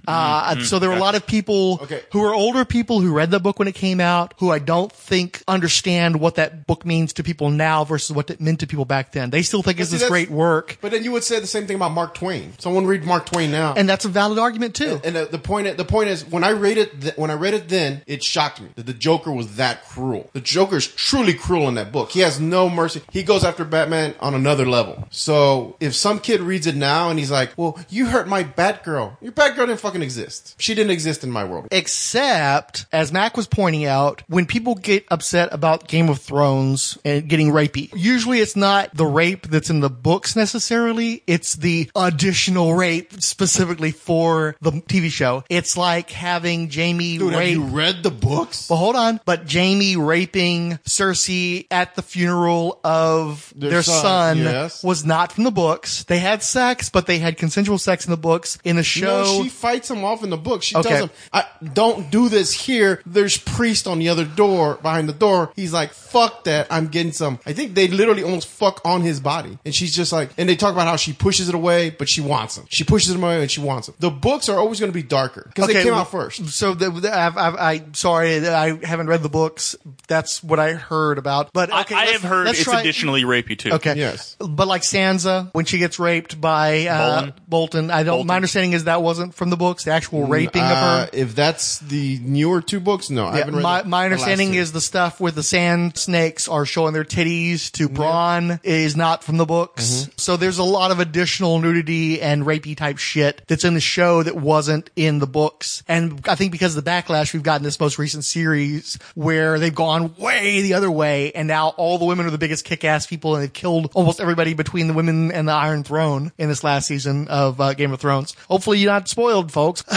Uh, 0.08 0.62
so 0.64 0.80
there 0.80 0.90
were 0.90 0.96
a 0.96 1.00
lot 1.00 1.16
of 1.16 1.26
people 1.28 1.80
Okay. 1.84 2.02
who 2.12 2.24
are 2.24 2.34
older 2.34 2.66
people 2.66 3.00
who 3.02 3.14
read 3.14 3.32
the 3.32 3.40
book 3.40 3.60
when 3.60 3.68
it 3.68 3.76
came 3.76 4.00
out, 4.00 4.34
who 4.40 4.52
I 4.52 4.60
don't 4.60 4.92
think 4.92 5.44
understand 5.48 6.20
what 6.20 6.36
that 6.36 6.66
book 6.68 6.86
means 6.86 7.14
to 7.14 7.24
people 7.24 7.50
now 7.50 7.84
versus 7.84 8.16
what 8.16 8.30
it 8.30 8.40
meant 8.40 8.60
to 8.62 8.68
people 8.68 8.86
back 8.86 9.12
then. 9.12 9.30
They 9.30 9.42
still 9.42 9.62
think 9.62 9.80
it's 9.80 9.92
this 9.92 10.02
that's- 10.02 10.10
great 10.12 10.30
work. 10.32 10.78
But 10.82 10.92
then 10.92 11.04
you 11.04 11.12
would 11.12 11.24
say 11.24 11.40
the 11.40 11.48
same 11.48 11.68
thing 11.68 11.76
about 11.76 11.92
Mark 11.92 12.14
Twain. 12.14 12.54
Someone 12.60 12.86
read 12.86 13.04
Mark 13.04 13.26
Twain 13.26 13.52
now. 13.52 13.74
And 13.76 13.88
that's 13.90 14.06
a 14.06 14.10
valid 14.10 14.40
argument 14.40 14.76
too. 14.76 15.02
And 15.04 15.16
the, 15.16 15.26
the 15.26 15.38
point, 15.40 15.76
the 15.78 15.86
point 15.86 16.10
is, 16.10 16.24
when 16.26 16.44
I 16.44 16.52
read 16.52 16.78
it, 16.78 17.02
th- 17.02 17.18
when 17.18 17.30
I 17.32 17.34
read 17.34 17.54
it, 17.54 17.68
then 17.70 17.89
it 18.08 18.24
shocked 18.24 18.62
me 18.62 18.70
that 18.76 18.86
the 18.86 18.94
Joker 18.94 19.32
was 19.32 19.56
that 19.58 19.86
cruel. 19.86 20.30
The 20.34 20.42
Joker 20.42 20.78
is 20.78 20.88
truly 20.88 21.34
cruel 21.34 21.68
in 21.68 21.76
that 21.76 21.92
book. 21.92 22.12
He 22.12 22.22
has 22.22 22.40
no 22.40 22.70
mercy. 22.70 23.02
He 23.12 23.24
goes 23.24 23.44
after 23.44 23.66
Batman 23.66 24.16
on 24.20 24.34
another 24.34 24.66
level. 24.66 25.08
So 25.12 25.76
if 25.80 25.96
some 25.96 26.20
kid 26.20 26.42
reads 26.42 26.68
it 26.68 26.76
now 26.76 27.10
and 27.10 27.20
he's 27.20 27.32
like, 27.32 27.52
"Well, 27.58 27.80
you 27.90 28.08
hurt 28.08 28.28
my 28.28 28.44
Batgirl. 28.44 29.18
Your 29.22 29.32
Batgirl 29.32 29.68
didn't 29.68 29.80
fucking 29.80 30.02
exist. 30.02 30.56
She 30.58 30.76
didn't 30.76 30.92
exist 30.92 31.24
in 31.24 31.32
my 31.32 31.44
world." 31.44 31.68
Except, 31.72 32.86
as 32.92 33.12
Mac 33.12 33.36
was 33.38 33.48
pointing 33.48 33.86
out, 33.86 34.24
when 34.28 34.46
people 34.46 34.76
get 34.76 35.06
upset 35.10 35.50
about 35.52 35.88
Game 35.88 36.10
of 36.10 36.20
Thrones 36.20 36.98
and 37.06 37.28
getting 37.28 37.52
rapey, 37.52 37.90
usually 37.96 38.40
it's 38.40 38.56
not 38.56 38.96
the 38.96 39.06
rape 39.06 39.48
that's 39.48 39.70
in 39.70 39.80
the 39.80 39.90
books 39.90 40.36
necessarily. 40.36 41.24
It's 41.28 41.54
the 41.56 41.90
additional 41.96 42.74
rape 42.74 43.22
specifically 43.22 43.92
for 43.92 44.56
the 44.62 44.72
TV 44.72 45.10
show. 45.12 45.44
It's 45.50 45.78
like 45.78 46.10
having 46.12 46.70
Jaime 46.70 47.18
Dude, 47.18 47.34
rape. 47.34 47.58
Read 47.80 48.04
the 48.04 48.12
books? 48.12 48.68
But 48.68 48.76
hold 48.76 48.96
on. 48.96 49.20
But 49.26 49.52
Jaime 49.52 49.96
raping 49.96 50.80
Cersei 50.86 51.66
at 51.72 51.96
the 51.96 52.02
funeral 52.02 52.80
of 52.84 53.54
their, 53.56 53.70
Their 53.70 53.84
son, 53.84 54.02
son, 54.02 54.38
yes. 54.40 54.84
was 54.84 55.06
not 55.06 55.32
from 55.32 55.46
the 55.46 55.52
books. 55.52 56.04
They 56.04 56.20
had 56.20 56.44
sex, 56.44 56.90
but 56.90 57.06
they 57.08 57.20
had 57.20 57.38
consensual 57.38 57.78
sex 57.78 58.06
in 58.06 58.12
the 58.12 58.18
books. 58.18 58.58
In 58.64 58.76
the 58.76 58.84
show, 58.84 59.24
No, 59.24 59.44
she 59.44 59.50
fights 59.50 59.90
him 59.90 60.04
off 60.04 60.24
in 60.24 60.30
the 60.30 60.38
book. 60.38 60.64
She 60.64 60.76
Okay. 60.76 60.90
tells 60.90 61.02
him, 61.04 61.10
I, 61.34 61.46
"Don't 61.74 62.12
do 62.12 62.28
this 62.30 62.52
here." 62.52 63.02
There's 63.06 63.38
priest 63.38 63.88
on 63.88 64.00
the 64.00 64.10
other 64.10 64.26
door, 64.26 64.78
behind 64.82 65.08
the 65.08 65.14
door. 65.14 65.52
He's 65.56 65.72
like, 65.74 65.94
"Fuck 65.94 66.44
that! 66.46 66.68
I'm 66.70 66.88
getting 66.88 67.12
some." 67.14 67.40
I 67.46 67.54
think 67.54 67.76
they 67.76 67.88
literally 67.88 68.24
almost 68.24 68.48
fuck 68.48 68.82
on 68.84 69.02
his 69.02 69.20
body, 69.20 69.58
and 69.66 69.74
she's 69.74 69.96
just 69.96 70.12
like, 70.12 70.32
and 70.38 70.50
they 70.50 70.56
talk 70.56 70.74
about 70.74 70.88
how 70.88 70.96
she 70.98 71.14
pushes 71.14 71.48
it 71.50 71.56
away, 71.56 71.90
but 71.92 72.10
she 72.10 72.22
wants 72.22 72.58
him. 72.58 72.66
She 72.70 72.84
pushes 72.84 73.12
him 73.16 73.24
away, 73.24 73.42
and 73.42 73.50
she 73.50 73.62
wants 73.62 73.88
him. 73.88 73.96
The 74.00 74.10
books 74.12 74.50
are 74.50 74.58
always 74.58 74.80
going 74.80 74.92
to 74.92 74.96
be 74.96 75.04
darker 75.04 75.44
because 75.48 75.68
they 75.68 75.84
came 75.84 75.94
out 75.94 76.12
first. 76.12 76.46
So 76.50 76.74
the, 76.74 76.90
the, 76.90 77.18
I've, 77.18 77.38
I've, 77.38 77.56
I 77.70 77.84
sorry, 77.94 78.48
I 78.48 78.84
haven't 78.86 79.08
read 79.08 79.24
the 79.24 79.30
books. 79.30 79.76
That's 80.08 80.44
what 80.44 80.60
I 80.60 80.74
heard 80.74 81.18
about. 81.18 81.52
But 81.54 81.72
I- 81.72 81.82
okay, 81.82 81.96
I, 81.96 82.00
let's- 82.06 82.12
have 82.14 82.24
heard 82.24 82.48
it's 82.48 82.64
try- 82.64 82.80
additionally 82.82 83.24
rapey 83.24 83.58
too. 83.58 83.72
Okay. 83.74 83.96
Yes. 83.96 84.36
But 84.40 84.68
like 84.68 84.82
Sansa, 84.82 85.50
when 85.54 85.66
she 85.66 85.78
gets 85.78 86.00
raped 86.00 86.40
by 86.42 86.88
uh, 86.88 87.22
Bolton. 87.22 87.34
Bolton, 87.48 87.92
I 87.92 88.04
don't. 88.04 88.14
Bolton. 88.14 88.28
My 88.28 88.36
understanding 88.36 88.74
is 88.74 88.86
that 88.86 89.02
wasn't 89.02 89.34
from 89.36 89.50
the 89.50 89.58
books. 89.58 89.84
The 89.86 89.92
actual 89.92 90.26
raping 90.28 90.64
of 90.64 90.72
Uh, 90.72 91.00
her. 91.06 91.10
if 91.14 91.36
that's 91.36 91.80
the 91.80 92.20
newer 92.22 92.62
two 92.62 92.80
books, 92.80 93.10
no, 93.10 93.26
I 93.28 93.38
haven't 93.38 93.56
read 93.56 93.64
my, 93.64 93.82
the- 93.84 93.88
my 93.90 94.04
the 94.10 94.16
last 94.16 94.22
understanding 94.24 94.54
is 94.56 94.72
the 94.72 94.82
stuff 94.82 95.20
with 95.20 95.36
the 95.36 95.44
sand 95.44 95.98
snakes 95.98 96.48
are 96.48 96.66
showing 96.66 96.94
their 96.94 97.04
titties 97.06 97.72
to 97.74 97.88
Bronn 97.90 98.60
is 98.64 98.96
not 98.96 99.24
from 99.24 99.38
the 99.38 99.46
books. 99.46 99.84
Mm-hmm. 99.86 100.12
So 100.18 100.38
there's 100.38 100.58
a 100.58 100.64
lot 100.64 100.92
of 100.92 101.00
additional 101.00 101.60
nudity 101.60 102.22
and 102.22 102.44
rapey 102.46 102.76
type 102.76 102.98
shit 102.98 103.42
that's 103.48 103.64
in 103.64 103.74
the 103.74 103.80
show 103.80 104.24
that 104.24 104.36
wasn't 104.36 104.90
in 104.96 105.20
the 105.20 105.28
books. 105.28 105.84
And 105.88 106.22
I 106.28 106.36
think 106.36 106.52
because 106.52 106.76
of 106.76 106.84
the 106.84 106.90
backlash, 106.90 107.34
we've 107.34 107.44
gotten 107.60 107.66
this 107.66 107.80
most 107.80 108.00
recent 108.00 108.24
series 108.24 108.98
where 109.16 109.60
they've 109.60 109.76
gone 109.76 110.16
way 110.18 110.62
the 110.62 110.74
other 110.76 110.90
way 110.90 111.34
and 111.34 111.46
now 111.46 111.70
all 111.76 111.98
the 111.98 112.06
women 112.06 112.26
are 112.26 112.30
the 112.30 112.38
biggest 112.38 112.64
kick-ass 112.64 113.06
people 113.06 113.36
and 113.36 113.44
they've 113.44 113.52
killed 113.52 113.92
almost 113.94 114.22
everybody 114.22 114.54
between 114.54 114.88
the 114.88 114.94
women 114.94 115.30
and 115.34 115.46
the 115.46 115.52
Iron 115.52 115.84
Throne 115.84 116.32
in 116.38 116.48
this 116.48 116.64
last 116.64 116.88
season 116.88 117.28
of 117.28 117.60
uh, 117.60 117.74
Game 117.74 117.92
of 117.92 118.00
Thrones. 118.00 118.34
Hopefully 118.48 118.78
you're 118.80 118.92
not 118.92 119.10
spoiled, 119.10 119.52
folks. 119.52 119.84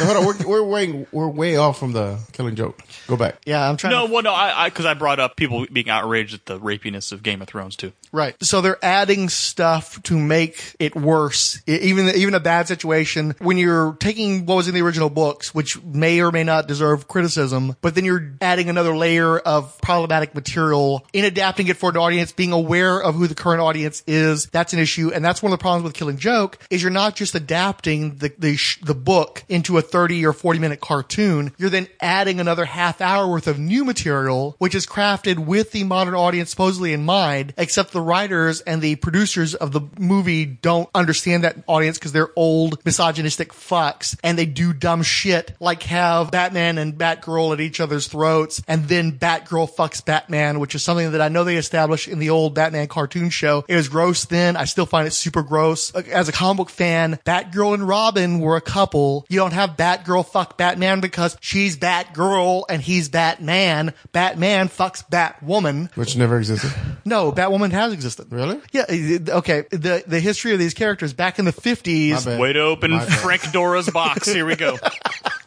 No, 0.00 0.06
hold 0.06 0.16
on, 0.16 0.26
we're, 0.26 0.46
we're 0.48 0.62
way 0.64 1.06
we're 1.12 1.28
way 1.28 1.56
off 1.56 1.78
from 1.78 1.92
the 1.92 2.18
Killing 2.32 2.56
Joke. 2.56 2.80
Go 3.06 3.16
back. 3.16 3.36
yeah, 3.44 3.68
I'm 3.68 3.76
trying 3.76 3.92
No, 3.92 4.06
to 4.06 4.12
well, 4.12 4.22
no, 4.22 4.32
I 4.32 4.68
because 4.68 4.86
I, 4.86 4.94
brought 4.94 5.20
up 5.20 5.36
people 5.36 5.66
being 5.70 5.90
outraged 5.90 6.34
at 6.34 6.46
the 6.46 6.58
rapiness 6.58 7.12
of 7.12 7.22
Game 7.22 7.42
of 7.42 7.48
Thrones 7.48 7.76
too. 7.76 7.92
Right. 8.10 8.34
So 8.42 8.60
they're 8.60 8.82
adding 8.82 9.28
stuff 9.28 10.02
to 10.04 10.18
make 10.18 10.74
it 10.80 10.96
worse. 10.96 11.60
Even 11.66 12.08
even 12.16 12.34
a 12.34 12.40
bad 12.40 12.68
situation 12.68 13.34
when 13.38 13.58
you're 13.58 13.96
taking 14.00 14.46
what 14.46 14.56
was 14.56 14.66
in 14.68 14.74
the 14.74 14.82
original 14.82 15.10
books, 15.10 15.54
which 15.54 15.80
may 15.82 16.20
or 16.20 16.32
may 16.32 16.42
not 16.42 16.66
deserve 16.66 16.81
criticism, 17.08 17.76
but 17.80 17.94
then 17.94 18.04
you're 18.04 18.32
adding 18.40 18.68
another 18.68 18.96
layer 18.96 19.38
of 19.38 19.78
problematic 19.80 20.34
material 20.34 21.04
in 21.12 21.24
adapting 21.24 21.68
it 21.68 21.76
for 21.76 21.90
an 21.90 21.96
audience, 21.96 22.32
being 22.32 22.52
aware 22.52 23.00
of 23.00 23.14
who 23.14 23.26
the 23.26 23.34
current 23.34 23.60
audience 23.60 24.02
is. 24.06 24.46
That's 24.46 24.72
an 24.72 24.78
issue, 24.78 25.10
and 25.12 25.24
that's 25.24 25.42
one 25.42 25.52
of 25.52 25.58
the 25.58 25.62
problems 25.62 25.84
with 25.84 25.94
Killing 25.94 26.18
Joke 26.18 26.58
is 26.70 26.82
you're 26.82 26.90
not 26.90 27.16
just 27.16 27.34
adapting 27.34 28.16
the 28.16 28.32
the 28.38 28.56
sh- 28.56 28.80
the 28.82 28.94
book 28.94 29.44
into 29.48 29.78
a 29.78 29.82
30 29.82 30.24
or 30.26 30.32
40 30.32 30.58
minute 30.58 30.80
cartoon. 30.80 31.52
You're 31.58 31.70
then 31.70 31.88
adding 32.00 32.40
another 32.40 32.64
half 32.64 33.00
hour 33.00 33.28
worth 33.28 33.46
of 33.46 33.58
new 33.58 33.84
material, 33.84 34.56
which 34.58 34.74
is 34.74 34.86
crafted 34.86 35.38
with 35.38 35.72
the 35.72 35.84
modern 35.84 36.14
audience 36.14 36.50
supposedly 36.50 36.92
in 36.92 37.04
mind, 37.04 37.54
except 37.56 37.92
the 37.92 38.00
writers 38.00 38.60
and 38.60 38.82
the 38.82 38.96
producers 38.96 39.54
of 39.54 39.72
the 39.72 39.82
movie 39.98 40.44
don't 40.44 40.88
understand 40.94 41.44
that 41.44 41.56
audience 41.66 41.98
because 41.98 42.12
they're 42.12 42.30
old 42.36 42.84
misogynistic 42.84 43.52
fucks 43.52 44.18
and 44.22 44.38
they 44.38 44.46
do 44.46 44.72
dumb 44.72 45.02
shit 45.02 45.54
like 45.60 45.82
have 45.84 46.30
Batman 46.30 46.71
and 46.78 46.94
Batgirl 46.94 47.52
at 47.52 47.60
each 47.60 47.80
other's 47.80 48.06
throats 48.06 48.62
and 48.68 48.88
then 48.88 49.12
Batgirl 49.18 49.70
fucks 49.74 50.04
Batman, 50.04 50.60
which 50.60 50.74
is 50.74 50.82
something 50.82 51.12
that 51.12 51.20
I 51.20 51.28
know 51.28 51.44
they 51.44 51.56
established 51.56 52.08
in 52.08 52.18
the 52.18 52.30
old 52.30 52.54
Batman 52.54 52.88
cartoon 52.88 53.30
show. 53.30 53.64
It 53.68 53.76
was 53.76 53.88
gross 53.88 54.24
then. 54.24 54.56
I 54.56 54.64
still 54.64 54.86
find 54.86 55.06
it 55.06 55.12
super 55.12 55.42
gross. 55.42 55.94
As 55.94 56.28
a 56.28 56.32
comic 56.32 56.58
book 56.58 56.70
fan, 56.70 57.18
Batgirl 57.24 57.74
and 57.74 57.88
Robin 57.88 58.40
were 58.40 58.56
a 58.56 58.60
couple. 58.60 59.24
You 59.28 59.38
don't 59.38 59.52
have 59.52 59.70
Batgirl 59.70 60.26
fuck 60.26 60.58
Batman 60.58 61.00
because 61.00 61.36
she's 61.40 61.76
Batgirl 61.76 62.64
and 62.68 62.82
he's 62.82 63.08
Batman. 63.08 63.94
Batman 64.12 64.68
fucks 64.68 65.08
Batwoman. 65.08 65.94
Which 65.96 66.16
never 66.16 66.38
existed. 66.38 66.72
No, 67.04 67.32
Batwoman 67.32 67.72
has 67.72 67.92
existed. 67.92 68.30
Really? 68.30 68.60
Yeah. 68.70 68.84
Okay. 68.88 69.64
The 69.70 70.04
the 70.06 70.20
history 70.20 70.52
of 70.52 70.60
these 70.60 70.72
characters 70.72 71.12
back 71.12 71.40
in 71.40 71.44
the 71.44 71.50
fifties. 71.52 72.24
Way 72.26 72.52
to 72.52 72.60
open 72.60 72.92
My. 72.92 73.04
Frank 73.04 73.50
Dora's 73.50 73.90
box. 73.90 74.28
Here 74.32 74.46
we 74.46 74.54
go. 74.54 74.78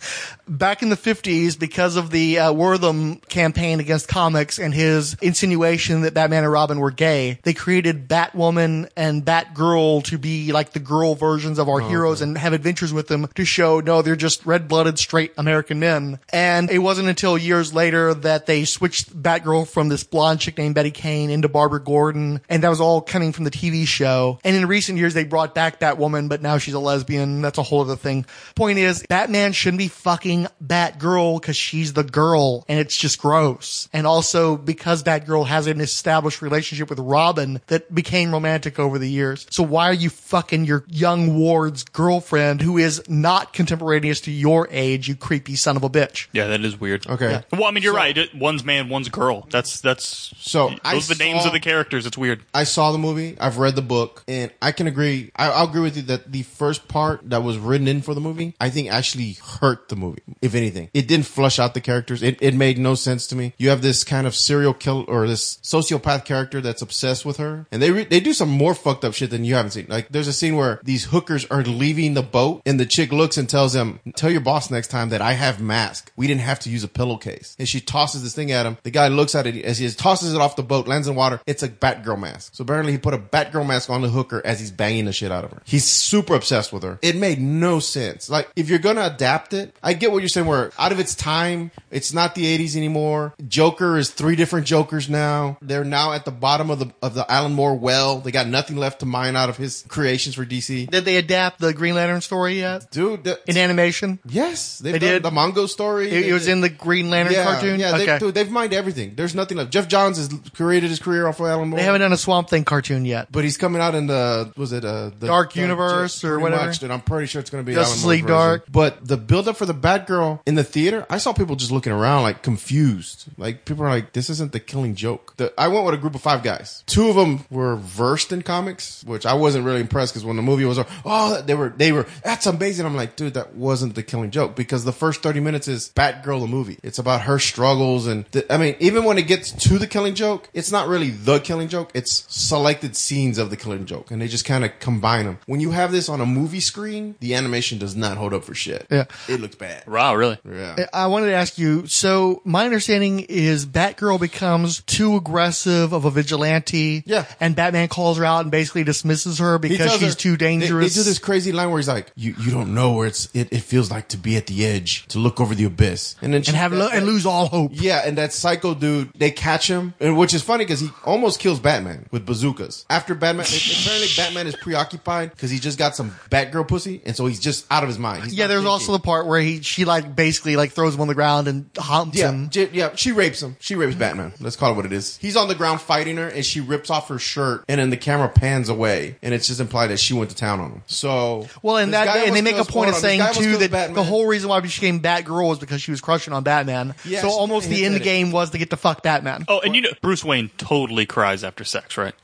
back 0.47 0.81
in 0.81 0.89
the 0.89 0.97
50s 0.97 1.57
because 1.57 1.95
of 1.95 2.09
the 2.11 2.39
uh, 2.39 2.53
Wertham 2.53 3.25
campaign 3.27 3.79
against 3.79 4.07
comics 4.07 4.59
and 4.59 4.73
his 4.73 5.15
insinuation 5.21 6.01
that 6.01 6.13
Batman 6.13 6.43
and 6.43 6.51
Robin 6.51 6.79
were 6.79 6.91
gay, 6.91 7.39
they 7.43 7.53
created 7.53 8.07
Batwoman 8.07 8.89
and 8.95 9.23
Batgirl 9.23 10.03
to 10.05 10.17
be 10.17 10.51
like 10.51 10.71
the 10.71 10.79
girl 10.79 11.15
versions 11.15 11.59
of 11.59 11.69
our 11.69 11.79
heroes 11.79 12.21
and 12.21 12.37
have 12.37 12.53
adventures 12.53 12.93
with 12.93 13.07
them 13.07 13.27
to 13.35 13.45
show 13.45 13.79
no, 13.79 14.01
they're 14.01 14.15
just 14.15 14.45
red-blooded 14.45 14.99
straight 14.99 15.33
American 15.37 15.79
men. 15.79 16.19
And 16.29 16.69
it 16.69 16.79
wasn't 16.79 17.09
until 17.09 17.37
years 17.37 17.73
later 17.73 18.13
that 18.13 18.45
they 18.45 18.65
switched 18.65 19.15
Batgirl 19.21 19.67
from 19.67 19.89
this 19.89 20.03
blonde 20.03 20.39
chick 20.39 20.57
named 20.57 20.75
Betty 20.75 20.91
Kane 20.91 21.29
into 21.29 21.49
Barbara 21.49 21.81
Gordon, 21.81 22.41
and 22.49 22.63
that 22.63 22.69
was 22.69 22.81
all 22.81 23.01
coming 23.01 23.31
from 23.31 23.45
the 23.45 23.51
TV 23.51 23.85
show. 23.87 24.39
And 24.43 24.55
in 24.55 24.67
recent 24.67 24.97
years, 24.97 25.13
they 25.13 25.23
brought 25.23 25.55
back 25.55 25.79
Batwoman, 25.79 26.29
but 26.29 26.41
now 26.41 26.57
she's 26.57 26.73
a 26.73 26.79
lesbian. 26.79 27.41
That's 27.41 27.57
a 27.57 27.63
whole 27.63 27.81
other 27.81 27.95
thing. 27.95 28.25
Point 28.55 28.79
is, 28.79 29.05
Batman 29.07 29.53
shouldn't 29.53 29.79
be 29.79 29.87
fucking 29.87 30.34
Batgirl 30.63 31.41
because 31.41 31.55
she's 31.57 31.93
the 31.93 32.03
girl, 32.03 32.65
and 32.67 32.79
it's 32.79 32.95
just 32.95 33.19
gross. 33.19 33.87
And 33.93 34.05
also 34.05 34.57
because 34.57 35.03
Batgirl 35.03 35.47
has 35.47 35.67
an 35.67 35.81
established 35.81 36.41
relationship 36.41 36.89
with 36.89 36.99
Robin 36.99 37.61
that 37.67 37.93
became 37.93 38.31
romantic 38.31 38.79
over 38.79 38.99
the 38.99 39.09
years. 39.09 39.47
So 39.49 39.63
why 39.63 39.89
are 39.89 39.93
you 39.93 40.09
fucking 40.09 40.65
your 40.65 40.83
young 40.87 41.37
ward's 41.37 41.83
girlfriend 41.83 42.61
who 42.61 42.77
is 42.77 43.01
not 43.09 43.53
contemporaneous 43.53 44.21
to 44.21 44.31
your 44.31 44.67
age, 44.71 45.07
you 45.07 45.15
creepy 45.15 45.55
son 45.55 45.77
of 45.77 45.83
a 45.83 45.89
bitch? 45.89 46.27
Yeah, 46.33 46.47
that 46.47 46.61
is 46.61 46.79
weird. 46.79 47.07
Okay. 47.07 47.41
Well, 47.51 47.65
I 47.65 47.71
mean, 47.71 47.83
you're 47.83 47.93
So- 47.93 47.97
right. 47.97 48.17
It- 48.17 48.35
One's 48.35 48.63
man, 48.63 48.89
one's 48.89 49.09
girl. 49.09 49.47
That's 49.49 49.79
that's. 49.81 50.33
So, 50.37 50.69
those 50.69 50.79
I 50.83 50.95
are 50.97 50.99
the 51.01 51.15
names 51.15 51.45
of 51.45 51.53
the 51.53 51.59
characters. 51.59 52.05
It's 52.05 52.17
weird. 52.17 52.43
I 52.53 52.63
saw 52.63 52.91
the 52.91 52.97
movie. 52.97 53.37
I've 53.39 53.57
read 53.57 53.75
the 53.75 53.81
book, 53.81 54.23
and 54.27 54.51
I 54.61 54.71
can 54.71 54.87
agree. 54.87 55.31
I, 55.35 55.49
I'll 55.49 55.67
agree 55.67 55.81
with 55.81 55.95
you 55.95 56.03
that 56.03 56.31
the 56.31 56.43
first 56.43 56.87
part 56.87 57.21
that 57.29 57.43
was 57.43 57.57
written 57.57 57.87
in 57.87 58.01
for 58.01 58.13
the 58.13 58.21
movie, 58.21 58.55
I 58.59 58.69
think 58.69 58.91
actually 58.91 59.37
hurt 59.61 59.89
the 59.89 59.95
movie. 59.95 60.21
If 60.41 60.55
anything, 60.55 60.89
it 60.93 61.07
didn't 61.07 61.25
flush 61.25 61.59
out 61.59 61.73
the 61.73 61.81
characters. 61.81 62.23
It, 62.23 62.37
it 62.41 62.53
made 62.55 62.77
no 62.77 62.95
sense 62.95 63.27
to 63.27 63.35
me. 63.35 63.53
You 63.57 63.69
have 63.69 63.81
this 63.81 64.03
kind 64.03 64.25
of 64.27 64.35
serial 64.35 64.73
killer 64.73 65.03
or 65.03 65.27
this 65.27 65.57
sociopath 65.57 66.25
character 66.25 66.61
that's 66.61 66.81
obsessed 66.81 67.25
with 67.25 67.37
her, 67.37 67.67
and 67.71 67.81
they 67.81 67.91
re- 67.91 68.05
they 68.05 68.19
do 68.19 68.33
some 68.33 68.49
more 68.49 68.73
fucked 68.73 69.05
up 69.05 69.13
shit 69.13 69.29
than 69.29 69.45
you 69.45 69.55
haven't 69.55 69.71
seen. 69.71 69.85
Like 69.87 70.09
there's 70.09 70.27
a 70.27 70.33
scene 70.33 70.55
where 70.55 70.79
these 70.83 71.05
hookers 71.05 71.45
are 71.45 71.63
leaving 71.63 72.13
the 72.13 72.23
boat, 72.23 72.61
and 72.65 72.79
the 72.79 72.85
chick 72.85 73.11
looks 73.11 73.37
and 73.37 73.49
tells 73.49 73.73
them, 73.73 73.99
"Tell 74.15 74.31
your 74.31 74.41
boss 74.41 74.71
next 74.71 74.87
time 74.87 75.09
that 75.09 75.21
I 75.21 75.33
have 75.33 75.61
mask. 75.61 76.11
We 76.15 76.27
didn't 76.27 76.41
have 76.41 76.59
to 76.61 76.69
use 76.69 76.83
a 76.83 76.87
pillowcase." 76.87 77.55
And 77.59 77.67
she 77.67 77.79
tosses 77.79 78.23
this 78.23 78.35
thing 78.35 78.51
at 78.51 78.65
him. 78.65 78.77
The 78.83 78.91
guy 78.91 79.07
looks 79.07 79.35
at 79.35 79.47
it 79.47 79.63
as 79.63 79.77
he 79.77 79.89
tosses 79.89 80.33
it 80.33 80.41
off 80.41 80.55
the 80.55 80.63
boat, 80.63 80.87
lands 80.87 81.07
in 81.07 81.15
water. 81.15 81.39
It's 81.45 81.63
a 81.63 81.69
Batgirl 81.69 82.19
mask. 82.19 82.55
So 82.55 82.63
apparently 82.63 82.93
he 82.93 82.97
put 82.97 83.13
a 83.13 83.17
Batgirl 83.19 83.67
mask 83.67 83.89
on 83.89 84.01
the 84.01 84.09
hooker 84.09 84.41
as 84.45 84.59
he's 84.59 84.71
banging 84.71 85.05
the 85.05 85.13
shit 85.13 85.31
out 85.31 85.43
of 85.43 85.51
her. 85.51 85.61
He's 85.65 85.85
super 85.85 86.35
obsessed 86.35 86.73
with 86.73 86.83
her. 86.83 86.99
It 87.01 87.15
made 87.15 87.39
no 87.39 87.79
sense. 87.79 88.29
Like 88.29 88.49
if 88.55 88.69
you're 88.69 88.79
gonna 88.79 89.05
adapt 89.05 89.53
it, 89.53 89.75
I 89.83 89.93
get 89.93 90.11
what 90.15 90.23
you're 90.23 90.29
saying. 90.29 90.47
Where 90.47 90.71
out 90.79 90.91
of 90.91 90.99
its 90.99 91.15
time, 91.15 91.71
it's 91.91 92.13
not 92.13 92.35
the 92.35 92.57
80s 92.57 92.75
anymore. 92.75 93.33
Joker 93.47 93.97
is 93.97 94.09
three 94.09 94.35
different 94.35 94.65
Jokers 94.65 95.09
now. 95.09 95.57
They're 95.61 95.83
now 95.83 96.13
at 96.13 96.25
the 96.25 96.31
bottom 96.31 96.69
of 96.69 96.79
the 96.79 96.91
of 97.01 97.13
the 97.13 97.29
Alan 97.31 97.53
Moore 97.53 97.75
well. 97.75 98.19
They 98.19 98.31
got 98.31 98.47
nothing 98.47 98.77
left 98.77 98.99
to 98.99 99.05
mine 99.05 99.35
out 99.35 99.49
of 99.49 99.57
his 99.57 99.85
creations 99.87 100.35
for 100.35 100.45
DC. 100.45 100.89
Did 100.89 101.05
they 101.05 101.17
adapt 101.17 101.59
the 101.59 101.73
Green 101.73 101.95
Lantern 101.95 102.21
story 102.21 102.59
yet? 102.59 102.89
Dude, 102.91 103.23
the, 103.23 103.39
In 103.47 103.57
animation? 103.57 104.19
yes, 104.27 104.79
done 104.79 104.99
did? 104.99 105.23
the 105.23 105.29
Mogo 105.29 105.67
story. 105.67 106.09
It, 106.09 106.27
it 106.27 106.33
was 106.33 106.47
in 106.47 106.61
the 106.61 106.69
Green 106.69 107.09
Lantern 107.09 107.33
yeah, 107.33 107.43
cartoon? 107.43 107.79
Yeah, 107.79 107.95
okay. 107.95 108.05
they, 108.05 108.19
dude, 108.19 108.33
they've 108.33 108.49
mined 108.49 108.73
everything. 108.73 109.15
There's 109.15 109.35
nothing 109.35 109.57
left. 109.57 109.71
Geoff 109.71 109.87
Johns 109.87 110.17
has 110.17 110.29
created 110.53 110.89
his 110.89 110.99
career 110.99 111.27
off 111.27 111.39
of 111.39 111.47
Alan 111.47 111.69
Moore. 111.69 111.77
They 111.77 111.85
haven't 111.85 112.01
done 112.01 112.13
a 112.13 112.17
Swamp 112.17 112.49
Thing 112.49 112.63
cartoon 112.63 113.05
yet. 113.05 113.31
But 113.31 113.43
he's 113.43 113.57
coming 113.57 113.81
out 113.81 113.95
in 113.95 114.07
the 114.07 114.51
was 114.55 114.71
it 114.71 114.85
uh 114.85 115.11
the 115.19 115.27
Dark 115.27 115.55
Universe 115.55 116.23
or 116.23 116.39
whatever? 116.39 116.67
Much, 116.67 116.83
and 116.83 116.91
I'm 116.91 117.01
pretty 117.01 117.27
sure 117.27 117.41
it's 117.41 117.49
going 117.49 117.63
to 117.63 117.65
be 117.65 117.73
Justice 117.73 118.03
Alan 118.03 118.09
League 118.09 118.23
version. 118.23 118.35
Dark. 118.35 118.65
But 118.71 119.07
the 119.07 119.17
build 119.17 119.47
up 119.47 119.57
for 119.57 119.65
the 119.65 119.73
Batgirl 120.05 120.39
in 120.45 120.55
the 120.55 120.63
theater, 120.63 121.05
I 121.09 121.17
saw 121.17 121.33
people 121.33 121.55
just 121.55 121.71
looking 121.71 121.91
around 121.91 122.23
like 122.23 122.41
confused. 122.41 123.25
Like 123.37 123.65
people 123.65 123.83
are 123.85 123.89
like, 123.89 124.13
"This 124.13 124.29
isn't 124.29 124.51
the 124.51 124.59
Killing 124.59 124.95
Joke." 124.95 125.35
The, 125.37 125.53
I 125.57 125.67
went 125.67 125.85
with 125.85 125.95
a 125.95 125.97
group 125.97 126.15
of 126.15 126.21
five 126.21 126.43
guys. 126.43 126.83
Two 126.85 127.09
of 127.09 127.15
them 127.15 127.45
were 127.49 127.75
versed 127.75 128.31
in 128.31 128.41
comics, 128.41 129.03
which 129.05 129.25
I 129.25 129.33
wasn't 129.33 129.65
really 129.65 129.81
impressed 129.81 130.13
because 130.13 130.25
when 130.25 130.35
the 130.35 130.41
movie 130.41 130.65
was, 130.65 130.79
over, 130.79 130.89
oh, 131.05 131.41
they 131.41 131.55
were 131.55 131.69
they 131.69 131.91
were 131.91 132.05
that's 132.23 132.45
amazing. 132.45 132.85
I'm 132.85 132.95
like, 132.95 133.15
dude, 133.15 133.33
that 133.35 133.55
wasn't 133.55 133.95
the 133.95 134.03
Killing 134.03 134.31
Joke 134.31 134.55
because 134.55 134.85
the 134.85 134.91
first 134.91 135.21
30 135.21 135.39
minutes 135.39 135.67
is 135.67 135.91
Batgirl 135.95 136.41
the 136.41 136.47
movie. 136.47 136.77
It's 136.83 136.99
about 136.99 137.21
her 137.21 137.39
struggles 137.39 138.07
and 138.07 138.25
the, 138.31 138.51
I 138.53 138.57
mean, 138.57 138.75
even 138.79 139.03
when 139.03 139.17
it 139.17 139.27
gets 139.27 139.51
to 139.51 139.77
the 139.77 139.87
Killing 139.87 140.15
Joke, 140.15 140.49
it's 140.53 140.71
not 140.71 140.87
really 140.87 141.09
the 141.09 141.39
Killing 141.39 141.67
Joke. 141.67 141.91
It's 141.93 142.25
selected 142.33 142.95
scenes 142.95 143.37
of 143.37 143.49
the 143.49 143.57
Killing 143.57 143.85
Joke, 143.85 144.11
and 144.11 144.21
they 144.21 144.27
just 144.27 144.45
kind 144.45 144.63
of 144.65 144.71
combine 144.79 145.25
them. 145.25 145.39
When 145.45 145.59
you 145.59 145.71
have 145.71 145.91
this 145.91 146.09
on 146.09 146.21
a 146.21 146.25
movie 146.25 146.59
screen, 146.59 147.15
the 147.19 147.35
animation 147.35 147.77
does 147.77 147.95
not 147.95 148.17
hold 148.17 148.33
up 148.33 148.43
for 148.43 148.53
shit. 148.53 148.87
Yeah. 148.89 149.05
it 149.27 149.39
looks 149.39 149.55
bad. 149.55 149.83
Wow, 149.95 150.15
really? 150.15 150.37
Yeah. 150.49 150.85
I 150.93 151.07
wanted 151.07 151.27
to 151.27 151.33
ask 151.33 151.57
you. 151.57 151.87
So 151.87 152.41
my 152.45 152.65
understanding 152.65 153.21
is 153.21 153.65
Batgirl 153.65 154.19
becomes 154.19 154.81
too 154.83 155.15
aggressive 155.15 155.93
of 155.93 156.05
a 156.05 156.11
vigilante. 156.11 157.03
Yeah. 157.05 157.25
And 157.39 157.55
Batman 157.55 157.87
calls 157.87 158.17
her 158.17 158.25
out 158.25 158.41
and 158.41 158.51
basically 158.51 158.83
dismisses 158.83 159.39
her 159.39 159.57
because 159.57 159.77
tells 159.77 159.99
she's 159.99 160.13
her- 160.13 160.19
too 160.19 160.37
dangerous. 160.37 160.93
They, 160.95 160.99
do 161.01 161.03
this 161.03 161.19
crazy 161.19 161.51
line 161.51 161.69
where 161.69 161.79
he's 161.79 161.87
like, 161.87 162.11
"You 162.15 162.35
you 162.39 162.51
don't 162.51 162.73
know 162.75 162.93
where 162.93 163.07
it's 163.07 163.29
it, 163.33 163.51
it 163.51 163.61
feels 163.61 163.89
like 163.89 164.09
to 164.09 164.17
be 164.17 164.35
at 164.37 164.47
the 164.47 164.65
edge, 164.65 165.05
to 165.07 165.19
look 165.19 165.39
over 165.39 165.55
the 165.55 165.63
abyss, 165.65 166.15
and 166.21 166.33
then 166.33 166.43
she, 166.43 166.49
and 166.49 166.57
have 166.57 166.73
lo- 166.73 166.89
and 166.91 167.05
lose 167.05 167.25
all 167.25 167.47
hope. 167.47 167.71
Yeah, 167.73 168.01
and 168.05 168.17
that 168.17 168.33
psycho 168.33 168.73
dude, 168.75 169.11
they 169.15 169.31
catch 169.31 169.67
him, 169.69 169.93
and 169.99 170.17
which 170.17 170.33
is 170.33 170.41
funny 170.41 170.65
because 170.65 170.79
he 170.79 170.89
almost 171.05 171.39
kills 171.39 171.59
Batman 171.59 172.05
with 172.11 172.25
bazookas. 172.25 172.85
After 172.89 173.15
Batman, 173.15 173.45
apparently 173.45 174.07
Batman 174.17 174.47
is 174.47 174.55
preoccupied 174.57 175.31
because 175.31 175.49
he 175.51 175.59
just 175.59 175.77
got 175.77 175.95
some 175.95 176.11
Batgirl 176.29 176.67
pussy, 176.67 177.01
and 177.05 177.15
so 177.15 177.25
he's 177.25 177.39
just 177.39 177.65
out 177.71 177.83
of 177.83 177.89
his 177.89 177.99
mind. 177.99 178.23
He's 178.25 178.33
Yeah, 178.33 178.47
there's 178.47 178.59
thinking. 178.59 178.71
also 178.71 178.91
the 178.93 178.99
part 178.99 179.25
where 179.27 179.39
he 179.39 179.61
she 179.61 179.84
like 179.85 180.15
basically 180.15 180.55
like 180.55 180.71
throws 180.71 180.95
him 180.95 181.01
on 181.01 181.07
the 181.07 181.15
ground 181.15 181.47
and 181.47 181.69
humps 181.77 182.17
Yeah, 182.17 182.29
him. 182.31 182.49
j- 182.49 182.69
yeah, 182.73 182.95
she 182.95 183.11
rapes 183.11 183.41
him. 183.41 183.55
She 183.59 183.75
rapes 183.75 183.95
Batman. 183.95 184.33
Let's 184.39 184.55
call 184.55 184.71
it 184.71 184.75
what 184.75 184.85
it 184.85 184.91
is. 184.93 185.17
He's 185.17 185.35
on 185.35 185.47
the 185.47 185.55
ground 185.55 185.81
fighting 185.81 186.17
her, 186.17 186.27
and 186.27 186.45
she 186.45 186.61
rips 186.61 186.89
off 186.89 187.07
her 187.09 187.19
shirt, 187.19 187.63
and 187.67 187.79
then 187.79 187.89
the 187.89 187.97
camera 187.97 188.29
pans 188.29 188.69
away, 188.69 189.17
and 189.21 189.33
it's 189.33 189.47
just 189.47 189.59
implied 189.59 189.87
that 189.87 189.99
she 189.99 190.13
went 190.13 190.29
to 190.31 190.35
town 190.35 190.59
on 190.59 190.71
him. 190.71 190.81
So, 190.87 191.47
Well, 191.61 191.77
and 191.77 191.93
that 191.93 192.07
and 192.27 192.35
they 192.35 192.41
make 192.41 192.55
a 192.57 192.65
point 192.65 192.67
of 192.67 192.73
hold 192.73 192.85
on, 192.87 192.91
this 192.93 193.01
saying 193.01 193.33
too 193.33 193.57
that 193.57 193.71
Batman. 193.71 193.95
the 193.95 194.03
whole 194.03 194.25
reason 194.27 194.49
why 194.49 194.61
she 194.65 194.79
became 194.81 194.99
Batgirl 194.99 195.47
was 195.49 195.59
because 195.59 195.81
she 195.81 195.91
was 195.91 196.01
crushing 196.01 196.33
on 196.33 196.43
Batman. 196.43 196.95
Yeah, 197.05 197.21
so 197.21 197.27
she 197.29 197.33
almost 197.33 197.69
the 197.69 197.85
end 197.85 198.01
game 198.01 198.31
was 198.31 198.49
to 198.51 198.57
get 198.57 198.69
to 198.71 198.77
fuck 198.77 199.03
Batman. 199.03 199.45
Oh, 199.47 199.59
and 199.59 199.75
you 199.75 199.81
know, 199.81 199.89
Bruce 200.01 200.23
Wayne 200.23 200.49
totally 200.57 201.05
cries 201.05 201.43
after 201.43 201.63
sex, 201.63 201.97
right? 201.97 202.13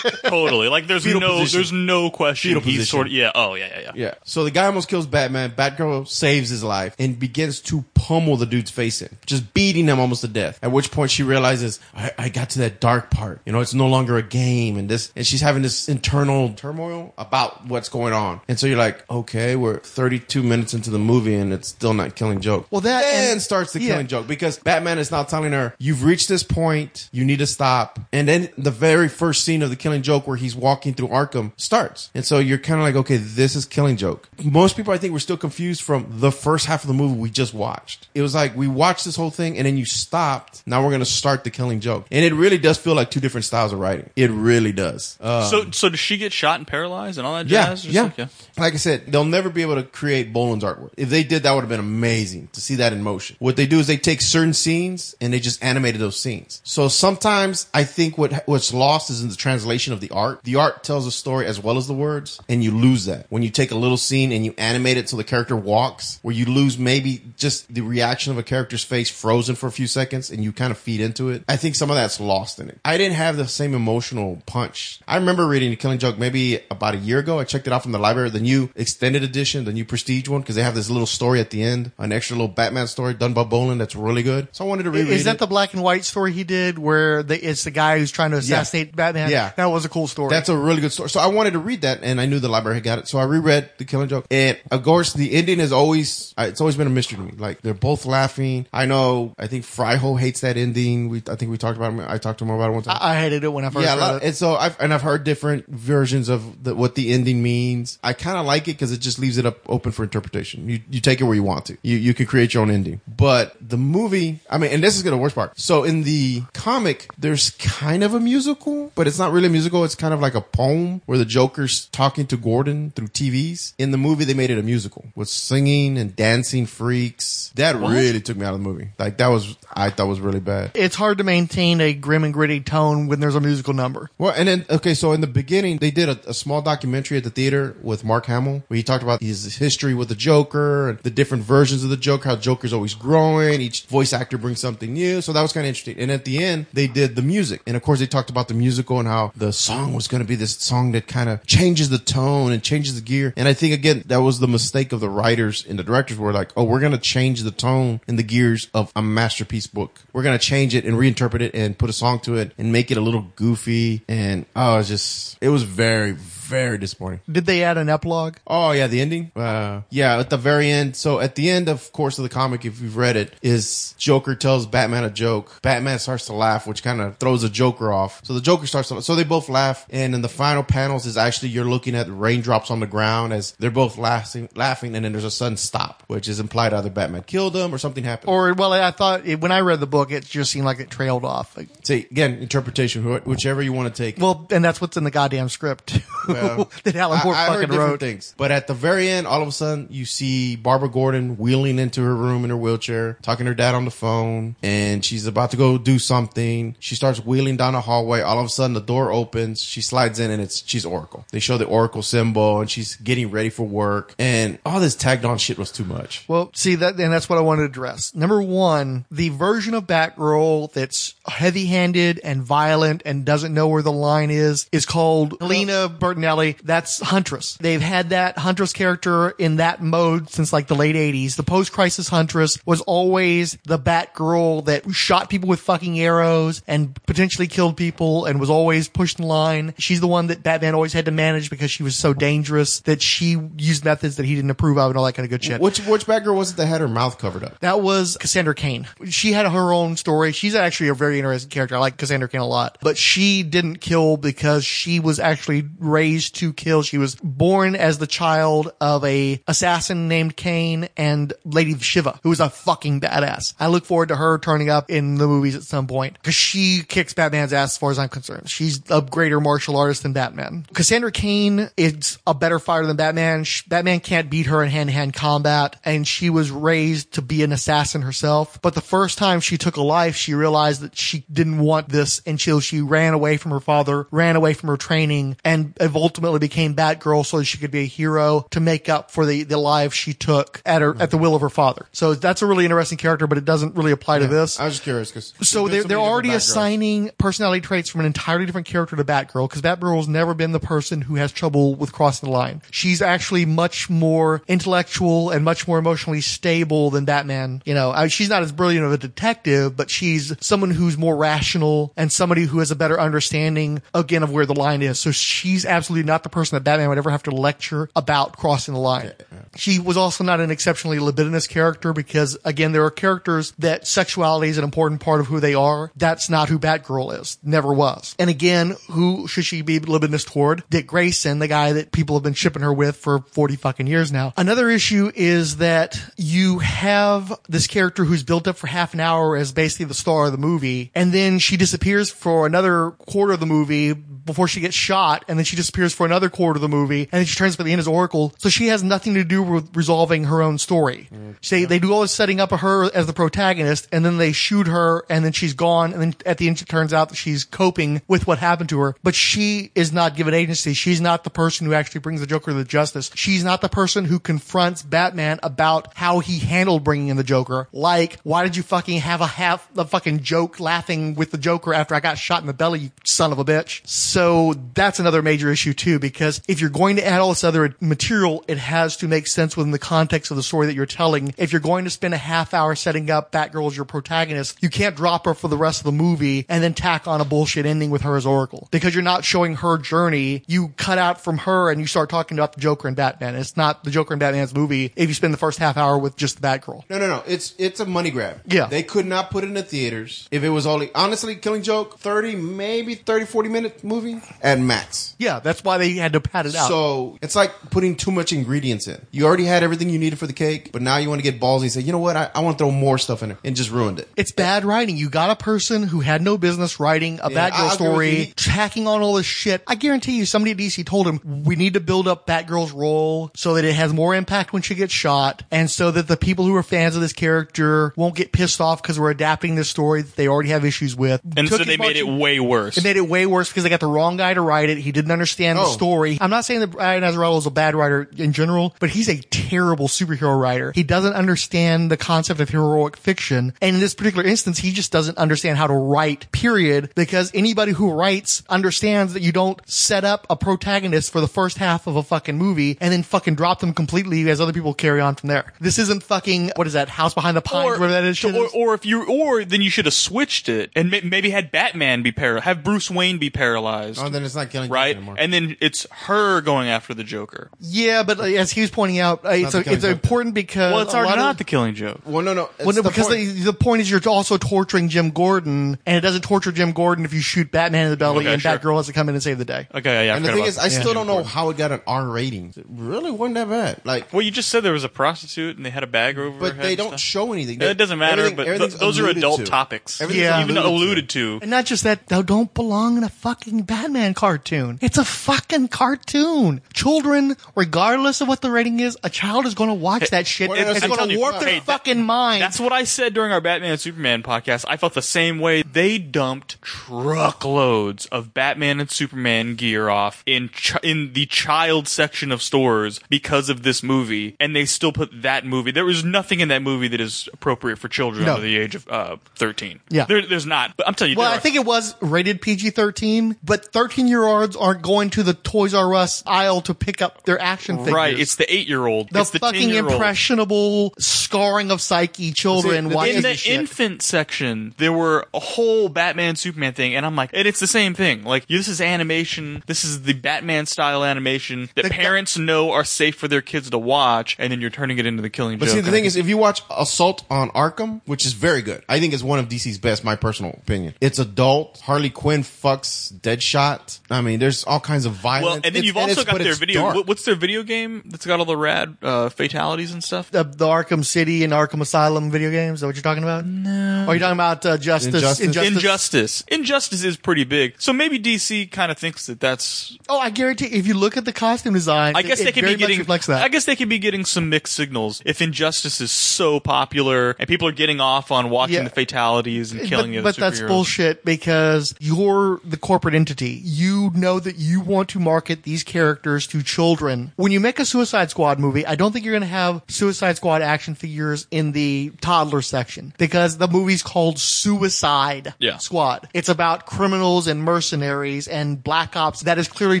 totally. 0.24 0.68
Like, 0.68 0.86
there's 0.86 1.04
Fetal 1.04 1.20
no, 1.20 1.38
position. 1.40 1.58
there's 1.58 1.72
no 1.72 2.10
question. 2.10 2.50
Fetal 2.50 2.62
he's 2.62 2.74
position. 2.78 2.96
sort 2.96 3.06
of, 3.08 3.12
yeah. 3.12 3.32
Oh, 3.34 3.54
yeah, 3.54 3.68
yeah, 3.68 3.80
yeah. 3.80 3.92
Yeah. 3.94 4.14
So 4.24 4.44
the 4.44 4.50
guy 4.50 4.66
almost 4.66 4.88
kills 4.88 5.06
Batman. 5.06 5.50
Batgirl 5.52 6.08
saves 6.08 6.45
his 6.50 6.62
life 6.64 6.94
and 6.98 7.18
begins 7.18 7.60
to 7.62 7.84
pummel 7.94 8.36
the 8.36 8.46
dude's 8.46 8.70
face 8.70 9.02
in, 9.02 9.16
just 9.26 9.52
beating 9.54 9.86
him 9.86 9.98
almost 9.98 10.20
to 10.22 10.28
death. 10.28 10.58
At 10.62 10.72
which 10.72 10.90
point 10.90 11.10
she 11.10 11.22
realizes, 11.22 11.80
I, 11.94 12.12
I 12.18 12.28
got 12.28 12.50
to 12.50 12.60
that 12.60 12.80
dark 12.80 13.10
part. 13.10 13.40
You 13.46 13.52
know, 13.52 13.60
it's 13.60 13.74
no 13.74 13.88
longer 13.88 14.16
a 14.16 14.22
game, 14.22 14.76
and 14.76 14.88
this, 14.88 15.12
and 15.16 15.26
she's 15.26 15.40
having 15.40 15.62
this 15.62 15.88
internal 15.88 16.52
turmoil 16.54 17.14
about 17.18 17.66
what's 17.66 17.88
going 17.88 18.12
on. 18.12 18.40
And 18.48 18.58
so 18.58 18.66
you're 18.66 18.78
like, 18.78 19.08
okay, 19.10 19.56
we're 19.56 19.78
32 19.78 20.42
minutes 20.42 20.74
into 20.74 20.90
the 20.90 20.98
movie, 20.98 21.34
and 21.34 21.52
it's 21.52 21.68
still 21.68 21.94
not 21.94 22.14
killing 22.14 22.40
joke. 22.40 22.66
Well, 22.70 22.80
that- 22.82 23.02
then 23.02 23.32
and- 23.32 23.42
starts 23.42 23.72
the 23.72 23.80
yeah. 23.80 23.92
killing 23.92 24.06
joke 24.06 24.26
because 24.26 24.58
Batman 24.58 24.98
is 24.98 25.10
now 25.10 25.22
telling 25.24 25.52
her, 25.52 25.74
you've 25.78 26.04
reached 26.04 26.28
this 26.28 26.42
point, 26.42 27.08
you 27.12 27.24
need 27.24 27.38
to 27.38 27.46
stop. 27.46 27.98
And 28.12 28.28
then 28.28 28.48
the 28.58 28.70
very 28.70 29.08
first 29.08 29.44
scene 29.44 29.62
of 29.62 29.70
the 29.70 29.76
killing 29.76 30.02
joke 30.02 30.26
where 30.26 30.36
he's 30.36 30.54
walking 30.56 30.94
through 30.94 31.08
Arkham 31.08 31.52
starts. 31.56 32.10
And 32.14 32.24
so 32.24 32.38
you're 32.38 32.58
kind 32.58 32.80
of 32.80 32.84
like, 32.86 32.96
okay, 32.96 33.16
this 33.16 33.54
is 33.56 33.64
killing 33.64 33.96
joke. 33.96 34.28
Most 34.42 34.76
people, 34.76 34.92
I 34.92 34.98
think, 34.98 35.12
were 35.12 35.20
still 35.20 35.36
confused 35.36 35.82
from 35.82 36.06
the 36.08 36.25
first 36.30 36.66
half 36.66 36.82
of 36.82 36.88
the 36.88 36.94
movie 36.94 37.18
we 37.18 37.30
just 37.30 37.54
watched. 37.54 38.08
It 38.14 38.22
was 38.22 38.34
like, 38.34 38.56
we 38.56 38.68
watched 38.68 39.04
this 39.04 39.16
whole 39.16 39.30
thing 39.30 39.56
and 39.56 39.66
then 39.66 39.76
you 39.76 39.84
stopped. 39.84 40.62
Now 40.66 40.82
we're 40.82 40.90
going 40.90 41.00
to 41.00 41.06
start 41.06 41.44
the 41.44 41.50
killing 41.50 41.80
joke. 41.80 42.06
And 42.10 42.24
it 42.24 42.32
really 42.34 42.58
does 42.58 42.78
feel 42.78 42.94
like 42.94 43.10
two 43.10 43.20
different 43.20 43.44
styles 43.44 43.72
of 43.72 43.78
writing. 43.78 44.10
It 44.16 44.30
really 44.30 44.72
does. 44.72 45.18
Uh, 45.20 45.44
So, 45.50 45.70
so 45.70 45.88
does 45.88 46.00
she 46.00 46.16
get 46.16 46.32
shot 46.32 46.58
and 46.58 46.66
paralyzed 46.66 47.18
and 47.18 47.26
all 47.26 47.34
that 47.34 47.46
yeah, 47.48 47.66
jazz? 47.66 47.82
Just 47.82 47.94
yeah. 47.94 48.02
like- 48.16 48.28
Like 48.58 48.74
I 48.74 48.76
said, 48.78 49.06
they'll 49.12 49.24
never 49.24 49.50
be 49.50 49.62
able 49.62 49.76
to 49.76 49.82
create 49.82 50.32
Bolland's 50.32 50.64
artwork. 50.64 50.92
If 50.96 51.10
they 51.10 51.22
did, 51.24 51.42
that 51.44 51.52
would 51.52 51.60
have 51.60 51.68
been 51.68 51.80
amazing 51.80 52.48
to 52.52 52.60
see 52.60 52.76
that 52.76 52.92
in 52.92 53.02
motion. 53.02 53.36
What 53.38 53.56
they 53.56 53.66
do 53.66 53.78
is 53.78 53.86
they 53.86 53.96
take 53.96 54.20
certain 54.22 54.54
scenes 54.54 55.14
and 55.20 55.32
they 55.32 55.40
just 55.40 55.62
animated 55.62 56.00
those 56.00 56.18
scenes. 56.18 56.60
So 56.64 56.88
sometimes 56.88 57.68
I 57.74 57.84
think 57.84 58.18
what 58.18 58.42
what's 58.46 58.72
lost 58.74 59.10
is 59.10 59.22
in 59.22 59.28
the 59.28 59.36
translation 59.36 59.92
of 59.92 60.00
the 60.00 60.10
art. 60.10 60.40
The 60.44 60.56
art 60.56 60.82
tells 60.82 61.06
a 61.06 61.10
story 61.10 61.46
as 61.46 61.60
well 61.62 61.76
as 61.78 61.86
the 61.86 61.94
words, 61.94 62.40
and 62.48 62.62
you 62.64 62.70
lose 62.70 63.04
that 63.06 63.26
when 63.28 63.42
you 63.42 63.50
take 63.50 63.70
a 63.70 63.74
little 63.76 63.96
scene 63.96 64.32
and 64.32 64.44
you 64.44 64.54
animate 64.58 64.96
it 64.96 65.08
so 65.08 65.16
the 65.16 65.24
character 65.24 65.56
walks. 65.56 66.18
Where 66.26 66.34
you 66.34 66.46
lose 66.46 66.76
maybe 66.76 67.22
just 67.36 67.72
the 67.72 67.82
reaction 67.82 68.32
of 68.32 68.38
a 68.38 68.42
character's 68.42 68.82
face 68.82 69.08
frozen 69.08 69.54
for 69.54 69.68
a 69.68 69.70
few 69.70 69.86
seconds 69.86 70.28
and 70.28 70.42
you 70.42 70.52
kind 70.52 70.72
of 70.72 70.76
feed 70.76 71.00
into 71.00 71.28
it. 71.28 71.44
I 71.48 71.56
think 71.56 71.76
some 71.76 71.88
of 71.88 71.94
that's 71.94 72.18
lost 72.18 72.58
in 72.58 72.68
it. 72.68 72.80
I 72.84 72.98
didn't 72.98 73.14
have 73.14 73.36
the 73.36 73.46
same 73.46 73.74
emotional 73.74 74.42
punch. 74.44 74.98
I 75.06 75.18
remember 75.18 75.46
reading 75.46 75.70
The 75.70 75.76
Killing 75.76 76.00
Joke 76.00 76.18
maybe 76.18 76.58
about 76.68 76.96
a 76.96 76.98
year 76.98 77.20
ago. 77.20 77.38
I 77.38 77.44
checked 77.44 77.68
it 77.68 77.72
out 77.72 77.84
from 77.84 77.92
the 77.92 78.00
library, 78.00 78.30
the 78.30 78.40
new 78.40 78.70
extended 78.74 79.22
edition, 79.22 79.66
the 79.66 79.72
new 79.72 79.84
prestige 79.84 80.28
one, 80.28 80.40
because 80.40 80.56
they 80.56 80.64
have 80.64 80.74
this 80.74 80.90
little 80.90 81.06
story 81.06 81.38
at 81.38 81.50
the 81.50 81.62
end, 81.62 81.92
an 81.96 82.10
extra 82.10 82.34
little 82.34 82.48
Batman 82.52 82.88
story 82.88 83.14
done 83.14 83.32
by 83.32 83.44
Bolland 83.44 83.80
that's 83.80 83.94
really 83.94 84.24
good. 84.24 84.48
So 84.50 84.64
I 84.64 84.68
wanted 84.68 84.82
to 84.82 84.90
reread 84.90 85.12
Is 85.12 85.26
that 85.26 85.36
it. 85.36 85.38
the 85.38 85.46
black 85.46 85.74
and 85.74 85.82
white 85.84 86.04
story 86.04 86.32
he 86.32 86.42
did 86.42 86.76
where 86.76 87.22
the, 87.22 87.38
it's 87.38 87.62
the 87.62 87.70
guy 87.70 88.00
who's 88.00 88.10
trying 88.10 88.32
to 88.32 88.38
assassinate 88.38 88.96
Batman? 88.96 89.30
Yeah. 89.30 89.52
That 89.56 89.66
was 89.66 89.84
a 89.84 89.88
cool 89.88 90.08
story. 90.08 90.30
That's 90.30 90.48
a 90.48 90.58
really 90.58 90.80
good 90.80 90.90
story. 90.90 91.08
So 91.08 91.20
I 91.20 91.28
wanted 91.28 91.52
to 91.52 91.60
read 91.60 91.82
that, 91.82 92.02
and 92.02 92.20
I 92.20 92.26
knew 92.26 92.40
the 92.40 92.48
library 92.48 92.78
had 92.78 92.82
got 92.82 92.98
it. 92.98 93.06
So 93.06 93.20
I 93.20 93.22
reread 93.22 93.70
The 93.78 93.84
Killing 93.84 94.08
Joke, 94.08 94.26
and 94.28 94.58
of 94.72 94.82
course, 94.82 95.12
the 95.12 95.30
ending 95.32 95.60
is 95.60 95.70
always 95.70 96.15
uh, 96.38 96.42
it's 96.42 96.60
always 96.60 96.76
been 96.76 96.86
a 96.86 96.90
mystery 96.90 97.18
to 97.18 97.24
me. 97.24 97.32
Like 97.36 97.62
they're 97.62 97.74
both 97.74 98.06
laughing. 98.06 98.66
I 98.72 98.86
know. 98.86 99.34
I 99.38 99.46
think 99.46 99.64
Fryho 99.64 100.18
hates 100.18 100.40
that 100.40 100.56
ending. 100.56 101.08
We 101.08 101.22
I 101.28 101.36
think 101.36 101.50
we 101.50 101.58
talked 101.58 101.76
about 101.76 101.92
it. 101.92 102.06
I 102.08 102.18
talked 102.18 102.38
to 102.40 102.44
him 102.44 102.50
about 102.50 102.70
it 102.70 102.74
one 102.74 102.82
time. 102.82 102.98
I, 103.00 103.12
I 103.12 103.20
hated 103.20 103.44
it 103.44 103.52
when 103.52 103.64
I 103.64 103.70
first 103.70 103.86
yeah, 103.86 103.94
lot, 103.94 104.22
and 104.22 104.34
so 104.34 104.54
I've 104.54 104.78
and 104.80 104.92
I've 104.92 105.02
heard 105.02 105.24
different 105.24 105.66
versions 105.68 106.28
of 106.28 106.64
the, 106.64 106.74
what 106.74 106.94
the 106.94 107.12
ending 107.12 107.42
means. 107.42 107.98
I 108.02 108.12
kind 108.12 108.38
of 108.38 108.46
like 108.46 108.64
it 108.68 108.72
because 108.72 108.92
it 108.92 109.00
just 109.00 109.18
leaves 109.18 109.38
it 109.38 109.46
up 109.46 109.58
open 109.68 109.92
for 109.92 110.02
interpretation. 110.02 110.68
You 110.68 110.80
you 110.90 111.00
take 111.00 111.20
it 111.20 111.24
where 111.24 111.34
you 111.34 111.42
want 111.42 111.66
to. 111.66 111.78
You 111.82 111.96
you 111.96 112.14
can 112.14 112.26
create 112.26 112.54
your 112.54 112.62
own 112.62 112.70
ending. 112.70 113.00
But 113.06 113.56
the 113.60 113.76
movie, 113.76 114.40
I 114.50 114.58
mean, 114.58 114.72
and 114.72 114.82
this 114.82 114.96
is 114.96 115.02
gonna 115.02 115.16
worst 115.16 115.34
part. 115.34 115.58
So 115.58 115.84
in 115.84 116.02
the 116.02 116.42
comic, 116.52 117.08
there's 117.18 117.50
kind 117.50 118.02
of 118.02 118.14
a 118.14 118.20
musical, 118.20 118.92
but 118.94 119.06
it's 119.06 119.18
not 119.18 119.32
really 119.32 119.46
a 119.46 119.50
musical. 119.50 119.84
It's 119.84 119.94
kind 119.94 120.14
of 120.14 120.20
like 120.20 120.34
a 120.34 120.40
poem 120.40 121.02
where 121.06 121.18
the 121.18 121.24
Joker's 121.24 121.86
talking 121.86 122.26
to 122.28 122.36
Gordon 122.36 122.90
through 122.90 123.08
TVs. 123.08 123.74
In 123.78 123.90
the 123.90 123.98
movie, 123.98 124.24
they 124.24 124.34
made 124.34 124.50
it 124.50 124.58
a 124.58 124.62
musical 124.62 125.06
with 125.14 125.28
singing 125.28 125.95
and 125.98 126.14
dancing 126.14 126.66
freaks. 126.66 127.52
That 127.56 127.76
really 127.76 128.20
took 128.20 128.36
me 128.36 128.44
out 128.44 128.54
of 128.54 128.60
the 128.60 128.68
movie. 128.68 128.88
Like 128.98 129.18
that 129.18 129.28
was 129.28 129.56
I 129.72 129.90
thought 129.90 130.08
was 130.08 130.20
really 130.20 130.40
bad. 130.40 130.72
it's 130.74 130.96
hard 130.96 131.18
to 131.18 131.24
maintain 131.24 131.80
a 131.80 131.92
grim 131.92 132.24
and 132.24 132.32
gritty 132.32 132.60
tone 132.60 133.06
when 133.08 133.20
there's 133.20 133.34
a 133.34 133.40
musical 133.40 133.74
number. 133.74 134.10
Well, 134.18 134.32
and 134.36 134.48
then 134.48 134.66
okay, 134.70 134.94
so 134.94 135.12
in 135.12 135.20
the 135.20 135.26
beginning, 135.26 135.78
they 135.78 135.90
did 135.90 136.08
a, 136.08 136.30
a 136.30 136.34
small 136.34 136.62
documentary 136.62 137.18
at 137.18 137.24
the 137.24 137.30
theater 137.30 137.76
with 137.82 138.04
Mark 138.04 138.26
Hamill, 138.26 138.62
where 138.68 138.76
he 138.76 138.82
talked 138.82 139.02
about 139.02 139.20
his 139.20 139.56
history 139.56 139.94
with 139.94 140.08
the 140.08 140.14
Joker, 140.14 140.90
and 140.90 140.98
the 141.00 141.10
different 141.10 141.44
versions 141.44 141.84
of 141.84 141.90
the 141.90 141.96
Joker, 141.96 142.28
how 142.28 142.36
Joker's 142.36 142.72
always 142.72 142.94
growing, 142.94 143.60
each 143.60 143.84
voice 143.86 144.12
actor 144.12 144.38
brings 144.38 144.60
something 144.60 144.92
new. 144.92 145.20
So 145.20 145.32
that 145.32 145.42
was 145.42 145.52
kind 145.52 145.66
of 145.66 145.68
interesting. 145.68 145.98
And 145.98 146.10
at 146.10 146.24
the 146.24 146.42
end, 146.42 146.66
they 146.72 146.86
did 146.86 147.16
the 147.16 147.22
music, 147.22 147.62
and 147.66 147.76
of 147.76 147.82
course, 147.82 147.98
they 147.98 148.06
talked 148.06 148.30
about 148.30 148.48
the 148.48 148.54
musical 148.54 148.98
and 148.98 149.08
how 149.08 149.32
the 149.36 149.52
song 149.52 149.92
was 149.92 150.08
going 150.08 150.22
to 150.22 150.28
be 150.28 150.34
this 150.36 150.56
song 150.56 150.92
that 150.92 151.06
kind 151.06 151.28
of 151.28 151.44
changes 151.46 151.90
the 151.90 151.98
tone 151.98 152.52
and 152.52 152.62
changes 152.62 152.94
the 152.94 153.00
gear. 153.00 153.34
And 153.36 153.48
I 153.48 153.52
think 153.52 153.74
again, 153.74 154.02
that 154.06 154.18
was 154.18 154.40
the 154.40 154.48
mistake 154.48 154.92
of 154.92 155.00
the 155.00 155.10
writers 155.10 155.64
in 155.64 155.76
the 155.76 155.84
directors 155.86 156.18
were 156.18 156.32
like, 156.32 156.50
oh, 156.56 156.64
we're 156.64 156.80
going 156.80 156.92
to 156.92 156.98
change 156.98 157.42
the 157.42 157.50
tone 157.50 158.00
and 158.06 158.18
the 158.18 158.22
gears 158.22 158.68
of 158.74 158.92
a 158.94 159.02
masterpiece 159.02 159.66
book. 159.66 160.00
We're 160.12 160.22
going 160.22 160.38
to 160.38 160.44
change 160.44 160.74
it 160.74 160.84
and 160.84 160.96
reinterpret 160.96 161.40
it 161.40 161.54
and 161.54 161.78
put 161.78 161.88
a 161.88 161.94
song 161.94 162.20
to 162.20 162.36
it 162.36 162.52
and 162.58 162.72
make 162.72 162.90
it 162.90 162.98
a 162.98 163.00
little 163.00 163.26
goofy. 163.36 164.02
And 164.08 164.44
oh, 164.54 164.78
it's 164.78 164.88
just, 164.88 165.38
it 165.40 165.48
was 165.48 165.62
very 165.62 166.12
disappointing. 166.50 167.20
Did 167.30 167.46
they 167.46 167.62
add 167.62 167.78
an 167.78 167.88
epilogue? 167.88 168.36
Oh 168.46 168.72
yeah, 168.72 168.86
the 168.86 169.00
ending. 169.00 169.32
Uh, 169.36 169.82
yeah, 169.90 170.18
at 170.18 170.30
the 170.30 170.36
very 170.36 170.70
end. 170.70 170.96
So 170.96 171.20
at 171.20 171.34
the 171.34 171.50
end, 171.50 171.68
of 171.68 171.92
course, 171.92 172.18
of 172.18 172.22
the 172.22 172.28
comic, 172.28 172.64
if 172.64 172.80
you've 172.80 172.96
read 172.96 173.16
it, 173.16 173.34
is 173.42 173.94
Joker 173.98 174.34
tells 174.34 174.66
Batman 174.66 175.04
a 175.04 175.10
joke. 175.10 175.60
Batman 175.62 175.98
starts 175.98 176.26
to 176.26 176.32
laugh, 176.32 176.66
which 176.66 176.82
kind 176.82 177.00
of 177.00 177.18
throws 177.18 177.42
the 177.42 177.48
Joker 177.48 177.92
off. 177.92 178.20
So 178.24 178.34
the 178.34 178.40
Joker 178.40 178.66
starts 178.66 178.88
to. 178.88 179.02
So 179.02 179.14
they 179.14 179.24
both 179.24 179.48
laugh, 179.48 179.86
and 179.90 180.14
in 180.14 180.22
the 180.22 180.28
final 180.28 180.62
panels 180.62 181.06
is 181.06 181.16
actually 181.16 181.48
you're 181.50 181.64
looking 181.64 181.94
at 181.94 182.06
raindrops 182.08 182.70
on 182.70 182.80
the 182.80 182.86
ground 182.86 183.32
as 183.32 183.52
they're 183.58 183.70
both 183.70 183.98
laughing, 183.98 184.48
laughing, 184.54 184.94
and 184.96 185.04
then 185.04 185.12
there's 185.12 185.24
a 185.24 185.30
sudden 185.30 185.56
stop, 185.56 186.02
which 186.06 186.28
is 186.28 186.40
implied 186.40 186.72
either 186.72 186.90
Batman 186.90 187.22
killed 187.22 187.56
him 187.56 187.74
or 187.74 187.78
something 187.78 188.04
happened. 188.04 188.30
Or, 188.30 188.52
well, 188.54 188.72
I 188.72 188.90
thought 188.90 189.26
it, 189.26 189.40
when 189.40 189.52
I 189.52 189.60
read 189.60 189.80
the 189.80 189.86
book, 189.86 190.10
it 190.12 190.24
just 190.24 190.50
seemed 190.50 190.64
like 190.64 190.80
it 190.80 190.90
trailed 190.90 191.24
off. 191.24 191.56
Like, 191.56 191.68
See 191.82 192.06
again, 192.10 192.34
interpretation, 192.34 193.04
whichever 193.24 193.62
you 193.62 193.72
want 193.72 193.94
to 193.94 194.02
take. 194.02 194.18
well, 194.20 194.46
and 194.50 194.64
that's 194.64 194.80
what's 194.80 194.96
in 194.96 195.04
the 195.04 195.10
goddamn 195.10 195.48
script 195.48 195.98
Well, 196.42 196.70
that 196.84 196.96
Alan 196.96 197.20
Moore 197.24 197.34
I, 197.34 197.38
I 197.38 197.46
heard 197.46 197.52
fucking 197.54 197.68
different 197.70 197.90
wrote. 197.90 198.00
things. 198.00 198.34
But 198.36 198.50
at 198.50 198.66
the 198.66 198.74
very 198.74 199.08
end, 199.08 199.26
all 199.26 199.42
of 199.42 199.48
a 199.48 199.52
sudden, 199.52 199.88
you 199.90 200.04
see 200.04 200.56
Barbara 200.56 200.88
Gordon 200.88 201.36
wheeling 201.36 201.78
into 201.78 202.02
her 202.02 202.14
room 202.14 202.44
in 202.44 202.50
her 202.50 202.56
wheelchair, 202.56 203.18
talking 203.22 203.46
to 203.46 203.50
her 203.50 203.54
dad 203.54 203.74
on 203.74 203.84
the 203.84 203.90
phone, 203.90 204.56
and 204.62 205.04
she's 205.04 205.26
about 205.26 205.50
to 205.52 205.56
go 205.56 205.78
do 205.78 205.98
something. 205.98 206.76
She 206.78 206.94
starts 206.94 207.24
wheeling 207.24 207.56
down 207.56 207.72
the 207.74 207.80
hallway. 207.80 208.20
All 208.20 208.38
of 208.38 208.46
a 208.46 208.48
sudden, 208.48 208.74
the 208.74 208.80
door 208.80 209.12
opens. 209.12 209.62
She 209.62 209.80
slides 209.80 210.18
in, 210.18 210.30
and 210.30 210.42
it's 210.42 210.62
she's 210.66 210.84
Oracle. 210.84 211.24
They 211.32 211.40
show 211.40 211.58
the 211.58 211.66
Oracle 211.66 212.02
symbol, 212.02 212.60
and 212.60 212.70
she's 212.70 212.96
getting 212.96 213.30
ready 213.30 213.50
for 213.50 213.66
work. 213.66 214.14
And 214.18 214.58
all 214.64 214.80
this 214.80 214.94
tagged 214.94 215.24
on 215.24 215.38
shit 215.38 215.58
was 215.58 215.72
too 215.72 215.84
much. 215.84 216.24
Well, 216.28 216.50
see 216.54 216.74
that, 216.76 216.98
and 216.98 217.12
that's 217.12 217.28
what 217.28 217.38
I 217.38 217.42
wanted 217.42 217.62
to 217.62 217.66
address. 217.66 218.14
Number 218.14 218.40
one, 218.42 219.04
the 219.10 219.30
version 219.30 219.74
of 219.74 219.86
Batgirl 219.86 220.72
that's 220.72 221.14
heavy-handed 221.26 222.20
and 222.22 222.42
violent 222.42 223.02
and 223.04 223.24
doesn't 223.24 223.54
know 223.54 223.68
where 223.68 223.82
the 223.82 223.92
line 223.92 224.30
is 224.30 224.68
is 224.72 224.86
called 224.86 225.36
Helena 225.40 225.88
Bertinelli. 226.26 226.58
That's 226.62 227.00
Huntress. 227.00 227.56
They've 227.60 227.80
had 227.80 228.10
that 228.10 228.38
Huntress 228.38 228.72
character 228.72 229.30
in 229.30 229.56
that 229.56 229.82
mode 229.82 230.30
since 230.30 230.52
like 230.52 230.66
the 230.66 230.74
late 230.74 230.96
'80s. 230.96 231.36
The 231.36 231.42
post-crisis 231.42 232.08
Huntress 232.08 232.58
was 232.66 232.80
always 232.82 233.56
the 233.64 233.78
Batgirl 233.78 234.66
that 234.66 234.90
shot 234.92 235.30
people 235.30 235.48
with 235.48 235.60
fucking 235.60 235.98
arrows 235.98 236.62
and 236.66 236.94
potentially 237.06 237.46
killed 237.46 237.76
people 237.76 238.24
and 238.24 238.40
was 238.40 238.50
always 238.50 238.88
pushed 238.88 239.18
in 239.18 239.26
line. 239.26 239.74
She's 239.78 240.00
the 240.00 240.06
one 240.06 240.28
that 240.28 240.42
Batman 240.42 240.74
always 240.74 240.92
had 240.92 241.04
to 241.06 241.10
manage 241.10 241.50
because 241.50 241.70
she 241.70 241.82
was 241.82 241.96
so 241.96 242.12
dangerous 242.12 242.80
that 242.80 243.02
she 243.02 243.38
used 243.56 243.84
methods 243.84 244.16
that 244.16 244.26
he 244.26 244.34
didn't 244.34 244.50
approve 244.50 244.78
of 244.78 244.90
and 244.90 244.98
all 244.98 245.04
that 245.04 245.14
kind 245.14 245.24
of 245.24 245.30
good 245.30 245.44
shit. 245.44 245.60
Which 245.60 245.78
which 245.86 246.06
Batgirl 246.06 246.36
was 246.36 246.52
it 246.52 246.56
that 246.56 246.66
had 246.66 246.80
her 246.80 246.88
mouth 246.88 247.18
covered 247.18 247.44
up? 247.44 247.58
That 247.60 247.80
was 247.80 248.16
Cassandra 248.18 248.54
Cain. 248.54 248.88
She 249.08 249.32
had 249.32 249.46
her 249.46 249.72
own 249.72 249.96
story. 249.96 250.32
She's 250.32 250.54
actually 250.54 250.88
a 250.88 250.94
very 250.94 251.18
interesting 251.18 251.50
character. 251.50 251.76
I 251.76 251.78
like 251.78 251.96
Cassandra 251.96 252.28
Cain 252.28 252.40
a 252.40 252.46
lot. 252.46 252.78
But 252.80 252.98
she 252.98 253.42
didn't 253.42 253.80
kill 253.80 254.16
because 254.16 254.64
she 254.64 255.00
was 255.00 255.18
actually 255.18 255.68
raised 255.78 256.15
to 256.30 256.52
kill. 256.52 256.82
She 256.82 256.98
was 256.98 257.14
born 257.16 257.74
as 257.76 257.98
the 257.98 258.06
child 258.06 258.72
of 258.80 259.04
a 259.04 259.42
assassin 259.46 260.08
named 260.08 260.36
Cain 260.36 260.88
and 260.96 261.32
Lady 261.44 261.78
Shiva, 261.78 262.20
who 262.22 262.32
is 262.32 262.40
a 262.40 262.50
fucking 262.50 263.00
badass. 263.00 263.54
I 263.58 263.68
look 263.68 263.84
forward 263.84 264.08
to 264.08 264.16
her 264.16 264.38
turning 264.38 264.70
up 264.70 264.90
in 264.90 265.16
the 265.16 265.26
movies 265.26 265.56
at 265.56 265.62
some 265.62 265.86
point 265.86 266.14
because 266.14 266.34
she 266.34 266.82
kicks 266.86 267.14
Batman's 267.14 267.52
ass 267.52 267.74
as 267.74 267.78
far 267.78 267.90
as 267.90 267.98
I'm 267.98 268.08
concerned. 268.08 268.48
She's 268.48 268.82
a 268.90 269.02
greater 269.02 269.40
martial 269.40 269.76
artist 269.76 270.02
than 270.02 270.12
Batman. 270.12 270.66
Cassandra 270.72 271.12
Cain 271.12 271.70
is 271.76 272.18
a 272.26 272.34
better 272.34 272.58
fighter 272.58 272.86
than 272.86 272.96
Batman. 272.96 273.44
Sh- 273.44 273.62
Batman 273.62 274.00
can't 274.00 274.30
beat 274.30 274.46
her 274.46 274.62
in 274.62 274.70
hand 274.70 274.88
to 274.88 274.94
hand 274.94 275.14
combat 275.14 275.76
and 275.84 276.06
she 276.06 276.30
was 276.30 276.50
raised 276.50 277.12
to 277.12 277.22
be 277.22 277.42
an 277.42 277.52
assassin 277.52 278.02
herself. 278.02 278.60
But 278.62 278.74
the 278.74 278.80
first 278.80 279.18
time 279.18 279.40
she 279.40 279.58
took 279.58 279.76
a 279.76 279.82
life, 279.82 280.16
she 280.16 280.34
realized 280.34 280.80
that 280.82 280.96
she 280.96 281.24
didn't 281.32 281.58
want 281.58 281.88
this 281.88 282.22
until 282.26 282.60
she 282.60 282.80
ran 282.80 283.14
away 283.14 283.36
from 283.36 283.52
her 283.52 283.60
father, 283.60 284.06
ran 284.10 284.36
away 284.36 284.54
from 284.54 284.68
her 284.68 284.76
training, 284.76 285.36
and 285.44 285.74
ultimately 286.06 286.38
became 286.38 286.72
Batgirl 286.72 287.26
so 287.26 287.38
that 287.38 287.46
she 287.46 287.58
could 287.58 287.72
be 287.72 287.80
a 287.80 287.86
hero 287.86 288.46
to 288.50 288.60
make 288.60 288.88
up 288.88 289.10
for 289.10 289.26
the, 289.26 289.42
the 289.42 289.58
lives 289.58 289.92
she 289.92 290.14
took 290.14 290.62
at 290.64 290.80
her, 290.80 290.96
at 291.00 291.10
the 291.10 291.18
will 291.18 291.34
of 291.34 291.40
her 291.40 291.50
father. 291.50 291.86
So 291.90 292.14
that's 292.14 292.42
a 292.42 292.46
really 292.46 292.64
interesting 292.64 292.96
character, 292.96 293.26
but 293.26 293.38
it 293.38 293.44
doesn't 293.44 293.74
really 293.74 293.90
apply 293.90 294.20
to 294.20 294.28
this. 294.28 294.60
I 294.60 294.66
was 294.66 294.74
just 294.74 294.84
curious 294.84 295.10
because 295.10 295.34
So 295.40 295.66
they're, 295.66 295.82
they're 295.82 295.98
already 295.98 296.30
assigning 296.30 297.10
personality 297.18 297.60
traits 297.60 297.90
from 297.90 298.02
an 298.02 298.06
entirely 298.06 298.46
different 298.46 298.68
character 298.68 298.94
to 298.94 299.02
Batgirl 299.02 299.48
because 299.48 299.62
Batgirl's 299.62 300.06
never 300.06 300.32
been 300.32 300.52
the 300.52 300.60
person 300.60 301.02
who 301.02 301.16
has 301.16 301.32
trouble 301.32 301.74
with 301.74 301.92
crossing 301.92 302.28
the 302.28 302.32
line. 302.32 302.62
She's 302.70 303.02
actually 303.02 303.46
much 303.46 303.90
more 303.90 304.42
intellectual 304.46 305.30
and 305.30 305.44
much 305.44 305.66
more 305.66 305.80
emotionally 305.80 306.20
stable 306.20 306.90
than 306.90 307.04
Batman. 307.04 307.62
You 307.64 307.74
know, 307.74 307.90
I, 307.90 308.06
she's 308.06 308.28
not 308.28 308.44
as 308.44 308.52
brilliant 308.52 308.86
of 308.86 308.92
a 308.92 308.98
detective, 308.98 309.76
but 309.76 309.90
she's 309.90 310.32
someone 310.40 310.70
who's 310.70 310.96
more 310.96 311.16
rational 311.16 311.92
and 311.96 312.12
somebody 312.12 312.44
who 312.44 312.60
has 312.60 312.70
a 312.70 312.76
better 312.76 313.00
understanding 313.00 313.82
again 313.92 314.22
of 314.22 314.30
where 314.30 314.46
the 314.46 314.54
line 314.54 314.82
is. 314.82 315.00
So 315.00 315.10
she's 315.10 315.64
absolutely 315.66 315.95
not 316.02 316.22
the 316.22 316.28
person 316.28 316.56
that 316.56 316.64
Batman 316.64 316.88
would 316.88 316.98
ever 316.98 317.10
have 317.10 317.22
to 317.24 317.30
lecture 317.30 317.88
about 317.96 318.36
crossing 318.36 318.74
the 318.74 318.80
line. 318.80 319.12
She 319.56 319.78
was 319.78 319.96
also 319.96 320.24
not 320.24 320.40
an 320.40 320.50
exceptionally 320.50 320.98
libidinous 320.98 321.46
character 321.46 321.92
because 321.92 322.36
again, 322.44 322.72
there 322.72 322.84
are 322.84 322.90
characters 322.90 323.52
that 323.58 323.86
sexuality 323.86 324.48
is 324.48 324.58
an 324.58 324.64
important 324.64 325.00
part 325.00 325.20
of 325.20 325.26
who 325.26 325.40
they 325.40 325.54
are. 325.54 325.90
That's 325.96 326.28
not 326.28 326.48
who 326.48 326.58
Batgirl 326.58 327.20
is. 327.20 327.38
Never 327.42 327.72
was. 327.72 328.14
And 328.18 328.30
again, 328.30 328.76
who 328.90 329.26
should 329.28 329.44
she 329.44 329.62
be 329.62 329.78
libidinous 329.78 330.24
toward? 330.24 330.64
Dick 330.70 330.86
Grayson, 330.86 331.38
the 331.38 331.48
guy 331.48 331.72
that 331.72 331.92
people 331.92 332.16
have 332.16 332.22
been 332.22 332.34
shipping 332.34 332.62
her 332.62 332.72
with 332.72 332.96
for 332.96 333.20
40 333.20 333.56
fucking 333.56 333.86
years 333.86 334.12
now. 334.12 334.32
Another 334.36 334.68
issue 334.70 335.10
is 335.14 335.58
that 335.58 336.00
you 336.16 336.58
have 336.58 337.38
this 337.48 337.66
character 337.66 338.04
who's 338.04 338.22
built 338.22 338.48
up 338.48 338.56
for 338.56 338.66
half 338.66 338.94
an 338.94 339.00
hour 339.00 339.36
as 339.36 339.52
basically 339.52 339.86
the 339.86 339.94
star 339.94 340.26
of 340.26 340.32
the 340.32 340.38
movie, 340.38 340.90
and 340.94 341.12
then 341.12 341.38
she 341.38 341.56
disappears 341.56 342.10
for 342.10 342.46
another 342.46 342.90
quarter 342.90 343.32
of 343.32 343.40
the 343.40 343.46
movie 343.46 343.92
before 343.92 344.48
she 344.48 344.60
gets 344.60 344.74
shot, 344.74 345.24
and 345.28 345.38
then 345.38 345.44
she 345.44 345.56
disappears 345.56 345.85
appears 345.86 345.94
for 345.94 346.06
another 346.06 346.28
quarter 346.28 346.58
of 346.58 346.62
the 346.62 346.68
movie, 346.68 347.02
and 347.02 347.12
then 347.12 347.24
she 347.24 347.36
turns 347.36 347.54
up 347.54 347.60
at 347.60 347.64
the 347.64 347.72
end 347.72 347.78
as 347.78 347.86
Oracle. 347.86 348.34
So 348.38 348.48
she 348.48 348.68
has 348.68 348.82
nothing 348.82 349.14
to 349.14 349.24
do 349.24 349.42
with 349.42 349.76
resolving 349.76 350.24
her 350.24 350.42
own 350.42 350.58
story. 350.58 351.08
Mm, 351.12 351.48
they 351.48 351.64
they 351.64 351.78
do 351.78 351.92
all 351.92 352.00
this 352.02 352.12
setting 352.12 352.40
up 352.40 352.52
of 352.52 352.60
her 352.60 352.90
as 352.94 353.06
the 353.06 353.12
protagonist, 353.12 353.88
and 353.92 354.04
then 354.04 354.18
they 354.18 354.32
shoot 354.32 354.66
her, 354.66 355.04
and 355.08 355.24
then 355.24 355.32
she's 355.32 355.54
gone, 355.54 355.92
and 355.92 356.02
then 356.02 356.14
at 356.24 356.38
the 356.38 356.48
end 356.48 356.60
it 356.60 356.68
turns 356.68 356.92
out 356.92 357.08
that 357.10 357.16
she's 357.16 357.44
coping 357.44 358.02
with 358.08 358.26
what 358.26 358.38
happened 358.38 358.68
to 358.70 358.80
her. 358.80 358.96
But 359.02 359.14
she 359.14 359.70
is 359.74 359.92
not 359.92 360.16
given 360.16 360.34
agency. 360.34 360.74
She's 360.74 361.00
not 361.00 361.24
the 361.24 361.30
person 361.30 361.66
who 361.66 361.74
actually 361.74 362.00
brings 362.00 362.20
the 362.20 362.26
Joker 362.26 362.52
to 362.52 362.64
justice. 362.64 363.10
She's 363.14 363.44
not 363.44 363.60
the 363.60 363.68
person 363.68 364.04
who 364.04 364.18
confronts 364.18 364.82
Batman 364.82 365.38
about 365.42 365.96
how 365.96 366.20
he 366.20 366.38
handled 366.38 366.84
bringing 366.84 367.08
in 367.08 367.16
the 367.16 367.24
Joker. 367.24 367.68
Like, 367.72 368.18
why 368.22 368.42
did 368.42 368.56
you 368.56 368.62
fucking 368.62 369.00
have 369.00 369.20
a 369.20 369.26
half 369.26 369.72
the 369.74 369.84
fucking 369.84 370.20
joke 370.20 370.58
laughing 370.58 371.14
with 371.14 371.30
the 371.30 371.38
Joker 371.38 371.72
after 371.74 371.94
I 371.94 372.00
got 372.00 372.18
shot 372.18 372.40
in 372.40 372.46
the 372.46 372.54
belly, 372.54 372.80
you 372.80 372.90
son 373.04 373.32
of 373.32 373.38
a 373.38 373.44
bitch? 373.44 373.86
So 373.86 374.54
that's 374.74 374.98
another 374.98 375.22
major 375.22 375.50
issue 375.50 375.65
too, 375.72 375.98
because 375.98 376.40
if 376.48 376.60
you're 376.60 376.70
going 376.70 376.96
to 376.96 377.06
add 377.06 377.20
all 377.20 377.30
this 377.30 377.44
other 377.44 377.74
material, 377.80 378.44
it 378.48 378.58
has 378.58 378.96
to 378.98 379.08
make 379.08 379.26
sense 379.26 379.56
within 379.56 379.70
the 379.70 379.78
context 379.78 380.30
of 380.30 380.36
the 380.36 380.42
story 380.42 380.66
that 380.66 380.74
you're 380.74 380.86
telling. 380.86 381.34
If 381.36 381.52
you're 381.52 381.60
going 381.60 381.84
to 381.84 381.90
spend 381.90 382.14
a 382.14 382.18
half 382.18 382.54
hour 382.54 382.74
setting 382.74 383.10
up 383.10 383.32
Batgirl 383.32 383.68
as 383.68 383.76
your 383.76 383.84
protagonist, 383.84 384.62
you 384.62 384.70
can't 384.70 384.96
drop 384.96 385.26
her 385.26 385.34
for 385.34 385.48
the 385.48 385.56
rest 385.56 385.80
of 385.80 385.84
the 385.84 385.92
movie 385.92 386.46
and 386.48 386.62
then 386.62 386.74
tack 386.74 387.06
on 387.06 387.20
a 387.20 387.24
bullshit 387.24 387.66
ending 387.66 387.90
with 387.90 388.02
her 388.02 388.16
as 388.16 388.26
Oracle. 388.26 388.68
Because 388.70 388.94
you're 388.94 389.02
not 389.02 389.24
showing 389.24 389.56
her 389.56 389.78
journey. 389.78 390.42
You 390.46 390.68
cut 390.76 390.98
out 390.98 391.20
from 391.20 391.38
her 391.38 391.70
and 391.70 391.80
you 391.80 391.86
start 391.86 392.10
talking 392.10 392.38
about 392.38 392.52
the 392.52 392.60
Joker 392.60 392.88
and 392.88 392.96
Batman. 392.96 393.34
It's 393.34 393.56
not 393.56 393.84
the 393.84 393.90
Joker 393.90 394.14
and 394.14 394.20
Batman's 394.20 394.54
movie 394.54 394.92
if 394.96 395.08
you 395.08 395.14
spend 395.14 395.32
the 395.32 395.38
first 395.38 395.58
half 395.58 395.76
hour 395.76 395.98
with 395.98 396.16
just 396.16 396.40
the 396.40 396.46
Batgirl. 396.46 396.84
No, 396.88 396.98
no, 396.98 397.06
no. 397.06 397.22
It's 397.26 397.54
it's 397.58 397.80
a 397.80 397.86
money 397.86 398.10
grab. 398.10 398.40
Yeah. 398.46 398.66
They 398.66 398.82
could 398.82 399.06
not 399.06 399.30
put 399.30 399.44
it 399.44 399.48
in 399.48 399.54
the 399.54 399.62
theaters 399.62 400.28
if 400.30 400.42
it 400.42 400.50
was 400.50 400.66
only 400.66 400.90
honestly 400.94 401.36
Killing 401.36 401.62
Joke 401.62 401.98
30 401.98 402.36
maybe 402.36 402.94
30 402.94 403.26
40 403.26 403.48
minute 403.48 403.84
movie 403.84 404.20
at 404.42 404.58
max. 404.60 405.14
Yeah, 405.18 405.40
that's 405.40 405.55
why 405.64 405.78
they 405.78 405.92
had 405.92 406.12
to 406.14 406.20
pad 406.20 406.46
it 406.46 406.54
out. 406.54 406.68
So 406.68 407.18
it's 407.22 407.34
like 407.36 407.52
putting 407.70 407.96
too 407.96 408.10
much 408.10 408.32
ingredients 408.32 408.86
in. 408.88 409.04
You 409.10 409.26
already 409.26 409.44
had 409.44 409.62
everything 409.62 409.90
you 409.90 409.98
needed 409.98 410.18
for 410.18 410.26
the 410.26 410.32
cake, 410.32 410.70
but 410.72 410.82
now 410.82 410.96
you 410.96 411.08
want 411.08 411.22
to 411.22 411.30
get 411.30 411.40
ballsy 411.40 411.62
and 411.62 411.72
say, 411.72 411.80
you 411.80 411.92
know 411.92 411.98
what, 411.98 412.16
I, 412.16 412.30
I 412.34 412.40
want 412.40 412.58
to 412.58 412.64
throw 412.64 412.70
more 412.70 412.98
stuff 412.98 413.22
in 413.22 413.32
it 413.32 413.38
and 413.44 413.54
just 413.56 413.70
ruined 413.70 413.98
it. 413.98 414.08
It's 414.16 414.32
bad 414.32 414.64
writing. 414.64 414.96
You 414.96 415.08
got 415.10 415.30
a 415.30 415.36
person 415.36 415.82
who 415.82 416.00
had 416.00 416.22
no 416.22 416.38
business 416.38 416.80
writing 416.80 417.18
a 417.22 417.30
Yeah, 417.30 417.50
Batgirl 417.50 417.52
I 417.52 417.56
agree 417.56 417.66
with 417.66 417.72
story, 417.74 418.18
you. 418.26 418.32
tacking 418.36 418.86
on 418.86 419.02
all 419.02 419.14
this 419.14 419.26
shit. 419.26 419.62
I 419.66 419.74
guarantee 419.74 420.16
you, 420.18 420.26
somebody 420.26 420.52
at 420.52 420.56
DC 420.58 420.84
told 420.86 421.06
him, 421.06 421.44
we 421.44 421.56
need 421.56 421.74
to 421.74 421.80
build 421.80 422.08
up 422.08 422.26
Batgirl's 422.26 422.72
role 422.72 423.30
so 423.34 423.54
that 423.54 423.64
it 423.64 423.74
has 423.74 423.92
more 423.92 424.14
impact 424.14 424.52
when 424.52 424.62
she 424.62 424.74
gets 424.74 424.92
shot, 424.92 425.42
and 425.50 425.70
so 425.70 425.90
that 425.90 426.08
the 426.08 426.16
people 426.16 426.44
who 426.44 426.54
are 426.56 426.62
fans 426.62 426.94
of 426.96 427.02
this 427.02 427.12
character 427.12 427.92
won't 427.96 428.14
get 428.14 428.32
pissed 428.32 428.60
off 428.60 428.82
because 428.82 428.98
we're 428.98 429.10
adapting 429.10 429.54
this 429.54 429.68
story 429.68 430.02
that 430.02 430.16
they 430.16 430.28
already 430.28 430.50
have 430.50 430.64
issues 430.64 430.96
with. 430.96 431.20
And 431.36 431.48
so 431.48 431.58
they 431.58 431.76
made 431.76 431.96
it 431.96 432.06
way 432.06 432.40
worse. 432.40 432.76
it 432.76 432.84
made 432.84 432.96
it 432.96 433.08
way 433.08 433.26
worse 433.26 433.48
because 433.48 433.62
they 433.62 433.68
got 433.70 433.80
the 433.80 433.86
wrong 433.86 434.16
guy 434.16 434.34
to 434.34 434.40
write 434.40 434.68
it. 434.70 434.78
He 434.78 434.92
didn't 434.92 435.10
understand 435.10 435.45
the 435.54 435.62
Oh. 435.62 435.66
story. 435.66 436.18
I'm 436.20 436.30
not 436.30 436.44
saying 436.44 436.60
that 436.60 436.68
Brian 436.72 437.04
Azzarello 437.04 437.38
is 437.38 437.46
a 437.46 437.50
bad 437.52 437.76
writer 437.76 438.08
in 438.16 438.32
general, 438.32 438.74
but 438.80 438.90
he's 438.90 439.08
a 439.08 439.18
terrible 439.18 439.86
superhero 439.86 440.36
writer. 440.40 440.72
He 440.74 440.82
doesn't 440.82 441.12
understand 441.14 441.90
the 441.90 441.96
concept 441.96 442.40
of 442.40 442.48
heroic 442.48 442.96
fiction. 442.96 443.52
And 443.62 443.76
in 443.76 443.80
this 443.80 443.94
particular 443.94 444.26
instance, 444.26 444.58
he 444.58 444.72
just 444.72 444.90
doesn't 444.90 445.16
understand 445.18 445.58
how 445.58 445.68
to 445.68 445.74
write, 445.74 446.30
period, 446.32 446.90
because 446.96 447.30
anybody 447.34 447.70
who 447.72 447.92
writes 447.92 448.42
understands 448.48 449.12
that 449.12 449.22
you 449.22 449.30
don't 449.30 449.60
set 449.68 450.02
up 450.04 450.26
a 450.28 450.34
protagonist 450.36 451.12
for 451.12 451.20
the 451.20 451.28
first 451.28 451.58
half 451.58 451.86
of 451.86 451.94
a 451.94 452.02
fucking 452.02 452.36
movie 452.36 452.76
and 452.80 452.92
then 452.92 453.02
fucking 453.02 453.34
drop 453.36 453.60
them 453.60 453.72
completely 453.72 454.28
as 454.30 454.40
other 454.40 454.52
people 454.52 454.74
carry 454.74 455.00
on 455.00 455.14
from 455.14 455.28
there. 455.28 455.52
This 455.60 455.78
isn't 455.78 456.02
fucking, 456.02 456.52
what 456.56 456.66
is 456.66 456.72
that, 456.72 456.88
House 456.88 457.14
Behind 457.14 457.36
the 457.36 457.42
Pines, 457.42 457.66
whatever 457.66 457.88
that 457.88 458.04
is. 458.04 458.16
shit 458.18 458.34
or, 458.34 458.46
is. 458.46 458.52
or 458.54 458.74
if 458.74 458.86
you, 458.86 459.04
or 459.06 459.44
then 459.44 459.60
you 459.60 459.70
should 459.70 459.84
have 459.84 459.94
switched 459.94 460.48
it 460.48 460.70
and 460.74 460.90
ma- 460.90 460.98
maybe 461.04 461.30
had 461.30 461.52
Batman 461.52 462.02
be 462.02 462.12
paralyzed, 462.12 462.44
have 462.44 462.64
Bruce 462.64 462.90
Wayne 462.90 463.18
be 463.18 463.28
paralyzed, 463.30 464.00
Oh, 464.02 464.08
then 464.08 464.24
it's 464.24 464.34
not 464.34 464.50
Killing 464.50 464.70
right? 464.70 464.96
anymore. 464.96 465.16
And 465.18 465.32
then 465.36 465.56
it's 465.60 465.86
her 465.90 466.40
going 466.40 466.68
after 466.68 466.94
the 466.94 467.04
Joker. 467.04 467.50
Yeah, 467.60 468.02
but 468.02 468.18
uh, 468.18 468.22
as 468.24 468.50
he 468.52 468.60
was 468.62 468.70
pointing 468.70 468.98
out, 468.98 469.24
uh, 469.24 469.30
it's, 469.30 469.52
the 469.52 469.58
a, 469.58 469.62
killing 469.62 469.76
it's 469.76 469.84
joke. 469.84 469.92
important 469.92 470.34
because 470.34 470.72
Well, 470.72 470.82
it's 470.82 470.94
a 470.94 470.96
already 470.96 471.10
lot 471.10 471.18
of- 471.18 471.24
not 471.24 471.38
the 471.38 471.44
Killing 471.44 471.74
Joke. 471.74 472.00
well, 472.04 472.22
no, 472.22 472.34
no. 472.34 472.48
Well, 472.58 472.68
no, 472.68 472.72
the 472.72 472.82
because 472.84 473.06
point. 473.08 473.28
the, 473.34 473.42
the 473.44 473.52
point 473.52 473.80
is 473.82 473.90
you're 473.90 474.00
also 474.06 474.36
torturing 474.36 474.88
Jim 474.88 475.10
Gordon, 475.10 475.78
and 475.86 475.96
it 475.96 476.00
doesn't 476.00 476.22
torture 476.22 476.52
Jim 476.52 476.72
Gordon 476.72 477.04
if 477.04 477.12
you 477.12 477.20
shoot 477.20 477.50
Batman 477.50 477.84
in 477.86 477.90
the 477.90 477.96
belly 477.96 478.20
Okay, 478.24 478.32
and 478.32 478.42
sure. 478.42 478.58
Batgirl 478.58 478.76
has 478.76 478.86
to 478.86 478.92
come 478.92 479.08
in 479.08 479.14
and 479.14 479.22
save 479.22 479.38
the 479.38 479.44
day. 479.44 479.68
Okay, 479.74 480.06
yeah. 480.06 480.14
I 480.14 480.16
and 480.16 480.24
the 480.24 480.30
forgot 480.30 480.34
thing 480.34 480.42
about 480.44 480.48
is, 480.48 480.58
I 480.58 480.68
that. 480.68 480.80
still 480.80 480.94
don't 480.94 481.06
know 481.06 481.22
how 481.22 481.50
it 481.50 481.56
got 481.56 481.72
an 481.72 481.80
R 481.86 482.06
rating. 482.08 482.52
It 482.56 482.64
really 482.68 483.10
wasn't 483.10 483.34
that 483.36 483.48
bad. 483.48 483.80
Like, 483.84 484.12
Well, 484.12 484.22
you 484.22 484.30
just 484.30 484.48
said 484.48 484.62
there 484.62 484.72
was 484.72 484.84
a 484.84 484.88
prostitute 484.88 485.56
and 485.56 485.64
they 485.66 485.70
had 485.70 485.82
a 485.82 485.86
bag 485.86 486.18
over 486.18 486.30
her 486.32 486.38
but 486.40 486.54
head 486.56 486.64
they 486.64 486.68
and 486.70 486.78
don't 486.78 486.88
stuff. 486.88 487.00
show 487.00 487.32
anything. 487.32 487.60
It 487.60 487.76
doesn't 487.78 487.98
matter, 487.98 488.22
Everything- 488.22 488.36
but 488.36 488.44
th- 488.44 488.54
everything's 488.56 488.80
those 488.80 488.98
are 488.98 489.02
alluded 489.04 489.18
adult 489.18 489.40
to. 489.40 489.46
topics. 489.46 490.00
Everything's 490.00 490.24
Yeah. 490.24 490.42
Even 490.42 490.56
alluded 490.56 491.08
to. 491.10 491.38
And 491.42 491.50
not 491.50 491.64
just 491.66 491.84
that, 491.84 492.06
they 492.08 492.22
don't 492.22 492.52
belong 492.54 492.96
in 492.96 493.04
a 493.04 493.08
fucking 493.08 493.62
Batman 493.62 494.14
cartoon. 494.14 494.78
It's 494.82 494.98
a 494.98 495.04
fucking 495.26 495.68
cartoon. 495.68 496.60
Children, 496.72 497.36
regardless 497.56 498.20
of 498.20 498.28
what 498.28 498.40
the 498.42 498.50
rating 498.50 498.80
is, 498.80 498.96
a 499.02 499.10
child 499.10 499.44
is 499.44 499.54
going 499.54 499.68
to 499.70 499.74
watch 499.74 500.10
that 500.10 500.26
shit. 500.26 500.48
Well, 500.48 500.58
it's 500.58 500.82
I'm 500.82 500.88
going 500.88 500.98
telling 500.98 501.08
to 501.10 501.14
you, 501.14 501.20
warp 501.20 501.40
their 501.40 501.48
hey, 501.48 501.54
that- 501.58 501.64
fucking 501.64 502.02
mind. 502.04 502.42
That's 502.42 502.60
what 502.60 502.72
I 502.72 502.84
said 502.84 503.12
during 503.12 503.32
our 503.32 503.40
Batman 503.40 503.72
and 503.72 503.80
Superman 503.80 504.22
podcast. 504.22 504.64
I 504.68 504.76
felt 504.76 504.94
the 504.94 505.02
same 505.02 505.40
way. 505.40 505.62
They 505.62 505.98
dumped 505.98 506.60
truckloads 506.62 508.06
of 508.06 508.32
Batman 508.34 508.80
and 508.80 508.90
Superman 508.90 509.54
gear 509.56 509.88
off 509.88 510.22
in 510.26 510.48
ch- 510.50 510.76
in 510.82 511.12
the 511.12 511.26
child 511.26 511.88
section 511.88 512.30
of 512.30 512.40
stores 512.42 513.00
because 513.08 513.48
of 513.48 513.62
this 513.62 513.82
movie, 513.82 514.36
and 514.38 514.54
they 514.54 514.64
still 514.64 514.92
put 514.92 515.22
that 515.22 515.44
movie. 515.44 515.70
There 515.70 515.84
was 515.84 516.04
nothing 516.04 516.40
in 516.40 516.48
that 516.48 516.62
movie 516.62 516.88
that 516.88 517.00
is 517.00 517.28
appropriate 517.32 517.78
for 517.78 517.88
children 517.88 518.26
No. 518.26 518.34
under 518.34 518.46
the 518.46 518.56
age 518.56 518.74
of 518.74 518.88
uh, 518.88 519.16
thirteen. 519.34 519.80
Yeah. 519.90 520.04
there, 520.04 520.22
there's 520.26 520.46
not. 520.46 520.76
But 520.76 520.86
I'm 520.88 520.94
telling 520.94 521.12
you, 521.12 521.18
well, 521.18 521.26
there 521.26 521.34
I 521.34 521.38
are- 521.38 521.40
think 521.40 521.56
it 521.56 521.64
was 521.64 521.94
rated 522.00 522.40
PG 522.40 522.70
13, 522.70 523.36
but 523.42 523.72
13 523.72 524.06
year 524.08 524.22
olds 524.24 524.56
aren't 524.56 524.82
going 524.82 525.10
to 525.16 525.22
the 525.22 525.32
Toys 525.34 525.72
R 525.74 525.94
Us 525.94 526.22
aisle 526.26 526.60
to 526.60 526.74
pick 526.74 527.00
up 527.00 527.22
their 527.24 527.40
action 527.40 527.78
figures. 527.78 527.94
right. 527.94 528.18
It's 528.18 528.36
the 528.36 528.52
eight 528.54 528.68
year 528.68 528.86
old. 528.86 529.08
the 529.10 529.20
it's 529.20 529.30
the 529.30 529.38
fucking 529.38 529.68
10-year-old. 529.70 529.92
impressionable 529.92 530.92
scarring 530.98 531.70
of 531.70 531.80
psyche 531.80 532.32
children 532.32 532.88
the 532.90 532.94
watching 532.94 533.16
in 533.16 533.22
the 533.22 533.34
shit. 533.34 533.60
infant 533.60 534.02
section, 534.02 534.74
there 534.78 534.92
were 534.92 535.26
a 535.32 535.40
whole 535.40 535.88
Batman 535.88 536.36
Superman 536.36 536.74
thing, 536.74 536.94
and 536.94 537.06
I'm 537.06 537.16
like, 537.16 537.30
and 537.32 537.48
it's 537.48 537.60
the 537.60 537.66
same 537.66 537.94
thing. 537.94 538.24
Like, 538.24 538.46
this 538.46 538.68
is 538.68 538.80
animation. 538.80 539.62
This 539.66 539.84
is 539.84 540.02
the 540.02 540.12
Batman 540.12 540.66
style 540.66 541.04
animation 541.04 541.70
that 541.76 541.84
The- 541.84 541.90
parents 541.90 542.36
know 542.36 542.72
are 542.72 542.84
safe 542.84 543.14
for 543.16 543.26
their 543.28 543.40
kids 543.42 543.70
to 543.70 543.78
watch, 543.78 544.36
and 544.38 544.52
then 544.52 544.60
you're 544.60 544.70
turning 544.70 544.98
it 544.98 545.06
into 545.06 545.22
the 545.22 545.30
Killing 545.30 545.58
But 545.58 545.66
Joke. 545.66 545.74
see, 545.76 545.80
the 545.80 545.90
thing 545.90 546.04
is, 546.04 546.16
if 546.16 546.28
you 546.28 546.36
watch 546.36 546.62
Assault 546.70 547.24
on 547.30 547.48
Arkham, 547.50 548.00
which 548.04 548.26
is 548.26 548.34
very 548.34 548.60
good, 548.62 548.84
I 548.88 549.00
think 549.00 549.14
it's 549.14 549.22
one 549.22 549.38
of 549.38 549.48
DC's 549.48 549.78
best, 549.78 550.04
my 550.04 550.14
personal 550.16 550.52
opinion. 550.52 550.94
It's 551.00 551.18
adult. 551.18 551.80
Harley 551.84 552.10
Quinn 552.10 552.42
fucks 552.42 553.12
Deadshot. 553.20 554.00
I 554.10 554.20
mean, 554.20 554.38
there's 554.40 554.64
all 554.64 554.80
kinds 554.80 555.05
of 555.05 555.05
violence. 555.10 555.44
well, 555.46 555.54
and 555.54 555.62
then 555.64 555.70
It's- 555.76 555.84
you've 555.84 555.96
also 555.96 556.24
got 556.24 556.38
their 556.38 556.54
video. 556.54 556.92
dark. 556.92 557.06
What's 557.08 557.24
their 557.24 557.34
video 557.34 557.62
game 557.62 558.02
that's 558.06 558.26
got 558.26 558.38
all 558.40 558.46
the 558.46 558.56
rad 558.56 558.96
uh, 559.02 559.28
fatalities 559.28 559.92
and 559.92 560.02
stuff? 560.02 560.30
the, 560.30 560.42
the 560.44 560.66
Arkham 560.66 561.04
City 561.04 561.44
and 561.44 561.52
Arkham 561.52 561.80
Asylum 561.80 562.30
video 562.30 562.50
games. 562.50 562.76
Is 562.76 562.80
that 562.80 562.86
what 562.88 562.96
you're 562.96 563.02
talking 563.02 563.22
about? 563.22 563.46
No. 563.46 564.04
Or 564.06 564.10
are 564.10 564.14
you 564.14 564.20
talking 564.20 564.32
about 564.36 564.64
uh, 564.66 564.76
Justice? 564.78 565.14
Injustice. 565.40 565.56
Injustice. 565.74 566.44
Injustice 566.48 567.04
is 567.04 567.16
pretty 567.16 567.44
big. 567.44 567.74
So 567.78 567.92
maybe 567.92 568.18
DC 568.18 568.70
kind 568.70 568.90
of 568.90 568.98
thinks 568.98 569.26
that 569.26 569.40
that's. 569.40 569.96
Oh, 570.08 570.18
I 570.18 570.30
guarantee. 570.30 570.66
If 570.66 570.86
you 570.86 570.94
look 570.94 571.16
at 571.16 571.24
the 571.24 571.32
costume 571.32 571.74
design, 571.74 572.14
I 572.16 572.22
guess 572.22 572.40
it, 572.40 572.44
they 572.44 572.52
could 572.52 572.64
be 572.64 572.76
getting. 572.76 572.98
reflects 572.98 573.26
that. 573.26 573.42
I 573.42 573.48
guess 573.48 573.64
they 573.64 573.76
could 573.76 573.88
be 573.88 573.98
getting 573.98 574.24
some 574.24 574.48
mixed 574.48 574.74
signals. 574.74 575.22
If 575.24 575.40
Injustice 575.42 576.00
is 576.00 576.10
so 576.10 576.60
popular 576.60 577.36
and 577.38 577.48
people 577.48 577.68
are 577.68 577.72
getting 577.72 578.00
off 578.00 578.30
on 578.30 578.50
watching 578.50 578.76
Yeah. 578.76 578.82
the 578.84 578.90
fatalities 578.90 579.72
and 579.72 579.82
killing 579.82 580.12
but, 580.12 580.16
the 580.16 580.22
but 580.22 580.36
that's 580.36 580.60
bullshit 580.60 581.24
because 581.24 581.94
you're 582.00 582.60
the 582.64 582.76
corporate 582.76 583.14
entity. 583.14 583.60
You 583.62 584.10
know 584.14 584.40
that 584.40 584.56
you 584.56 584.80
want 584.80 584.95
to 585.04 585.20
market 585.20 585.62
these 585.64 585.84
characters 585.84 586.46
to 586.48 586.62
children. 586.62 587.32
When 587.36 587.52
you 587.52 587.60
make 587.60 587.78
a 587.78 587.84
Suicide 587.84 588.30
Squad 588.30 588.58
movie, 588.58 588.86
I 588.86 588.94
don't 588.94 589.12
think 589.12 589.24
you're 589.24 589.32
going 589.34 589.42
to 589.42 589.46
have 589.46 589.82
Suicide 589.88 590.36
Squad 590.36 590.62
action 590.62 590.94
figures 590.94 591.46
in 591.50 591.72
the 591.72 592.12
toddler 592.20 592.62
section 592.62 593.12
because 593.18 593.58
the 593.58 593.68
movie's 593.68 594.02
called 594.02 594.38
Suicide 594.38 595.52
Yeah. 595.58 595.76
Squad. 595.76 596.28
It's 596.32 596.48
about 596.48 596.86
criminals 596.86 597.46
and 597.46 597.62
mercenaries 597.62 598.48
and 598.48 598.82
black 598.82 599.14
ops 599.16 599.42
that 599.42 599.58
is 599.58 599.68
clearly 599.68 600.00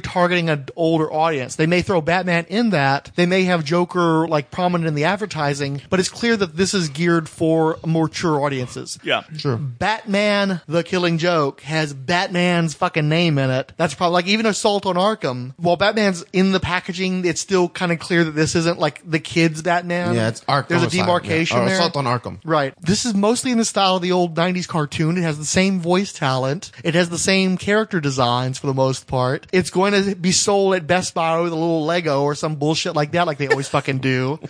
targeting 0.00 0.48
an 0.48 0.66
older 0.74 1.12
audience. 1.12 1.56
They 1.56 1.66
may 1.66 1.82
throw 1.82 2.00
Batman 2.00 2.46
in 2.48 2.70
that. 2.70 3.10
They 3.16 3.26
may 3.26 3.44
have 3.44 3.64
Joker 3.64 4.26
like 4.26 4.50
prominent 4.50 4.88
in 4.88 4.94
the 4.94 5.04
advertising, 5.04 5.82
but 5.90 6.00
it's 6.00 6.08
clear 6.08 6.36
that 6.36 6.56
this 6.56 6.72
is 6.72 6.88
geared 6.88 7.28
for 7.28 7.78
more 7.84 8.06
mature 8.06 8.40
audiences. 8.44 8.98
Yeah. 9.02 9.24
Sure. 9.36 9.56
Batman 9.56 10.60
the 10.68 10.84
Killing 10.84 11.18
Joke 11.18 11.60
has 11.62 11.92
Batman's 11.92 12.74
fucking 12.74 13.08
name 13.08 13.36
in 13.36 13.50
it. 13.50 13.72
That's 13.76 13.94
probably 13.94 14.14
like 14.14 14.26
even 14.28 14.46
Assault 14.76 14.96
on 14.96 15.16
Arkham. 15.16 15.54
While 15.56 15.76
Batman's 15.76 16.24
in 16.32 16.52
the 16.52 16.60
packaging, 16.60 17.24
it's 17.24 17.40
still 17.40 17.68
kind 17.68 17.92
of 17.92 17.98
clear 17.98 18.24
that 18.24 18.32
this 18.32 18.54
isn't 18.54 18.78
like 18.78 19.08
the 19.08 19.18
kids 19.18 19.62
Batman. 19.62 20.14
Yeah, 20.14 20.28
it's 20.28 20.42
Arkham. 20.42 20.68
There's 20.68 20.82
a 20.82 20.90
demarcation 20.90 21.56
yeah. 21.58 21.62
Or 21.62 21.66
there. 21.66 21.74
Assault 21.78 21.96
on 21.96 22.04
Arkham. 22.04 22.38
Right. 22.44 22.74
This 22.80 23.04
is 23.04 23.14
mostly 23.14 23.52
in 23.52 23.58
the 23.58 23.64
style 23.64 23.96
of 23.96 24.02
the 24.02 24.12
old 24.12 24.34
90s 24.34 24.68
cartoon. 24.68 25.16
It 25.16 25.22
has 25.22 25.38
the 25.38 25.44
same 25.44 25.80
voice 25.80 26.12
talent. 26.12 26.72
It 26.84 26.94
has 26.94 27.08
the 27.08 27.18
same 27.18 27.56
character 27.56 28.00
designs 28.00 28.58
for 28.58 28.66
the 28.66 28.74
most 28.74 29.06
part. 29.06 29.46
It's 29.52 29.70
going 29.70 29.92
to 29.92 30.14
be 30.14 30.32
sold 30.32 30.74
at 30.74 30.86
Best 30.86 31.14
Buy 31.14 31.40
with 31.40 31.52
a 31.52 31.56
little 31.56 31.84
Lego 31.84 32.22
or 32.22 32.34
some 32.34 32.56
bullshit 32.56 32.94
like 32.94 33.12
that, 33.12 33.26
like 33.26 33.38
they 33.38 33.48
always 33.48 33.68
fucking 33.68 33.98
do. 33.98 34.38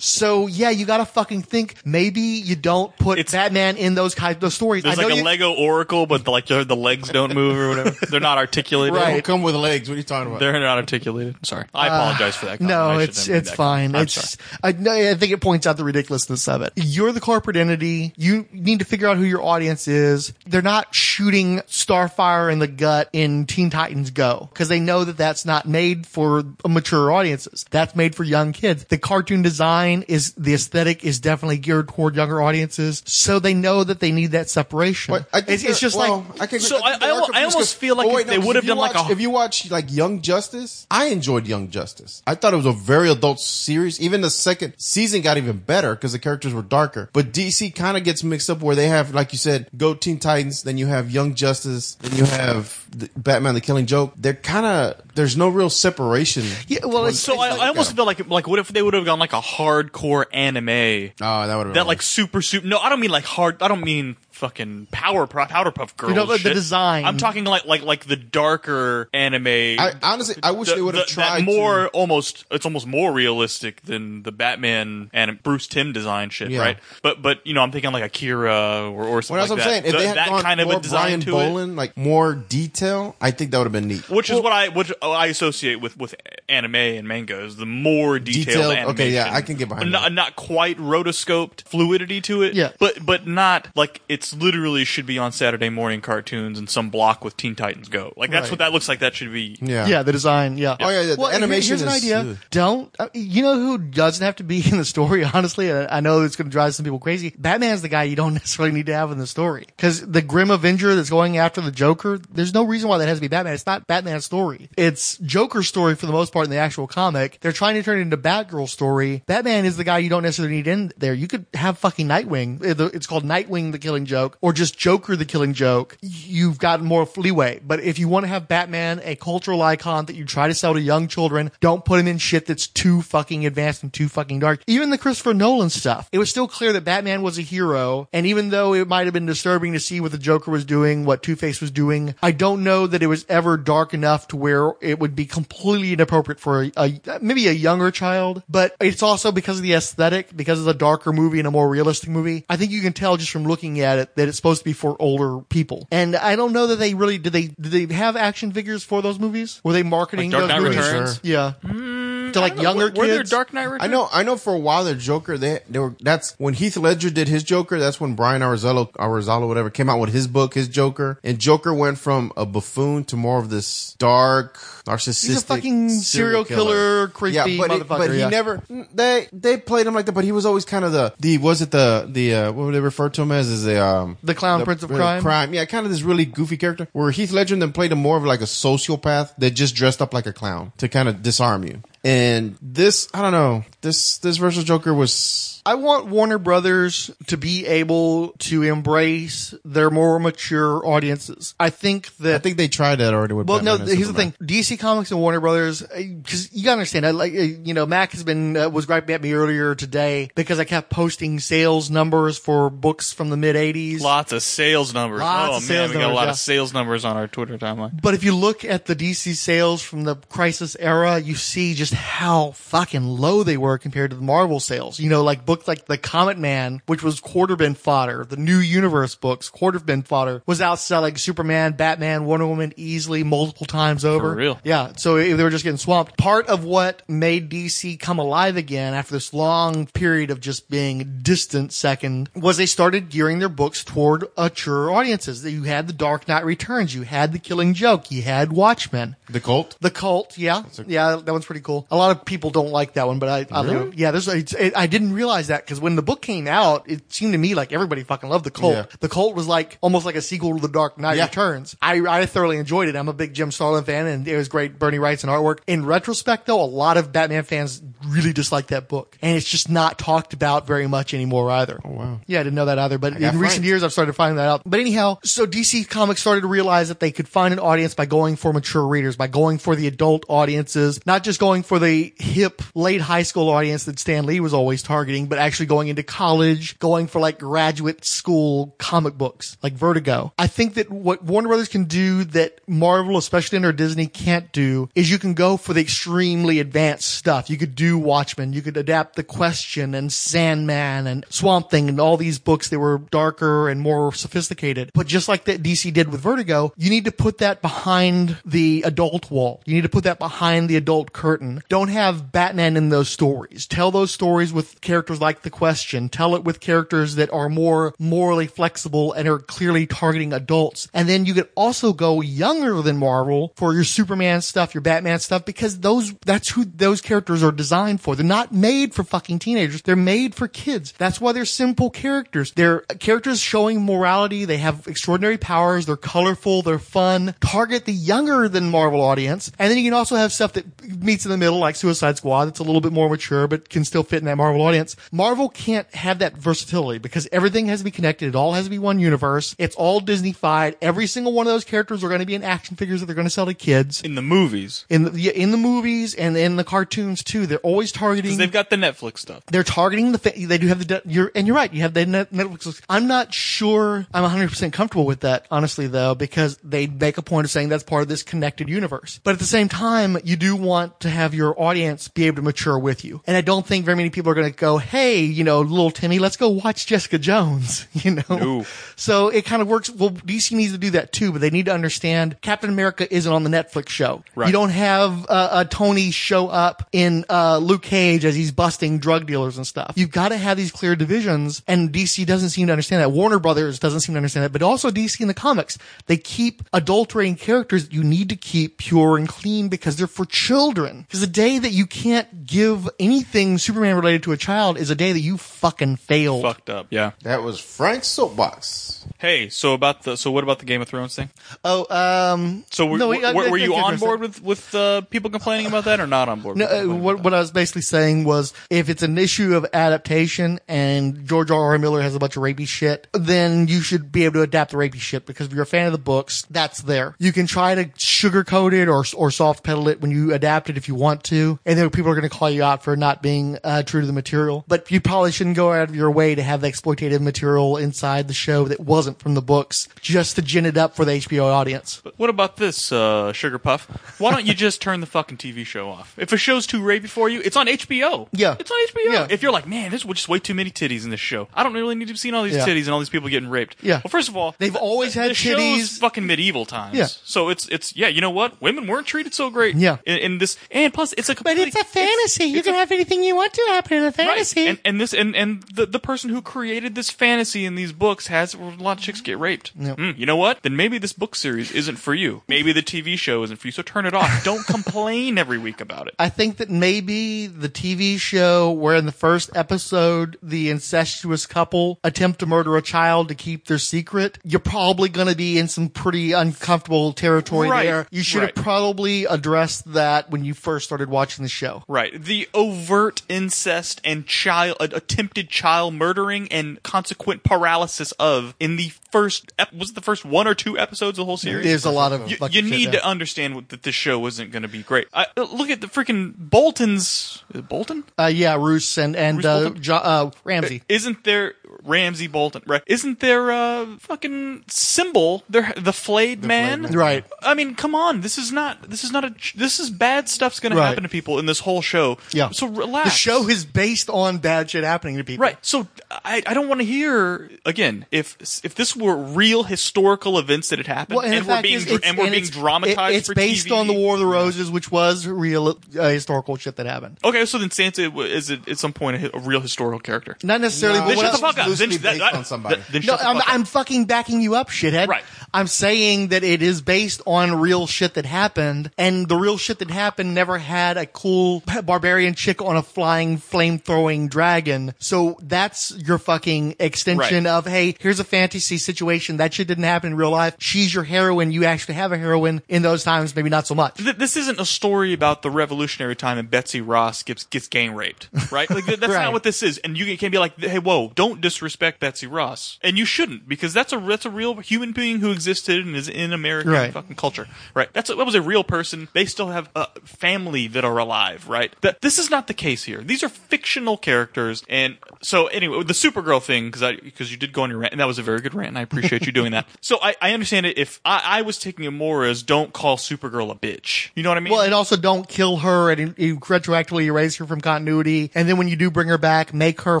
So 0.00 0.46
yeah, 0.46 0.70
you 0.70 0.86
gotta 0.86 1.04
fucking 1.04 1.42
think 1.42 1.74
maybe 1.84 2.20
you 2.20 2.54
don't 2.54 2.96
put 2.98 3.18
It's- 3.18 3.32
Batman 3.32 3.76
in 3.76 3.94
those 3.94 4.14
kinds 4.14 4.42
of 4.44 4.52
stories. 4.52 4.84
There's 4.84 4.96
like 4.96 5.10
a 5.10 5.16
you- 5.16 5.24
Lego 5.24 5.52
Oracle, 5.52 6.06
but 6.06 6.24
the, 6.24 6.30
like 6.30 6.46
the, 6.46 6.62
the 6.62 6.76
legs 6.76 7.08
don't 7.08 7.34
move 7.34 7.56
or 7.58 7.68
whatever. 7.70 8.06
They're 8.06 8.20
not 8.20 8.38
articulated. 8.38 8.94
Right. 8.94 9.16
It'll 9.16 9.22
come 9.22 9.42
with 9.42 9.56
a 9.56 9.58
legs. 9.68 9.88
What 9.88 9.94
are 9.94 9.98
you 9.98 10.02
talking 10.04 10.28
about? 10.28 10.40
They're 10.40 10.52
not 10.58 10.78
articulated. 10.78 11.36
Sorry, 11.46 11.64
I 11.74 11.88
uh, 11.88 11.94
apologize 11.96 12.36
for 12.36 12.46
that. 12.46 12.58
comment. 12.58 12.68
No, 12.70 12.86
I 12.88 13.00
should 13.00 13.08
it's 13.10 13.18
have 13.26 13.28
made 13.32 13.38
it's 13.38 13.50
that 13.50 13.56
fine. 13.56 13.88
comment. 13.92 13.96
I'm 13.96 14.02
It's. 14.02 14.36
I, 14.62 14.72
no, 14.72 14.92
I 15.10 15.14
think 15.14 15.32
it 15.32 15.40
points 15.40 15.66
out 15.66 15.76
the 15.76 15.84
ridiculousness 15.84 16.48
of 16.48 16.62
it. 16.62 16.72
You're 16.76 17.12
the 17.12 17.20
corporate 17.20 17.56
entity. 17.56 18.12
You 18.16 18.46
need 18.52 18.78
to 18.80 18.84
figure 18.84 19.06
out 19.08 19.16
who 19.16 19.24
your 19.24 19.42
audience 19.42 19.86
is. 19.88 20.32
They're 20.46 20.62
not 20.62 20.94
shooting 20.94 21.60
Starfire 21.68 22.52
in 22.52 22.58
the 22.58 22.66
gut 22.68 23.08
in 23.12 23.46
Teen 23.46 23.70
Titans 23.70 24.10
Go 24.10 24.48
because 24.52 24.68
they 24.68 24.80
know 24.80 25.04
that 25.04 25.16
that's 25.16 25.44
not 25.44 25.66
made 25.66 26.06
for 26.06 26.42
mature 26.66 27.10
audiences. 27.12 27.64
That's 27.70 27.94
made 27.96 28.14
for 28.14 28.24
young 28.24 28.52
kids. 28.52 28.84
The 28.84 28.98
cartoon 28.98 29.42
design 29.42 30.04
is 30.08 30.32
the 30.34 30.54
aesthetic 30.54 31.04
is 31.04 31.20
definitely 31.20 31.58
geared 31.58 31.88
toward 31.88 32.16
younger 32.16 32.42
audiences, 32.42 33.02
so 33.06 33.38
they 33.38 33.54
know 33.54 33.84
that 33.84 34.00
they 34.00 34.12
need 34.12 34.32
that 34.32 34.50
separation. 34.50 35.12
But 35.14 35.26
I 35.32 35.40
think 35.40 35.48
it's, 35.54 35.62
it's 35.64 35.80
they're- 35.80 35.88
just 35.88 35.96
well, 35.96 36.26
like 36.30 36.42
I 36.42 36.46
can, 36.46 36.60
So 36.60 36.76
I- 36.82 36.90
think 36.90 37.00
they 37.00 37.06
I 37.06 37.10
are 37.10 37.14
I 37.14 37.16
confused 37.24 37.36
almost 37.36 37.56
'cause- 37.56 37.72
feel 37.74 37.96
like 37.96 38.06
oh, 38.08 38.18
if 38.18 38.26
they 38.26 38.36
'cause 38.36 38.46
would 38.46 38.56
have 38.56 38.64
you 38.64 38.68
done 38.68 38.78
like 38.78 38.94
a- 38.94 39.10
If 39.12 39.20
you 39.20 39.30
watch 39.30 39.57
like 39.70 39.90
Young 39.92 40.22
Justice, 40.22 40.86
I 40.90 41.06
enjoyed 41.06 41.46
Young 41.46 41.70
Justice. 41.70 42.22
I 42.26 42.34
thought 42.34 42.52
it 42.52 42.56
was 42.56 42.66
a 42.66 42.72
very 42.72 43.10
adult 43.10 43.40
series. 43.40 44.00
Even 44.00 44.20
the 44.20 44.30
second 44.30 44.74
season 44.76 45.22
got 45.22 45.36
even 45.36 45.58
better 45.58 45.94
because 45.94 46.12
the 46.12 46.18
characters 46.18 46.54
were 46.54 46.62
darker. 46.62 47.10
But 47.12 47.32
DC 47.32 47.74
kind 47.74 47.96
of 47.96 48.04
gets 48.04 48.22
mixed 48.24 48.50
up 48.50 48.60
where 48.60 48.76
they 48.76 48.88
have, 48.88 49.14
like 49.14 49.32
you 49.32 49.38
said, 49.38 49.68
Go 49.76 49.94
Teen 49.94 50.18
Titans, 50.18 50.62
then 50.62 50.78
you 50.78 50.86
have 50.86 51.10
Young 51.10 51.34
Justice, 51.34 51.94
then 51.96 52.16
you 52.16 52.24
have 52.24 52.86
the 52.90 53.10
Batman: 53.16 53.54
The 53.54 53.60
Killing 53.60 53.86
Joke. 53.86 54.14
They're 54.16 54.34
kind 54.34 54.66
of 54.66 55.02
there's 55.14 55.36
no 55.36 55.48
real 55.48 55.70
separation. 55.70 56.44
yeah, 56.68 56.80
well, 56.84 57.06
it's, 57.06 57.18
So 57.18 57.40
I, 57.40 57.48
I 57.48 57.68
almost 57.68 57.94
feel 57.94 58.06
like 58.06 58.28
like 58.28 58.46
what 58.46 58.58
if 58.58 58.68
they 58.68 58.82
would 58.82 58.94
have 58.94 59.04
gone 59.04 59.18
like 59.18 59.32
a 59.32 59.40
hardcore 59.40 60.26
anime 60.32 61.12
Oh, 61.20 61.46
that 61.46 61.56
would 61.56 61.66
have 61.66 61.74
that 61.74 61.86
like 61.86 62.02
super 62.02 62.42
super. 62.42 62.66
No, 62.66 62.78
I 62.78 62.88
don't 62.88 63.00
mean 63.00 63.10
like 63.10 63.24
hard. 63.24 63.62
I 63.62 63.68
don't 63.68 63.82
mean 63.84 64.16
fucking 64.38 64.86
power 64.90 65.26
powder 65.26 65.70
puff 65.70 65.96
girls. 65.96 66.10
You 66.10 66.16
know, 66.16 66.26
but 66.26 66.34
the 66.34 66.48
shit. 66.50 66.54
design- 66.54 67.04
I'm 67.04 67.18
talking 67.18 67.44
like 67.44 67.64
like 67.66 67.82
like 67.82 68.06
the 68.06 68.16
darker 68.16 69.08
anime. 69.12 69.46
I 69.46 69.92
honestly, 70.02 70.36
I 70.42 70.52
wish 70.52 70.68
the- 70.68 70.76
they 70.76 70.80
would 70.82 70.94
have 70.94 71.06
the- 71.06 71.12
tried 71.12 71.38
that 71.40 71.44
more 71.44 71.84
To, 71.84 71.88
almost 71.88 72.44
it's 72.50 72.64
almost 72.64 72.86
more 72.86 73.12
realistic 73.12 73.82
than 73.82 74.22
the 74.22 74.32
Batman 74.32 75.10
and 75.12 75.42
Bruce 75.42 75.66
Timm 75.66 75.92
design 75.92 76.30
shit, 76.30 76.50
Yeah. 76.50 76.60
right? 76.60 76.78
But 77.02 77.20
but 77.20 77.46
you 77.46 77.52
know 77.54 77.60
I'm 77.62 77.72
thinking 77.72 77.92
like 77.92 78.04
Akira 78.04 78.88
or, 78.90 79.04
or 79.04 79.22
something 79.22 79.36
well, 79.36 79.46
that's 79.46 79.50
like 79.50 79.50
what 79.50 79.50
I'm 79.50 79.58
that. 79.58 79.64
saying. 79.64 79.84
If 79.86 79.92
The- 79.92 79.98
they 79.98 80.06
had 80.06 80.16
that 80.16 80.28
gone 80.28 80.42
kind 80.42 80.60
of 80.60 80.70
a 80.70 80.80
design 80.80 81.20
Brian 81.20 81.54
to 81.54 81.60
it, 81.60 81.66
like 81.76 81.96
more 81.96 82.34
detail, 82.34 83.16
I 83.20 83.30
think 83.32 83.50
that 83.50 83.58
would 83.58 83.64
have 83.64 83.72
been 83.72 83.88
neat. 83.88 84.08
which 84.08 84.30
is 84.30 84.40
what 84.40 84.52
I 84.52 84.68
which 84.68 84.92
oh, 85.02 85.12
I 85.12 85.26
associate 85.26 85.80
with 85.80 85.96
with 85.98 86.14
anime 86.48 86.74
and 86.76 87.06
manga 87.08 87.42
is 87.44 87.56
the 87.56 87.66
more 87.66 88.18
detailed, 88.18 88.46
Detailed, 88.46 88.72
animation. 88.72 88.90
okay, 88.94 89.10
yeah, 89.10 89.34
I 89.34 89.42
can 89.42 89.56
get 89.56 89.68
behind 89.68 89.90
not, 89.90 90.02
that. 90.04 90.12
not 90.12 90.36
quite 90.36 90.78
rotoscoped 90.78 91.62
fluidity 91.62 92.20
to 92.22 92.42
it, 92.42 92.54
Yeah. 92.54 92.70
but 92.78 93.04
but 93.04 93.26
not 93.26 93.68
like 93.74 94.00
it's 94.08 94.27
literally 94.34 94.84
should 94.84 95.06
be 95.06 95.18
on 95.18 95.32
Saturday 95.32 95.68
morning 95.70 96.00
cartoons 96.00 96.58
and 96.58 96.68
some 96.68 96.90
block 96.90 97.24
with 97.24 97.36
Teen 97.36 97.54
Titans 97.54 97.88
Go. 97.88 98.12
Like 98.16 98.30
that's 98.30 98.44
Right. 98.44 98.50
what 98.52 98.58
that 98.60 98.72
looks 98.72 98.88
like. 98.88 99.00
That 99.00 99.14
should 99.14 99.32
be. 99.32 99.56
Yeah, 99.60 99.86
Yeah, 99.86 100.02
the 100.02 100.12
design. 100.12 100.58
Yeah. 100.58 100.76
Oh, 100.80 100.88
yeah, 100.88 101.02
the 101.14 101.16
here- 101.16 101.34
animation 101.34 101.70
Here's 101.78 101.82
an 101.82 101.88
is- 101.88 101.94
idea. 101.94 102.18
ugh. 102.20 102.36
Don't 102.50 102.94
uh, 102.98 103.08
you 103.14 103.42
know 103.42 103.54
who 103.54 103.78
doesn't 103.78 104.24
have 104.24 104.36
to 104.36 104.44
be 104.44 104.62
in 104.70 104.78
the 104.78 104.84
story? 104.84 105.24
Honestly, 105.24 105.72
I, 105.72 105.98
I 105.98 106.00
know 106.00 106.22
it's 106.22 106.36
going 106.36 106.48
to 106.48 106.52
drive 106.52 106.74
some 106.74 106.84
people 106.84 106.98
crazy. 106.98 107.34
Batman's 107.38 107.82
the 107.82 107.88
guy 107.88 108.04
you 108.04 108.16
don't 108.16 108.32
necessarily 108.40 108.74
need 108.74 108.86
to 108.86 108.94
have 108.94 109.10
in 109.12 109.18
the 109.18 109.26
story 109.26 109.64
because 109.66 110.06
the 110.06 110.22
Grim 110.22 110.50
Avenger 110.50 110.94
that's 110.94 111.10
going 111.10 111.36
after 111.38 111.60
the 111.60 111.70
Joker. 111.70 112.18
There's 112.32 112.54
no 112.54 112.64
reason 112.64 112.88
why 112.88 112.98
that 112.98 113.08
has 113.08 113.18
to 113.18 113.22
be 113.22 113.28
Batman. 113.28 113.54
It's 113.54 113.66
not 113.66 113.86
Batman's 113.86 114.24
story. 114.24 114.68
It's 114.76 115.18
Joker's 115.18 115.68
story 115.68 115.94
for 115.94 116.06
the 116.06 116.12
most 116.12 116.32
part 116.32 116.44
in 116.44 116.50
the 116.50 116.56
actual 116.56 116.86
comic. 116.86 117.38
They're 117.40 117.52
trying 117.52 117.74
to 117.74 117.82
turn 117.82 117.98
it 117.98 118.02
into 118.02 118.16
Batgirl's 118.16 118.72
story. 118.72 119.22
Batman 119.26 119.64
is 119.64 119.76
the 119.76 119.84
guy 119.84 119.98
you 119.98 120.08
don't 120.10 120.22
necessarily 120.22 120.56
need 120.56 120.66
in 120.68 120.92
there. 120.96 121.14
You 121.14 121.28
could 121.28 121.46
have 121.54 121.78
fucking 121.78 122.06
Nightwing. 122.08 122.64
Uh, 122.64 122.74
the- 122.74 122.86
It's 122.86 123.06
called 123.06 123.24
Nightwing 123.24 123.72
the 123.72 123.78
Killing 123.78 124.04
Joke 124.06 124.17
or 124.40 124.52
just 124.52 124.78
Joker 124.78 125.16
the 125.16 125.24
Killing 125.24 125.54
Joke. 125.54 125.96
You've 126.00 126.58
got 126.58 126.82
more 126.82 127.08
leeway. 127.16 127.60
But 127.64 127.80
if 127.80 127.98
you 127.98 128.08
want 128.08 128.24
to 128.24 128.28
have 128.28 128.48
Batman 128.48 129.00
a 129.04 129.16
cultural 129.16 129.62
icon 129.62 130.06
that 130.06 130.16
you 130.16 130.24
try 130.24 130.48
to 130.48 130.54
sell 130.54 130.74
to 130.74 130.80
young 130.80 131.08
children, 131.08 131.50
don't 131.60 131.84
put 131.84 132.00
him 132.00 132.06
in 132.06 132.18
shit 132.18 132.46
that's 132.46 132.66
too 132.66 133.02
fucking 133.02 133.46
advanced 133.46 133.82
and 133.82 133.92
too 133.92 134.08
fucking 134.08 134.38
dark. 134.40 134.62
Even 134.66 134.90
the 134.90 134.98
Christopher 134.98 135.34
Nolan 135.34 135.70
stuff, 135.70 136.08
it 136.12 136.18
was 136.18 136.30
still 136.30 136.48
clear 136.48 136.72
that 136.72 136.84
Batman 136.84 137.22
was 137.22 137.38
a 137.38 137.42
hero. 137.42 138.08
And 138.12 138.26
even 138.26 138.50
though 138.50 138.74
it 138.74 138.88
might 138.88 139.06
have 139.06 139.14
been 139.14 139.26
disturbing 139.26 139.72
to 139.72 139.80
see 139.80 140.00
what 140.00 140.12
the 140.12 140.18
Joker 140.18 140.50
was 140.50 140.64
doing, 140.64 141.04
what 141.04 141.22
Two 141.22 141.36
Face 141.36 141.60
was 141.60 141.70
doing, 141.70 142.14
I 142.22 142.32
don't 142.32 142.64
know 142.64 142.86
that 142.86 143.02
it 143.02 143.06
was 143.06 143.24
ever 143.28 143.56
dark 143.56 143.94
enough 143.94 144.28
to 144.28 144.36
where 144.36 144.72
it 144.80 144.98
would 144.98 145.14
be 145.14 145.26
completely 145.26 145.92
inappropriate 145.92 146.40
for 146.40 146.64
a, 146.64 146.72
a 146.76 147.18
maybe 147.20 147.48
a 147.48 147.52
younger 147.52 147.90
child. 147.90 148.42
But 148.48 148.74
it's 148.80 149.02
also 149.02 149.32
because 149.32 149.58
of 149.58 149.62
the 149.62 149.74
aesthetic, 149.74 150.36
because 150.36 150.58
of 150.58 150.64
the 150.64 150.74
darker 150.74 151.12
movie 151.12 151.38
and 151.38 151.48
a 151.48 151.50
more 151.50 151.68
realistic 151.68 152.08
movie. 152.10 152.44
I 152.48 152.56
think 152.56 152.70
you 152.70 152.80
can 152.80 152.92
tell 152.92 153.16
just 153.16 153.30
from 153.30 153.44
looking 153.44 153.80
at 153.80 153.98
it 153.98 154.07
that 154.16 154.28
it's 154.28 154.36
supposed 154.36 154.60
to 154.60 154.64
be 154.64 154.72
for 154.72 154.96
older 155.00 155.40
people. 155.48 155.88
And 155.90 156.16
I 156.16 156.36
don't 156.36 156.52
know 156.52 156.68
that 156.68 156.76
they 156.76 156.94
really 156.94 157.18
did 157.18 157.32
they 157.32 157.48
did 157.48 157.88
they 157.88 157.94
have 157.94 158.16
action 158.16 158.52
figures 158.52 158.84
for 158.84 159.02
those 159.02 159.18
movies? 159.18 159.60
Were 159.64 159.72
they 159.72 159.82
marketing 159.82 160.30
Like 160.30 160.40
Dark 160.40 160.50
those 160.50 160.62
Knight 160.62 160.62
movies? 160.62 160.92
Returns? 160.92 161.14
Sure. 161.14 161.20
Yeah. 161.22 161.52
Hmm. 161.62 161.97
To 162.40 162.54
like 162.54 162.60
younger 162.60 162.86
were, 162.86 162.92
were 163.00 163.06
there 163.06 163.18
kids. 163.18 163.30
Dark 163.30 163.52
Knight 163.52 163.64
Returns? 163.64 163.82
I 163.82 163.86
know, 163.86 164.08
I 164.12 164.22
know. 164.22 164.36
For 164.36 164.54
a 164.54 164.58
while, 164.58 164.84
the 164.84 164.94
Joker, 164.94 165.36
they 165.38 165.60
they 165.68 165.78
were. 165.78 165.94
That's 166.00 166.34
when 166.38 166.54
Heath 166.54 166.76
Ledger 166.76 167.10
did 167.10 167.28
his 167.28 167.42
Joker. 167.42 167.78
That's 167.78 168.00
when 168.00 168.14
Brian 168.14 168.42
Arzalo, 168.42 168.90
Arzalo, 168.92 169.48
whatever, 169.48 169.70
came 169.70 169.88
out 169.90 170.00
with 170.00 170.12
his 170.12 170.26
book, 170.26 170.54
his 170.54 170.68
Joker. 170.68 171.18
And 171.22 171.38
Joker 171.38 171.72
went 171.74 171.98
from 171.98 172.32
a 172.36 172.46
buffoon 172.46 173.04
to 173.04 173.16
more 173.16 173.38
of 173.38 173.50
this 173.50 173.94
dark, 173.98 174.56
narcissistic. 174.86 175.26
He's 175.28 175.42
a 175.42 175.46
fucking 175.46 175.88
serial 175.90 176.44
killer, 176.44 177.08
creepy 177.08 177.58
but 177.58 177.70
it- 177.70 177.82
motherfucker, 177.82 177.88
but 177.98 178.10
he 178.10 178.18
yeah. 178.20 178.28
never. 178.28 178.62
They 178.94 179.28
they 179.32 179.56
played 179.56 179.86
him 179.86 179.94
like 179.94 180.06
that, 180.06 180.12
but 180.12 180.24
he 180.24 180.32
was 180.32 180.46
always 180.46 180.64
kind 180.64 180.84
of 180.84 180.92
the 180.92 181.12
the 181.18 181.38
was 181.38 181.60
it 181.62 181.70
the 181.70 182.08
the 182.10 182.34
uh, 182.34 182.52
what 182.52 182.66
would 182.66 182.74
they 182.74 182.80
refer 182.80 183.08
to 183.10 183.22
him 183.22 183.32
as? 183.32 183.48
Is 183.48 183.66
a 183.66 183.84
um 183.84 184.16
The 184.22 184.34
clown 184.34 184.64
prince 184.64 184.82
of 184.82 184.90
uh, 184.92 184.96
crime? 184.96 185.22
Crime, 185.22 185.54
yeah, 185.54 185.64
kind 185.64 185.84
of 185.86 185.92
this 185.92 186.02
really 186.02 186.24
goofy 186.24 186.56
character. 186.56 186.88
Where 186.92 187.10
Heath 187.10 187.32
Ledger 187.32 187.56
then 187.56 187.72
played 187.72 187.92
him 187.92 187.98
more 187.98 188.16
of 188.16 188.24
like 188.24 188.40
a 188.40 188.44
sociopath 188.44 189.34
that 189.38 189.50
just 189.52 189.74
dressed 189.74 190.00
up 190.02 190.12
like 190.14 190.26
a 190.26 190.32
clown 190.32 190.72
to 190.78 190.88
kind 190.88 191.08
of 191.08 191.22
disarm 191.22 191.64
you. 191.64 191.82
And 192.08 192.56
this, 192.62 193.06
I 193.12 193.20
don't 193.20 193.32
know, 193.32 193.64
this 193.80 194.18
this 194.18 194.36
versus 194.36 194.64
Joker 194.64 194.92
was. 194.92 195.62
I 195.64 195.74
want 195.74 196.06
Warner 196.06 196.38
Brothers 196.38 197.10
to 197.26 197.36
be 197.36 197.66
able 197.66 198.28
to 198.38 198.62
embrace 198.62 199.54
their 199.64 199.90
more 199.90 200.18
mature 200.18 200.84
audiences. 200.86 201.54
I 201.60 201.70
think 201.70 202.16
that 202.18 202.36
I 202.36 202.38
think 202.38 202.56
they 202.56 202.68
tried 202.68 202.96
that 202.96 203.14
already 203.14 203.34
with. 203.34 203.48
Well, 203.48 203.62
no. 203.62 203.76
Batman 203.76 203.88
and 203.88 203.98
Here's 203.98 204.08
the 204.08 204.14
thing: 204.14 204.34
DC 204.42 204.78
Comics 204.80 205.10
and 205.10 205.20
Warner 205.20 205.40
Brothers, 205.40 205.82
because 205.82 206.52
you 206.52 206.64
gotta 206.64 206.74
understand. 206.74 207.06
I 207.06 207.10
like, 207.10 207.34
uh, 207.34 207.36
you 207.36 207.74
know, 207.74 207.86
Mac 207.86 208.12
has 208.12 208.24
been 208.24 208.56
uh, 208.56 208.68
was 208.68 208.86
griping 208.86 209.14
at 209.14 209.22
me 209.22 209.32
earlier 209.32 209.74
today 209.74 210.30
because 210.34 210.58
I 210.58 210.64
kept 210.64 210.90
posting 210.90 211.38
sales 211.38 211.90
numbers 211.90 212.38
for 212.38 212.70
books 212.70 213.12
from 213.12 213.30
the 213.30 213.36
mid 213.36 213.54
'80s. 213.54 214.00
Lots 214.00 214.32
of 214.32 214.42
sales 214.42 214.94
numbers. 214.94 215.20
Lots 215.20 215.52
oh 215.52 215.56
of 215.58 215.62
man, 215.62 215.68
sales 215.68 215.90
we 215.90 215.96
got 215.98 216.10
a 216.10 216.14
lot 216.14 216.24
yeah. 216.24 216.30
of 216.30 216.36
sales 216.36 216.72
numbers 216.72 217.04
on 217.04 217.16
our 217.16 217.28
Twitter 217.28 217.58
timeline. 217.58 218.00
But 218.00 218.14
if 218.14 218.24
you 218.24 218.34
look 218.34 218.64
at 218.64 218.86
the 218.86 218.96
DC 218.96 219.34
sales 219.34 219.82
from 219.82 220.04
the 220.04 220.16
Crisis 220.16 220.76
era, 220.80 221.18
you 221.18 221.34
see 221.34 221.74
just 221.74 221.92
how 221.92 222.52
fucking 222.52 223.04
low 223.04 223.42
they 223.42 223.56
were 223.56 223.67
compared 223.76 224.10
to 224.10 224.16
the 224.16 224.22
Marvel 224.22 224.60
sales. 224.60 224.98
You 224.98 225.10
know, 225.10 225.22
like 225.22 225.44
books 225.44 225.68
like 225.68 225.84
The 225.84 225.98
Comet 225.98 226.38
Man, 226.38 226.80
which 226.86 227.02
was 227.02 227.20
quarter 227.20 227.56
bin 227.56 227.74
fodder, 227.74 228.24
the 228.24 228.36
New 228.38 228.58
Universe 228.58 229.14
books, 229.16 229.50
quarter 229.50 229.78
bin 229.80 230.02
fodder, 230.02 230.42
was 230.46 230.60
outselling 230.60 231.18
Superman, 231.18 231.72
Batman, 231.72 232.24
Wonder 232.24 232.46
Woman 232.46 232.72
easily 232.76 233.24
multiple 233.24 233.66
times 233.66 234.04
over. 234.04 234.34
real? 234.34 234.58
Yeah. 234.64 234.92
So 234.96 235.16
they 235.16 235.42
were 235.42 235.50
just 235.50 235.64
getting 235.64 235.76
swamped. 235.76 236.16
Part 236.16 236.46
of 236.46 236.64
what 236.64 237.02
made 237.08 237.50
DC 237.50 237.98
come 237.98 238.18
alive 238.18 238.56
again 238.56 238.94
after 238.94 239.12
this 239.12 239.34
long 239.34 239.86
period 239.86 240.30
of 240.30 240.40
just 240.40 240.70
being 240.70 241.18
distant 241.22 241.72
second 241.72 242.30
was 242.34 242.56
they 242.56 242.66
started 242.66 243.08
gearing 243.10 243.40
their 243.40 243.48
books 243.48 243.82
toward 243.84 244.24
mature 244.36 244.90
audiences. 244.92 245.44
You 245.44 245.64
had 245.64 245.86
The 245.88 245.92
Dark 245.92 246.28
Knight 246.28 246.44
Returns, 246.44 246.94
you 246.94 247.02
had 247.02 247.32
The 247.32 247.38
Killing 247.38 247.74
Joke, 247.74 248.10
you 248.10 248.22
had 248.22 248.52
Watchmen. 248.52 249.16
the 249.28 249.40
cult. 249.40 249.76
The 249.80 249.90
Cult, 249.90 250.38
yeah, 250.38 250.62
yeah, 250.86 251.16
that 251.16 251.32
one's 251.32 251.46
pretty 251.46 251.60
cool. 251.62 251.86
A 251.90 251.96
lot 251.96 252.16
of 252.16 252.24
people 252.24 252.50
don't 252.50 252.70
like 252.70 252.92
that 252.94 253.06
one, 253.06 253.18
but 253.18 253.28
I, 253.28 253.46
I 253.50 253.57
Really? 253.66 253.92
Yeah, 253.96 254.10
there's, 254.10 254.28
it's, 254.28 254.52
it, 254.54 254.76
I 254.76 254.86
didn't 254.86 255.12
realize 255.12 255.48
that 255.48 255.64
because 255.64 255.80
when 255.80 255.96
the 255.96 256.02
book 256.02 256.22
came 256.22 256.46
out, 256.46 256.88
it 256.90 257.12
seemed 257.12 257.32
to 257.32 257.38
me 257.38 257.54
like 257.54 257.72
everybody 257.72 258.02
fucking 258.04 258.28
loved 258.28 258.44
the 258.44 258.50
Cult. 258.50 258.74
Yeah. 258.74 258.86
The 259.00 259.08
Cult 259.08 259.34
was 259.34 259.46
like 259.46 259.78
almost 259.80 260.06
like 260.06 260.14
a 260.14 260.22
sequel 260.22 260.54
to 260.56 260.60
The 260.60 260.68
Dark 260.68 260.98
Knight 260.98 261.16
Yeah. 261.16 261.24
Returns. 261.26 261.76
I, 261.82 262.00
I 262.00 262.26
thoroughly 262.26 262.58
enjoyed 262.58 262.88
it. 262.88 262.96
I'm 262.96 263.08
a 263.08 263.12
big 263.12 263.34
Jim 263.34 263.50
Starlin 263.50 263.84
fan, 263.84 264.06
and 264.06 264.26
it 264.26 264.36
was 264.36 264.48
great. 264.48 264.78
Bernie 264.78 264.98
Wrightson 264.98 265.26
artwork. 265.26 265.58
In 265.66 265.84
retrospect, 265.86 266.46
though, 266.46 266.62
a 266.62 266.64
lot 266.64 266.96
of 266.96 267.12
Batman 267.12 267.44
fans 267.44 267.82
really 268.06 268.32
dislike 268.32 268.68
that 268.68 268.88
book, 268.88 269.16
and 269.22 269.36
it's 269.36 269.48
just 269.48 269.68
not 269.68 269.98
talked 269.98 270.32
about 270.32 270.66
very 270.66 270.86
much 270.86 271.14
anymore 271.14 271.50
either. 271.50 271.78
Oh 271.84 271.90
wow. 271.90 272.20
Yeah, 272.26 272.40
I 272.40 272.42
didn't 272.42 272.56
know 272.56 272.66
that 272.66 272.78
either. 272.78 272.98
But 272.98 273.16
in 273.16 273.38
recent 273.38 273.64
years, 273.64 273.82
I've 273.82 273.92
started 273.92 274.12
finding 274.14 274.36
that 274.36 274.48
out. 274.48 274.62
But 274.66 274.80
anyhow, 274.80 275.18
so 275.24 275.46
DC 275.46 275.88
Comics 275.88 276.20
started 276.20 276.42
to 276.42 276.46
realize 276.46 276.88
that 276.88 277.00
they 277.00 277.10
could 277.12 277.28
find 277.28 277.52
an 277.52 277.58
audience 277.60 277.94
by 277.94 278.06
going 278.06 278.36
for 278.36 278.52
mature 278.52 278.86
readers, 278.86 279.16
by 279.16 279.26
going 279.26 279.58
for 279.58 279.74
the 279.76 279.86
adult 279.86 280.24
audiences, 280.28 281.00
not 281.06 281.24
just 281.24 281.40
going 281.40 281.62
for 281.62 281.78
the 281.78 282.12
hip 282.18 282.62
late 282.74 283.00
high 283.00 283.22
school 283.22 283.47
Marvel 283.48 283.58
audience 283.58 283.84
that 283.84 283.98
Stan 283.98 284.26
Lee 284.26 284.40
was 284.40 284.52
always 284.52 284.82
targeting, 284.82 285.26
but 285.26 285.38
actually 285.38 285.66
going 285.66 285.88
into 285.88 286.02
college, 286.02 286.78
going 286.78 287.06
for 287.06 287.18
like 287.20 287.38
graduate 287.38 288.04
school 288.04 288.74
comic 288.78 289.16
books, 289.16 289.56
like 289.62 289.72
Vertigo. 289.72 290.32
I 290.38 290.46
think 290.46 290.74
that 290.74 290.90
what 290.90 291.24
Warner 291.24 291.48
Brothers 291.48 291.68
can 291.68 291.84
do 291.84 292.24
that 292.24 292.60
Marvel, 292.68 293.16
especially 293.16 293.56
under 293.56 293.72
Disney, 293.72 294.06
can't 294.06 294.52
do 294.52 294.88
is 294.94 295.10
you 295.10 295.18
can 295.18 295.34
go 295.34 295.56
for 295.56 295.72
the 295.72 295.80
extremely 295.80 296.60
advanced 296.60 297.08
stuff. 297.08 297.48
You 297.48 297.56
could 297.56 297.74
do 297.74 297.98
Watchmen, 297.98 298.52
you 298.52 298.62
could 298.62 298.76
adapt 298.76 299.16
The 299.16 299.24
Question 299.24 299.94
and 299.94 300.12
Sandman 300.12 301.06
and 301.06 301.24
Swamp 301.30 301.70
Thing 301.70 301.88
and 301.88 302.00
all 302.00 302.16
these 302.16 302.38
books 302.38 302.68
that 302.68 302.78
were 302.78 302.98
darker 303.10 303.68
and 303.68 303.80
more 303.80 304.12
sophisticated. 304.12 304.90
But 304.94 305.06
just 305.06 305.28
like 305.28 305.44
that 305.44 305.62
DC 305.62 305.92
did 305.92 306.10
with 306.10 306.20
Vertigo, 306.20 306.72
you 306.76 306.90
need 306.90 307.06
to 307.06 307.12
put 307.12 307.38
that 307.38 307.62
behind 307.62 308.36
the 308.44 308.82
adult 308.84 309.30
wall. 309.30 309.62
You 309.64 309.74
need 309.74 309.82
to 309.82 309.88
put 309.88 310.04
that 310.04 310.18
behind 310.18 310.68
the 310.68 310.76
adult 310.76 311.12
curtain. 311.12 311.62
Don't 311.68 311.88
have 311.88 312.30
Batman 312.30 312.76
in 312.76 312.90
those 312.90 313.08
stories. 313.08 313.37
Tell 313.68 313.90
those 313.90 314.10
stories 314.10 314.52
with 314.52 314.80
characters 314.80 315.20
like 315.20 315.42
The 315.42 315.50
Question. 315.50 316.08
Tell 316.08 316.34
it 316.34 316.44
with 316.44 316.60
characters 316.60 317.16
that 317.16 317.30
are 317.32 317.48
more 317.48 317.94
morally 317.98 318.46
flexible 318.46 319.12
and 319.12 319.28
are 319.28 319.38
clearly 319.38 319.86
targeting 319.86 320.32
adults. 320.32 320.88
And 320.94 321.08
then 321.08 321.26
you 321.26 321.34
could 321.34 321.48
also 321.54 321.92
go 321.92 322.20
younger 322.20 322.80
than 322.82 322.96
Marvel 322.96 323.52
for 323.56 323.74
your 323.74 323.84
Superman 323.84 324.40
stuff, 324.40 324.74
your 324.74 324.80
Batman 324.80 325.18
stuff, 325.18 325.44
because 325.44 325.80
those, 325.80 326.14
that's 326.24 326.50
who 326.50 326.64
those 326.64 327.00
characters 327.00 327.42
are 327.42 327.52
designed 327.52 328.00
for. 328.00 328.16
They're 328.16 328.24
not 328.24 328.52
made 328.52 328.94
for 328.94 329.04
fucking 329.04 329.38
teenagers. 329.40 329.82
They're 329.82 329.96
made 329.96 330.34
for 330.34 330.48
kids. 330.48 330.92
That's 330.96 331.20
why 331.20 331.32
they're 331.32 331.44
simple 331.44 331.90
characters. 331.90 332.52
They're 332.52 332.80
characters 332.80 333.40
showing 333.40 333.84
morality. 333.84 334.44
They 334.44 334.58
have 334.58 334.86
extraordinary 334.86 335.38
powers. 335.38 335.86
They're 335.86 335.96
colorful. 335.96 336.62
They're 336.62 336.78
fun. 336.78 337.34
Target 337.40 337.84
the 337.84 337.92
younger 337.92 338.48
than 338.48 338.70
Marvel 338.70 339.00
audience. 339.00 339.52
And 339.58 339.70
then 339.70 339.78
you 339.78 339.84
can 339.84 339.94
also 339.94 340.16
have 340.16 340.32
stuff 340.32 340.54
that 340.54 341.02
meets 341.02 341.24
in 341.24 341.30
the 341.30 341.36
middle, 341.36 341.58
like 341.58 341.76
Suicide 341.76 342.16
Squad. 342.16 342.46
That's 342.46 342.60
a 342.60 342.64
little 342.64 342.80
bit 342.80 342.92
more 342.92 343.08
mature, 343.08 343.27
but 343.46 343.68
can 343.68 343.84
still 343.84 344.02
fit 344.02 344.18
in 344.18 344.24
that 344.26 344.36
Marvel 344.36 344.62
audience. 344.62 344.96
Marvel 345.12 345.48
can't 345.48 345.92
have 345.94 346.18
that 346.20 346.36
versatility 346.36 346.98
because 346.98 347.28
everything 347.32 347.66
has 347.66 347.80
to 347.80 347.84
be 347.84 347.90
connected. 347.90 348.28
It 348.28 348.34
all 348.36 348.52
has 348.54 348.64
to 348.64 348.70
be 348.70 348.78
one 348.78 348.98
universe. 348.98 349.54
It's 349.58 349.76
all 349.76 350.00
Disney-fied. 350.00 350.76
Every 350.80 351.06
single 351.06 351.32
one 351.32 351.46
of 351.46 351.52
those 351.52 351.64
characters 351.64 352.02
are 352.04 352.08
going 352.08 352.20
to 352.20 352.26
be 352.26 352.34
in 352.34 352.42
action 352.42 352.76
figures 352.76 353.00
that 353.00 353.06
they're 353.06 353.14
going 353.14 353.26
to 353.26 353.30
sell 353.30 353.46
to 353.46 353.54
kids. 353.54 354.02
in 354.02 354.14
the 354.14 354.22
movies. 354.22 354.84
In 354.88 355.04
the, 355.04 355.20
yeah, 355.20 355.32
in 355.32 355.50
the 355.50 355.56
movies 355.56 356.14
and 356.14 356.36
in 356.36 356.56
the 356.56 356.64
cartoons 356.64 357.22
too, 357.22 357.46
they're 357.46 357.58
always 357.58 357.92
targeting. 357.92 358.36
They've 358.38 358.50
got 358.50 358.70
the 358.70 358.76
Netflix 358.76 359.18
stuff. 359.18 359.44
they're 359.46 359.62
targeting 359.62 360.12
the. 360.12 360.18
Fa- 360.18 360.32
they 360.36 360.58
do 360.58 360.66
have 360.68 360.78
the. 360.78 360.84
de- 360.84 361.02
You're 361.04 361.30
and 361.34 361.46
you're 361.46 361.56
right. 361.56 361.72
You 361.72 361.82
have 361.82 361.94
the 361.94 362.06
net, 362.06 362.32
Netflix. 362.32 362.80
I'm 362.88 363.06
not 363.06 363.34
sure. 363.34 364.06
I'm 364.12 364.22
100 364.22 364.48
percent 364.48 364.72
comfortable 364.72 365.04
with 365.06 365.20
that, 365.20 365.46
honestly, 365.50 365.86
though, 365.86 366.14
because 366.14 366.58
they 366.62 366.86
make 366.86 367.18
a 367.18 367.22
point 367.22 367.44
of 367.44 367.50
saying 367.50 367.68
that's 367.68 367.84
part 367.84 368.02
of 368.02 368.08
this 368.08 368.22
connected 368.22 368.68
universe. 368.68 369.20
But 369.24 369.32
at 369.32 369.38
the 369.38 369.44
same 369.44 369.68
time, 369.68 370.16
you 370.24 370.36
do 370.36 370.56
want 370.56 371.00
to 371.00 371.10
have 371.10 371.34
your 371.34 371.60
audience 371.60 372.08
be 372.08 372.26
able 372.26 372.36
to 372.36 372.42
mature 372.42 372.78
with 372.78 373.04
you. 373.04 373.17
And 373.26 373.36
I 373.36 373.40
don't 373.40 373.66
think 373.66 373.84
very 373.84 373.96
many 373.96 374.10
people 374.10 374.30
are 374.30 374.34
going 374.34 374.50
to 374.50 374.56
go, 374.56 374.78
"Hey, 374.78 375.20
you 375.20 375.44
know, 375.44 375.60
little 375.60 375.90
Timmy, 375.90 376.18
let's 376.18 376.36
go 376.36 376.48
watch 376.48 376.86
Jessica 376.86 377.18
Jones." 377.18 377.86
You 377.98 378.12
know. 378.12 378.22
No. 378.30 378.66
So 378.94 379.28
it 379.28 379.44
kind 379.44 379.60
of 379.60 379.66
works. 379.66 379.90
Well, 379.90 380.10
DC 380.10 380.52
needs 380.52 380.72
to 380.72 380.78
do 380.78 380.90
that 380.90 381.12
too, 381.12 381.32
but 381.32 381.40
they 381.40 381.50
need 381.50 381.66
to 381.66 381.72
understand 381.72 382.40
Captain 382.42 382.70
America 382.70 383.12
isn't 383.12 383.30
on 383.30 383.42
the 383.42 383.50
Netflix 383.50 383.88
show. 383.88 384.22
Right. 384.36 384.46
You 384.46 384.52
don't 384.52 384.70
have 384.70 385.24
uh, 385.24 385.26
uh, 385.28 385.64
Tony 385.64 386.12
show 386.12 386.46
up 386.48 386.88
in 386.92 387.24
uh, 387.28 387.58
Luke 387.58 387.82
Cage 387.82 388.24
as 388.24 388.36
he's 388.36 388.52
busting 388.52 389.00
drug 389.00 389.26
dealers 389.26 389.56
and 389.56 389.66
stuff. 389.66 389.94
You've 389.96 390.12
got 390.12 390.28
to 390.28 390.36
have 390.36 390.56
these 390.56 390.70
clear 390.70 390.94
divisions, 390.94 391.62
and 391.66 391.92
DC 391.92 392.24
doesn't 392.24 392.50
seem 392.50 392.68
to 392.68 392.72
understand 392.72 393.02
that. 393.02 393.10
Warner 393.10 393.40
Brothers 393.40 393.80
doesn't 393.80 394.00
seem 394.00 394.14
to 394.14 394.18
understand 394.18 394.44
that, 394.44 394.52
but 394.52 394.62
also 394.62 394.90
DC 394.90 395.20
in 395.20 395.28
the 395.28 395.34
comics, 395.34 395.76
they 396.06 396.16
keep 396.16 396.62
adulterating 396.72 397.34
characters 397.34 397.88
you 397.90 398.04
need 398.04 398.28
to 398.28 398.36
keep 398.36 398.78
pure 398.78 399.16
and 399.16 399.28
clean 399.28 399.68
because 399.68 399.96
they're 399.96 400.06
for 400.06 400.24
children. 400.24 401.02
Because 401.02 401.20
the 401.20 401.26
day 401.26 401.58
that 401.58 401.72
you 401.72 401.86
can't 401.86 402.46
give 402.46 402.88
anything 403.12 403.56
Superman 403.58 403.96
related 403.96 404.22
to 404.24 404.32
a 404.32 404.36
child 404.36 404.76
is 404.78 404.90
a 404.90 404.94
day 404.94 405.12
that 405.12 405.20
you 405.20 405.38
fucking 405.38 405.96
failed. 405.96 406.42
Fucked 406.42 406.68
up. 406.70 406.86
Yeah. 406.90 407.12
That 407.22 407.42
was 407.42 407.58
Frank's 407.58 408.08
soapbox. 408.08 409.06
Hey, 409.18 409.48
so 409.48 409.72
about 409.72 410.02
the 410.02 410.16
so 410.16 410.30
what 410.30 410.44
about 410.44 410.58
the 410.58 410.66
Game 410.66 410.82
of 410.82 410.88
Thrones 410.88 411.14
thing? 411.16 411.30
Oh, 411.64 411.86
um, 411.94 412.64
So 412.70 412.84
were, 412.86 412.98
No, 412.98 413.08
were, 413.08 413.16
we- 413.16 413.24
I- 413.24 413.32
were, 413.32 413.44
I- 413.46 413.50
were 413.50 413.58
I 413.58 413.62
you 413.62 413.74
on 413.74 413.96
board 413.96 414.20
with 414.20 414.42
with 414.42 414.74
uh, 414.74 415.00
people 415.02 415.30
complaining 415.30 415.66
about 415.66 415.84
that 415.86 415.98
or 415.98 416.06
not 416.06 416.28
on 416.28 416.40
board? 416.40 416.58
No, 416.58 416.66
with 416.66 416.90
uh, 416.90 416.94
what, 416.94 417.20
what 417.24 417.34
I 417.34 417.38
was 417.38 417.50
basically 417.50 417.82
saying 417.82 418.24
was 418.24 418.52
if 418.70 418.88
it's 418.90 419.02
an 419.02 419.16
issue 419.16 419.56
of 419.56 419.66
adaptation 419.72 420.60
and 420.68 421.26
George 421.26 421.50
R. 421.50 421.58
R. 421.72 421.78
Miller 421.78 422.02
has 422.02 422.14
a 422.14 422.18
bunch 422.18 422.36
of 422.36 422.42
rapey 422.42 422.68
shit, 422.68 423.06
then 423.12 423.66
you 423.66 423.80
should 423.80 424.12
be 424.12 424.24
able 424.26 424.34
to 424.34 424.42
adapt 424.42 424.72
the 424.72 424.76
rapey 424.76 425.00
shit 425.00 425.24
because 425.26 425.46
if 425.46 425.52
you're 425.54 425.62
a 425.62 425.66
fan 425.66 425.86
of 425.86 425.92
the 425.92 425.98
books, 425.98 426.46
that's 426.50 426.82
there. 426.82 427.16
You 427.18 427.32
can 427.32 427.46
try 427.46 427.74
to 427.74 427.86
sugarcoat 427.86 428.72
it 428.74 428.88
or, 428.88 429.04
or 429.16 429.30
soft 429.30 429.64
pedal 429.64 429.88
it 429.88 430.00
when 430.02 430.10
you 430.10 430.34
adapt 430.34 430.68
it 430.70 430.76
if 430.76 430.86
you 430.86 430.94
want 430.94 431.24
to. 431.24 431.58
And 431.64 431.78
then 431.78 431.88
people 431.90 432.10
are 432.10 432.14
going 432.14 432.28
to 432.28 432.36
call 432.36 432.50
you 432.50 432.62
out 432.62 432.82
for 432.84 432.94
not 432.98 433.22
being 433.22 433.58
uh, 433.64 433.82
true 433.82 434.00
to 434.00 434.06
the 434.06 434.12
material. 434.12 434.64
But 434.68 434.90
you 434.90 435.00
probably 435.00 435.32
shouldn't 435.32 435.56
go 435.56 435.72
out 435.72 435.88
of 435.88 435.96
your 435.96 436.10
way 436.10 436.34
to 436.34 436.42
have 436.42 436.60
the 436.60 436.68
exploitative 436.68 437.20
material 437.20 437.76
inside 437.76 438.28
the 438.28 438.34
show 438.34 438.64
that 438.64 438.80
wasn't 438.80 439.18
from 439.20 439.34
the 439.34 439.42
books 439.42 439.88
just 440.00 440.36
to 440.36 440.42
gin 440.42 440.66
it 440.66 440.76
up 440.76 440.94
for 440.96 441.04
the 441.04 441.12
HBO 441.12 441.44
audience. 441.44 442.00
But 442.02 442.14
what 442.18 442.30
about 442.30 442.56
this, 442.56 442.92
uh, 442.92 443.32
Sugar 443.32 443.58
Puff? 443.58 443.86
Why 444.20 444.30
don't 444.30 444.46
you 444.46 444.54
just 444.54 444.80
turn 444.82 445.00
the 445.00 445.06
fucking 445.06 445.36
TV 445.38 445.64
show 445.64 445.88
off? 445.90 446.14
If 446.18 446.32
a 446.32 446.36
show's 446.36 446.66
too 446.66 446.80
rapey 446.80 447.08
for 447.08 447.28
you, 447.28 447.40
it's 447.44 447.56
on 447.56 447.66
HBO. 447.66 448.28
Yeah. 448.32 448.56
It's 448.58 448.70
on 448.70 448.76
HBO. 448.88 449.12
Yeah. 449.12 449.26
If 449.30 449.42
you're 449.42 449.52
like, 449.52 449.66
man, 449.66 449.90
there's 449.90 450.04
just 450.04 450.28
way 450.28 450.38
too 450.38 450.54
many 450.54 450.70
titties 450.70 451.04
in 451.04 451.10
this 451.10 451.20
show. 451.20 451.48
I 451.54 451.62
don't 451.62 451.74
really 451.74 451.94
need 451.94 452.08
to 452.08 452.14
be 452.14 452.18
seeing 452.18 452.34
all 452.34 452.44
these 452.44 452.56
Yeah. 452.56 452.66
titties 452.66 452.84
and 452.84 452.90
all 452.90 452.98
these 452.98 453.08
people 453.10 453.28
getting 453.28 453.48
raped. 453.48 453.76
Yeah. 453.82 454.00
Well, 454.04 454.10
first 454.10 454.28
of 454.28 454.36
all, 454.36 454.54
They've 454.58 454.74
always 454.76 455.14
had 455.14 455.30
the 455.30 455.34
show's 455.34 455.56
titties. 455.58 455.98
fucking 455.98 456.26
medieval 456.26 456.64
times. 456.66 456.96
Yeah. 456.96 457.06
So 457.06 457.48
it's 457.48 457.68
it's 457.68 457.94
yeah. 457.96 458.08
You 458.08 458.20
know 458.20 458.30
what? 458.30 458.60
Women 458.60 458.86
weren't 458.86 459.06
treated 459.06 459.34
so 459.34 459.50
great. 459.50 459.76
Yeah. 459.76 459.98
In, 460.06 460.18
in 460.18 460.38
this, 460.38 460.56
and 460.70 460.92
plus, 460.92 461.12
it's 461.16 461.28
a 461.28 461.34
But 461.34 461.56
it's 461.58 461.76
a 461.76 461.84
fantasy. 461.84 462.44
you 462.46 462.62
can 462.62 462.74
have 462.74 462.87
anything 462.92 463.22
you 463.22 463.34
want 463.36 463.52
to 463.54 463.64
happen 463.68 463.98
in 463.98 464.02
a 464.02 464.06
Right. 464.06 464.14
fantasy. 464.14 464.66
And, 464.66 464.78
and 464.84 465.00
this 465.00 465.12
and, 465.14 465.34
and 465.36 465.62
the, 465.74 465.86
the 465.86 465.98
person 465.98 466.30
who 466.30 466.42
created 466.42 466.94
this 466.94 467.10
fantasy 467.10 467.64
in 467.64 467.74
these 467.74 467.92
books 467.92 468.26
has 468.28 468.54
a 468.54 468.58
lot 468.58 468.98
of 468.98 469.04
chicks 469.04 469.20
get 469.20 469.38
raped. 469.38 469.70
Hmm, 469.70 470.12
you 470.16 470.26
know 470.26 470.36
what? 470.36 470.62
Then 470.62 470.76
maybe 470.76 470.98
this 470.98 471.12
book 471.12 471.34
series 471.34 471.72
isn't 471.72 471.96
for 471.96 472.14
you. 472.14 472.42
Maybe 472.48 472.72
the 472.72 472.82
TV 472.82 473.18
show 473.18 473.42
isn't 473.42 473.56
for 473.58 473.68
you. 473.68 473.72
So 473.72 473.82
turn 473.82 474.06
it 474.06 474.14
off. 474.14 474.44
Don't 474.44 474.64
complain 474.66 475.38
every 475.38 475.58
week 475.58 475.80
about 475.80 476.06
it. 476.08 476.14
I 476.18 476.28
think 476.28 476.56
that 476.58 476.70
maybe 476.70 477.46
the 477.46 477.68
TV 477.68 478.18
show 478.18 478.70
where 478.72 478.96
in 478.96 479.06
the 479.06 479.12
first 479.12 479.50
episode 479.54 480.36
the 480.42 480.70
incestuous 480.70 481.46
couple 481.46 481.98
attempt 482.04 482.40
to 482.40 482.46
murder 482.46 482.76
a 482.76 482.82
child 482.82 483.28
to 483.28 483.34
keep 483.34 483.66
their 483.66 483.78
secret, 483.78 484.38
you're 484.44 484.60
probably 484.60 485.08
going 485.08 485.28
to 485.28 485.36
be 485.36 485.58
in 485.58 485.68
some 485.68 485.88
pretty 485.88 486.32
uncomfortable 486.32 487.12
territory 487.12 487.68
Right, 487.68 487.84
there. 487.84 488.06
You 488.10 488.22
should 488.22 488.40
right. 488.42 488.56
have 488.56 488.64
probably 488.64 489.24
addressed 489.24 489.92
that 489.92 490.30
when 490.30 490.44
you 490.44 490.54
first 490.54 490.86
started 490.86 491.08
watching 491.10 491.42
the 491.42 491.48
show. 491.48 491.82
Right. 491.88 492.20
The 492.22 492.48
overt 492.68 493.22
incest 493.28 494.00
and 494.04 494.26
child 494.26 494.76
uh, 494.80 494.88
attempted 494.92 495.48
child 495.48 495.94
murdering 495.94 496.50
and 496.52 496.82
consequent 496.82 497.42
paralysis 497.44 498.12
of 498.12 498.54
in 498.60 498.76
the 498.76 498.90
first 499.10 499.52
ep- 499.58 499.72
was 499.72 499.90
it 499.90 499.94
the 499.94 500.00
first 500.00 500.24
one 500.24 500.46
or 500.46 500.54
two 500.54 500.78
episodes 500.78 501.18
of 501.18 501.22
the 501.22 501.24
whole 501.26 501.36
series? 501.36 501.64
There's 501.64 501.84
a 501.84 501.90
lot 501.90 502.12
of 502.12 502.30
you, 502.30 502.36
you 502.50 502.62
need 502.62 502.92
to 502.92 503.04
understand 503.06 503.54
what- 503.54 503.68
that 503.70 503.82
this 503.82 503.94
show 503.94 504.18
wasn't 504.18 504.50
going 504.52 504.62
to 504.62 504.68
be 504.68 504.82
great. 504.82 505.08
I, 505.12 505.26
uh, 505.36 505.42
look 505.52 505.70
at 505.70 505.80
the 505.80 505.86
freaking 505.86 506.34
Bolton's 506.36 507.42
Bolton. 507.68 508.04
Uh, 508.18 508.26
yeah, 508.32 508.56
Roose 508.56 508.98
and 508.98 509.16
and 509.16 509.44
uh, 509.44 509.70
jo- 509.70 509.94
uh, 509.96 510.30
Ramsey. 510.44 510.82
Isn't 510.88 511.24
there 511.24 511.54
Ramsey 511.88 512.26
Bolton? 512.26 512.62
Right? 512.66 512.82
Isn't 512.86 513.20
there 513.20 513.50
a 513.50 513.86
fucking 514.00 514.64
symbol? 514.68 515.42
There, 515.48 515.72
the 515.76 515.92
flayed 515.92 516.44
man. 516.44 516.80
flayed 516.82 516.90
man. 516.92 516.98
Right. 516.98 517.24
I 517.42 517.54
mean, 517.54 517.74
come 517.74 517.94
on. 517.94 518.20
This 518.20 518.38
is 518.38 518.52
not. 518.52 518.82
This 518.90 519.04
is 519.04 519.12
not 519.12 519.24
a. 519.24 519.34
This 519.56 519.80
is 519.80 519.90
bad 519.90 520.28
stuff's 520.28 520.60
going 520.60 520.74
Right. 520.74 520.80
to 520.82 520.86
happen 520.88 521.02
to 521.04 521.08
people 521.08 521.38
in 521.38 521.46
this 521.46 521.60
whole 521.60 521.82
show. 521.82 522.18
Yeah. 522.32 522.50
So 522.50 522.66
relax. 522.66 523.08
The 523.10 523.14
show 523.16 523.48
is 523.48 523.64
based 523.64 524.10
on 524.10 524.38
bad 524.38 524.70
shit 524.70 524.84
happening 524.84 525.16
to 525.16 525.24
people. 525.24 525.42
Right. 525.42 525.56
So 525.62 525.88
I, 526.10 526.42
I 526.46 526.54
don't 526.54 526.68
want 526.68 526.80
to 526.80 526.86
hear 526.86 527.50
again 527.64 528.06
if 528.10 528.36
if 528.64 528.74
this 528.74 528.94
were 528.94 529.16
real 529.16 529.62
historical 529.64 530.38
events 530.38 530.68
that 530.70 530.78
had 530.78 530.86
happened 530.86 531.16
Well, 531.16 531.24
and, 531.26 531.34
and, 531.34 531.46
we're 531.46 531.62
being 531.62 531.76
is, 531.76 532.00
and 532.04 532.18
we're 532.18 532.30
being 532.30 532.44
dramatized 532.44 533.14
it- 533.14 533.18
it's 533.18 533.26
for 533.28 533.34
based 533.34 533.66
TV. 533.68 533.76
on 533.78 533.86
the 533.86 533.92
War 533.94 534.14
of 534.14 534.20
the 534.20 534.26
Roses, 534.26 534.70
which 534.70 534.90
was 534.90 535.26
real 535.26 535.78
uh, 535.98 536.08
historical 536.08 536.56
shit 536.56 536.76
that 536.76 536.86
happened. 536.86 537.18
Okay, 537.24 537.46
so 537.46 537.58
then 537.58 537.70
Santa 537.70 538.10
is 538.20 538.50
it, 538.50 538.68
at 538.68 538.78
some 538.78 538.92
point 538.92 539.22
a, 539.24 539.36
a 539.36 539.40
real 539.40 539.60
historical 539.60 539.98
character. 540.00 540.36
Not 540.42 540.60
necessarily, 540.60 541.00
No, 541.00 541.06
but 541.06 541.18
shut 541.18 541.32
the 541.32 541.38
fuck 541.38 541.58
up. 541.58 541.77
Loosely 541.80 541.96
Then, 541.98 542.02
that, 542.02 542.10
based 542.18 542.32
that- 542.32 542.38
on 542.38 542.44
somebody. 542.44 542.76
that- 542.76 542.92
then 542.92 543.02
No, 543.06 543.16
shut 543.16 543.24
I'm, 543.26 543.36
fuck. 543.36 543.44
I'm 543.48 543.64
fucking 543.64 544.04
backing 544.06 544.40
you 544.40 544.54
up, 544.54 544.70
shithead. 544.70 545.08
Right. 545.08 545.24
I'm 545.54 545.66
saying 545.66 546.28
that 546.28 546.44
it 546.44 546.60
is 546.62 546.82
based 546.82 547.22
on 547.26 547.54
real 547.58 547.86
shit 547.86 548.14
that 548.14 548.26
happened, 548.26 548.90
and 548.98 549.28
the 549.28 549.36
real 549.36 549.56
shit 549.56 549.78
that 549.78 549.90
happened 549.90 550.34
never 550.34 550.58
had 550.58 550.96
a 550.96 551.06
cool 551.06 551.62
barbarian 551.84 552.34
chick 552.34 552.60
on 552.60 552.76
a 552.76 552.82
flying, 552.82 553.38
flame 553.38 553.78
throwing 553.78 554.28
dragon. 554.28 554.94
So 554.98 555.38
that's 555.42 555.92
your 555.96 556.18
fucking 556.18 556.76
extension 556.78 557.44
Right. 557.44 557.50
of, 557.50 557.66
hey, 557.66 557.96
here's 557.98 558.20
a 558.20 558.24
fantasy 558.24 558.76
situation. 558.78 559.38
That 559.38 559.54
shit 559.54 559.68
didn't 559.68 559.84
happen 559.84 560.12
in 560.12 560.16
real 560.18 560.30
life. 560.30 560.54
She's 560.58 560.92
your 560.92 561.04
heroine. 561.04 561.50
You 561.52 561.64
actually 561.64 561.94
have 561.94 562.12
a 562.12 562.18
heroine 562.18 562.62
in 562.68 562.82
those 562.82 563.02
times, 563.04 563.34
maybe 563.34 563.48
not 563.48 563.66
so 563.66 563.74
much. 563.74 563.94
Th- 563.96 564.16
this 564.16 564.36
isn't 564.36 564.60
a 564.60 564.64
story 564.66 565.12
about 565.12 565.42
the 565.42 565.50
revolutionary 565.50 566.16
time 566.16 566.36
and 566.38 566.50
Betsy 566.50 566.80
Ross 566.80 567.22
gets 567.22 567.44
gets 567.44 567.68
gang 567.68 567.94
raped, 567.94 568.28
right? 568.52 568.68
Like 568.68 568.84
th- 568.84 568.98
that's 569.00 569.12
Right. 569.14 569.22
not 569.24 569.32
what 569.32 569.42
this 569.44 569.62
is. 569.62 569.78
And 569.78 569.96
you 569.96 570.16
can 570.18 570.30
be 570.30 570.38
like, 570.38 570.58
hey, 570.60 570.78
whoa, 570.78 571.10
don't 571.14 571.40
disrespect 571.40 571.67
Betsy 571.76 572.26
Ross, 572.26 572.78
and 572.82 572.96
you 572.98 573.04
shouldn't 573.04 573.48
because 573.48 573.72
that's 573.72 573.92
a 573.92 573.98
that's 573.98 574.24
a 574.24 574.30
real 574.30 574.56
human 574.56 574.92
being 574.92 575.20
who 575.20 575.30
existed 575.32 575.84
and 575.86 575.94
is 575.96 576.08
in 576.08 576.32
American 576.32 576.72
Right. 576.72 576.92
fucking 576.92 577.16
culture. 577.16 577.46
Right. 577.74 577.92
That's 577.92 578.10
a, 578.10 578.14
that 578.14 578.24
was 578.24 578.34
a 578.34 578.42
real 578.42 578.64
person. 578.64 579.08
They 579.12 579.24
still 579.24 579.48
have 579.48 579.68
a 579.74 579.86
family 580.04 580.66
that 580.68 580.84
are 580.84 580.98
alive. 580.98 581.48
Right. 581.48 581.74
That 581.82 582.00
this 582.00 582.18
is 582.18 582.30
not 582.30 582.46
the 582.46 582.54
case 582.54 582.84
here. 582.84 583.02
These 583.02 583.22
are 583.22 583.28
fictional 583.28 583.96
characters. 583.96 584.62
And 584.68 584.96
so 585.22 585.46
anyway, 585.48 585.82
the 585.84 585.92
Supergirl 585.92 586.42
thing 586.42 586.66
because 586.66 586.82
I 586.82 586.96
because 586.96 587.30
you 587.30 587.36
did 587.36 587.52
go 587.52 587.62
on 587.62 587.70
your 587.70 587.78
rant 587.78 587.92
and 587.92 588.00
that 588.00 588.06
was 588.06 588.18
a 588.18 588.22
very 588.22 588.40
good 588.40 588.54
rant 588.54 588.68
and 588.68 588.78
I 588.78 588.82
appreciate 588.82 589.26
you 589.26 589.32
doing 589.32 589.52
that. 589.52 589.66
So 589.80 589.98
I, 590.02 590.14
I 590.20 590.34
understand 590.34 590.66
it. 590.66 590.76
If 590.76 591.00
I, 591.04 591.22
I 591.24 591.42
was 591.42 591.58
taking 591.58 591.84
it 591.84 591.90
more 591.92 592.24
as 592.24 592.42
don't 592.42 592.72
call 592.72 592.96
Supergirl 592.96 593.50
a 593.50 593.54
bitch. 593.54 594.10
You 594.14 594.22
know 594.22 594.28
what 594.30 594.36
I 594.36 594.40
mean? 594.40 594.52
Well, 594.52 594.62
and 594.62 594.74
also 594.74 594.96
don't 594.96 595.26
kill 595.28 595.58
her 595.58 595.90
and 595.90 596.14
you 596.18 596.36
retroactively 596.38 597.04
erase 597.04 597.36
her 597.36 597.46
from 597.46 597.60
continuity. 597.60 598.30
And 598.34 598.48
then 598.48 598.58
when 598.58 598.68
you 598.68 598.76
do 598.76 598.90
bring 598.90 599.08
her 599.08 599.16
back, 599.18 599.54
make 599.54 599.82
her 599.82 600.00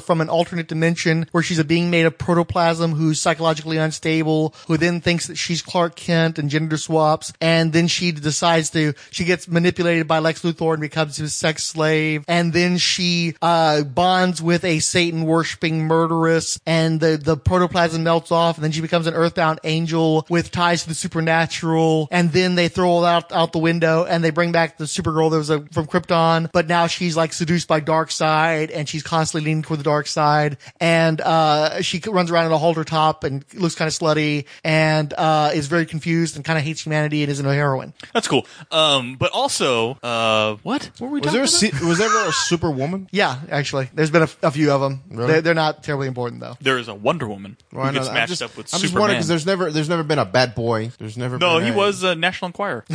from 0.00 0.20
an 0.20 0.28
alternate 0.28 0.66
dimension 0.68 1.26
where 1.32 1.42
she's 1.48 1.58
a 1.58 1.64
being 1.64 1.90
made 1.90 2.04
of 2.04 2.18
protoplasm 2.18 2.92
who's 2.92 3.20
psychologically 3.20 3.78
unstable, 3.78 4.54
who 4.66 4.76
then 4.76 5.00
thinks 5.00 5.26
that 5.26 5.36
she's 5.36 5.62
Clark 5.62 5.96
Kent 5.96 6.38
and 6.38 6.50
gender 6.50 6.76
swaps. 6.76 7.32
And 7.40 7.72
then 7.72 7.88
she 7.88 8.12
decides 8.12 8.70
to, 8.70 8.92
she 9.10 9.24
gets 9.24 9.48
manipulated 9.48 10.06
by 10.06 10.18
Lex 10.18 10.42
Luthor 10.42 10.74
and 10.74 10.80
becomes 10.80 11.16
his 11.16 11.34
sex 11.34 11.64
slave. 11.64 12.24
And 12.28 12.52
then 12.52 12.76
she, 12.76 13.34
uh, 13.40 13.82
bonds 13.82 14.42
with 14.42 14.62
a 14.64 14.78
Satan 14.80 15.24
worshipping 15.24 15.84
murderess 15.84 16.60
and 16.66 17.00
the, 17.00 17.16
the 17.16 17.36
protoplasm 17.36 18.04
melts 18.04 18.30
off 18.30 18.58
and 18.58 18.64
then 18.64 18.72
she 18.72 18.82
becomes 18.82 19.06
an 19.06 19.14
earthbound 19.14 19.60
angel 19.64 20.26
with 20.28 20.50
ties 20.50 20.82
to 20.82 20.88
the 20.90 20.94
supernatural. 20.94 22.08
And 22.10 22.30
then 22.30 22.56
they 22.56 22.68
throw 22.68 23.04
out, 23.04 23.32
out 23.32 23.52
the 23.52 23.58
window 23.58 24.04
and 24.04 24.22
they 24.22 24.30
bring 24.30 24.52
back 24.52 24.76
the 24.76 24.84
Supergirl 24.84 25.30
that 25.30 25.38
was 25.38 25.50
uh, 25.50 25.60
from 25.72 25.86
Krypton, 25.86 26.50
but 26.52 26.68
now 26.68 26.86
she's 26.86 27.16
like 27.16 27.32
seduced 27.32 27.68
by 27.68 27.80
dark 27.80 28.10
side 28.10 28.70
and 28.70 28.86
she's 28.86 29.02
constantly 29.02 29.48
leaning 29.48 29.62
toward 29.62 29.80
the 29.80 29.84
dark 29.84 30.06
side. 30.06 30.58
And, 30.78 31.20
uh, 31.22 31.37
she 31.82 32.00
runs 32.06 32.30
around 32.30 32.46
in 32.46 32.52
a 32.52 32.58
halter 32.58 32.84
top 32.84 33.24
and 33.24 33.44
looks 33.54 33.74
kind 33.74 33.88
of 33.88 33.94
slutty 33.94 34.44
and, 34.64 35.12
uh, 35.16 35.50
is 35.54 35.66
very 35.66 35.86
confused 35.86 36.36
and 36.36 36.44
kind 36.44 36.58
of 36.58 36.64
hates 36.64 36.84
humanity 36.84 37.22
and 37.22 37.30
isn't 37.30 37.46
a 37.46 37.54
heroine. 37.54 37.92
That's 38.12 38.28
cool. 38.28 38.46
Um, 38.70 39.16
but 39.16 39.30
also, 39.32 39.98
uh, 40.02 40.56
what? 40.62 40.90
What 40.98 41.00
were 41.00 41.08
we 41.08 41.20
Was 41.20 41.32
talking 41.32 41.32
there 41.32 41.40
a 41.42 41.44
about? 41.44 41.80
se- 41.80 41.86
was 41.88 41.98
there 41.98 42.08
ever 42.08 42.28
a 42.28 42.32
Superwoman? 42.32 43.08
Yeah, 43.18 43.38
actually, 43.50 43.88
there's 43.94 44.10
been 44.10 44.22
a, 44.22 44.28
a 44.42 44.50
few 44.50 44.70
of 44.70 44.80
them. 44.80 45.02
Really? 45.10 45.32
They're, 45.32 45.40
they're 45.40 45.54
not 45.54 45.82
terribly 45.82 46.06
important 46.08 46.40
though. 46.40 46.56
There 46.60 46.78
is 46.78 46.88
a 46.88 46.94
Wonder 46.94 47.26
Woman 47.28 47.56
Well, 47.72 47.82
I 47.82 47.86
who 47.88 47.92
know 47.92 47.98
gets 48.00 48.06
that. 48.08 48.10
I'm 48.12 48.14
matched 48.16 48.28
just- 48.30 48.42
up 48.42 48.56
with 48.56 48.66
I'm 48.74 48.80
just 48.80 48.92
Superman. 48.92 49.00
wondering 49.00 49.16
because 49.18 49.28
there's 49.28 49.46
never 49.46 49.70
there's 49.70 49.88
never 49.88 50.02
been 50.02 50.18
a 50.18 50.24
bad 50.24 50.54
boy. 50.54 50.90
There's 50.98 51.16
never 51.16 51.38
no, 51.38 51.58
been 51.58 51.66
he 51.68 51.72
a- 51.72 51.76
was 51.76 52.02
a 52.02 52.14
National 52.14 52.46
Enquirer. 52.48 52.84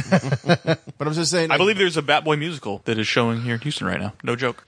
But 0.98 1.08
I'm 1.08 1.14
just 1.14 1.32
saying. 1.32 1.52
I 1.52 1.58
believe 1.58 1.78
there's 1.78 1.98
a 1.98 2.02
Batboy 2.02 2.40
musical 2.40 2.82
that 2.86 2.98
is 2.98 3.08
showing 3.08 3.42
here 3.42 3.56
in 3.56 3.62
Houston 3.62 3.88
right 3.88 4.00
now. 4.00 4.14
No 4.24 4.36
joke. 4.36 4.66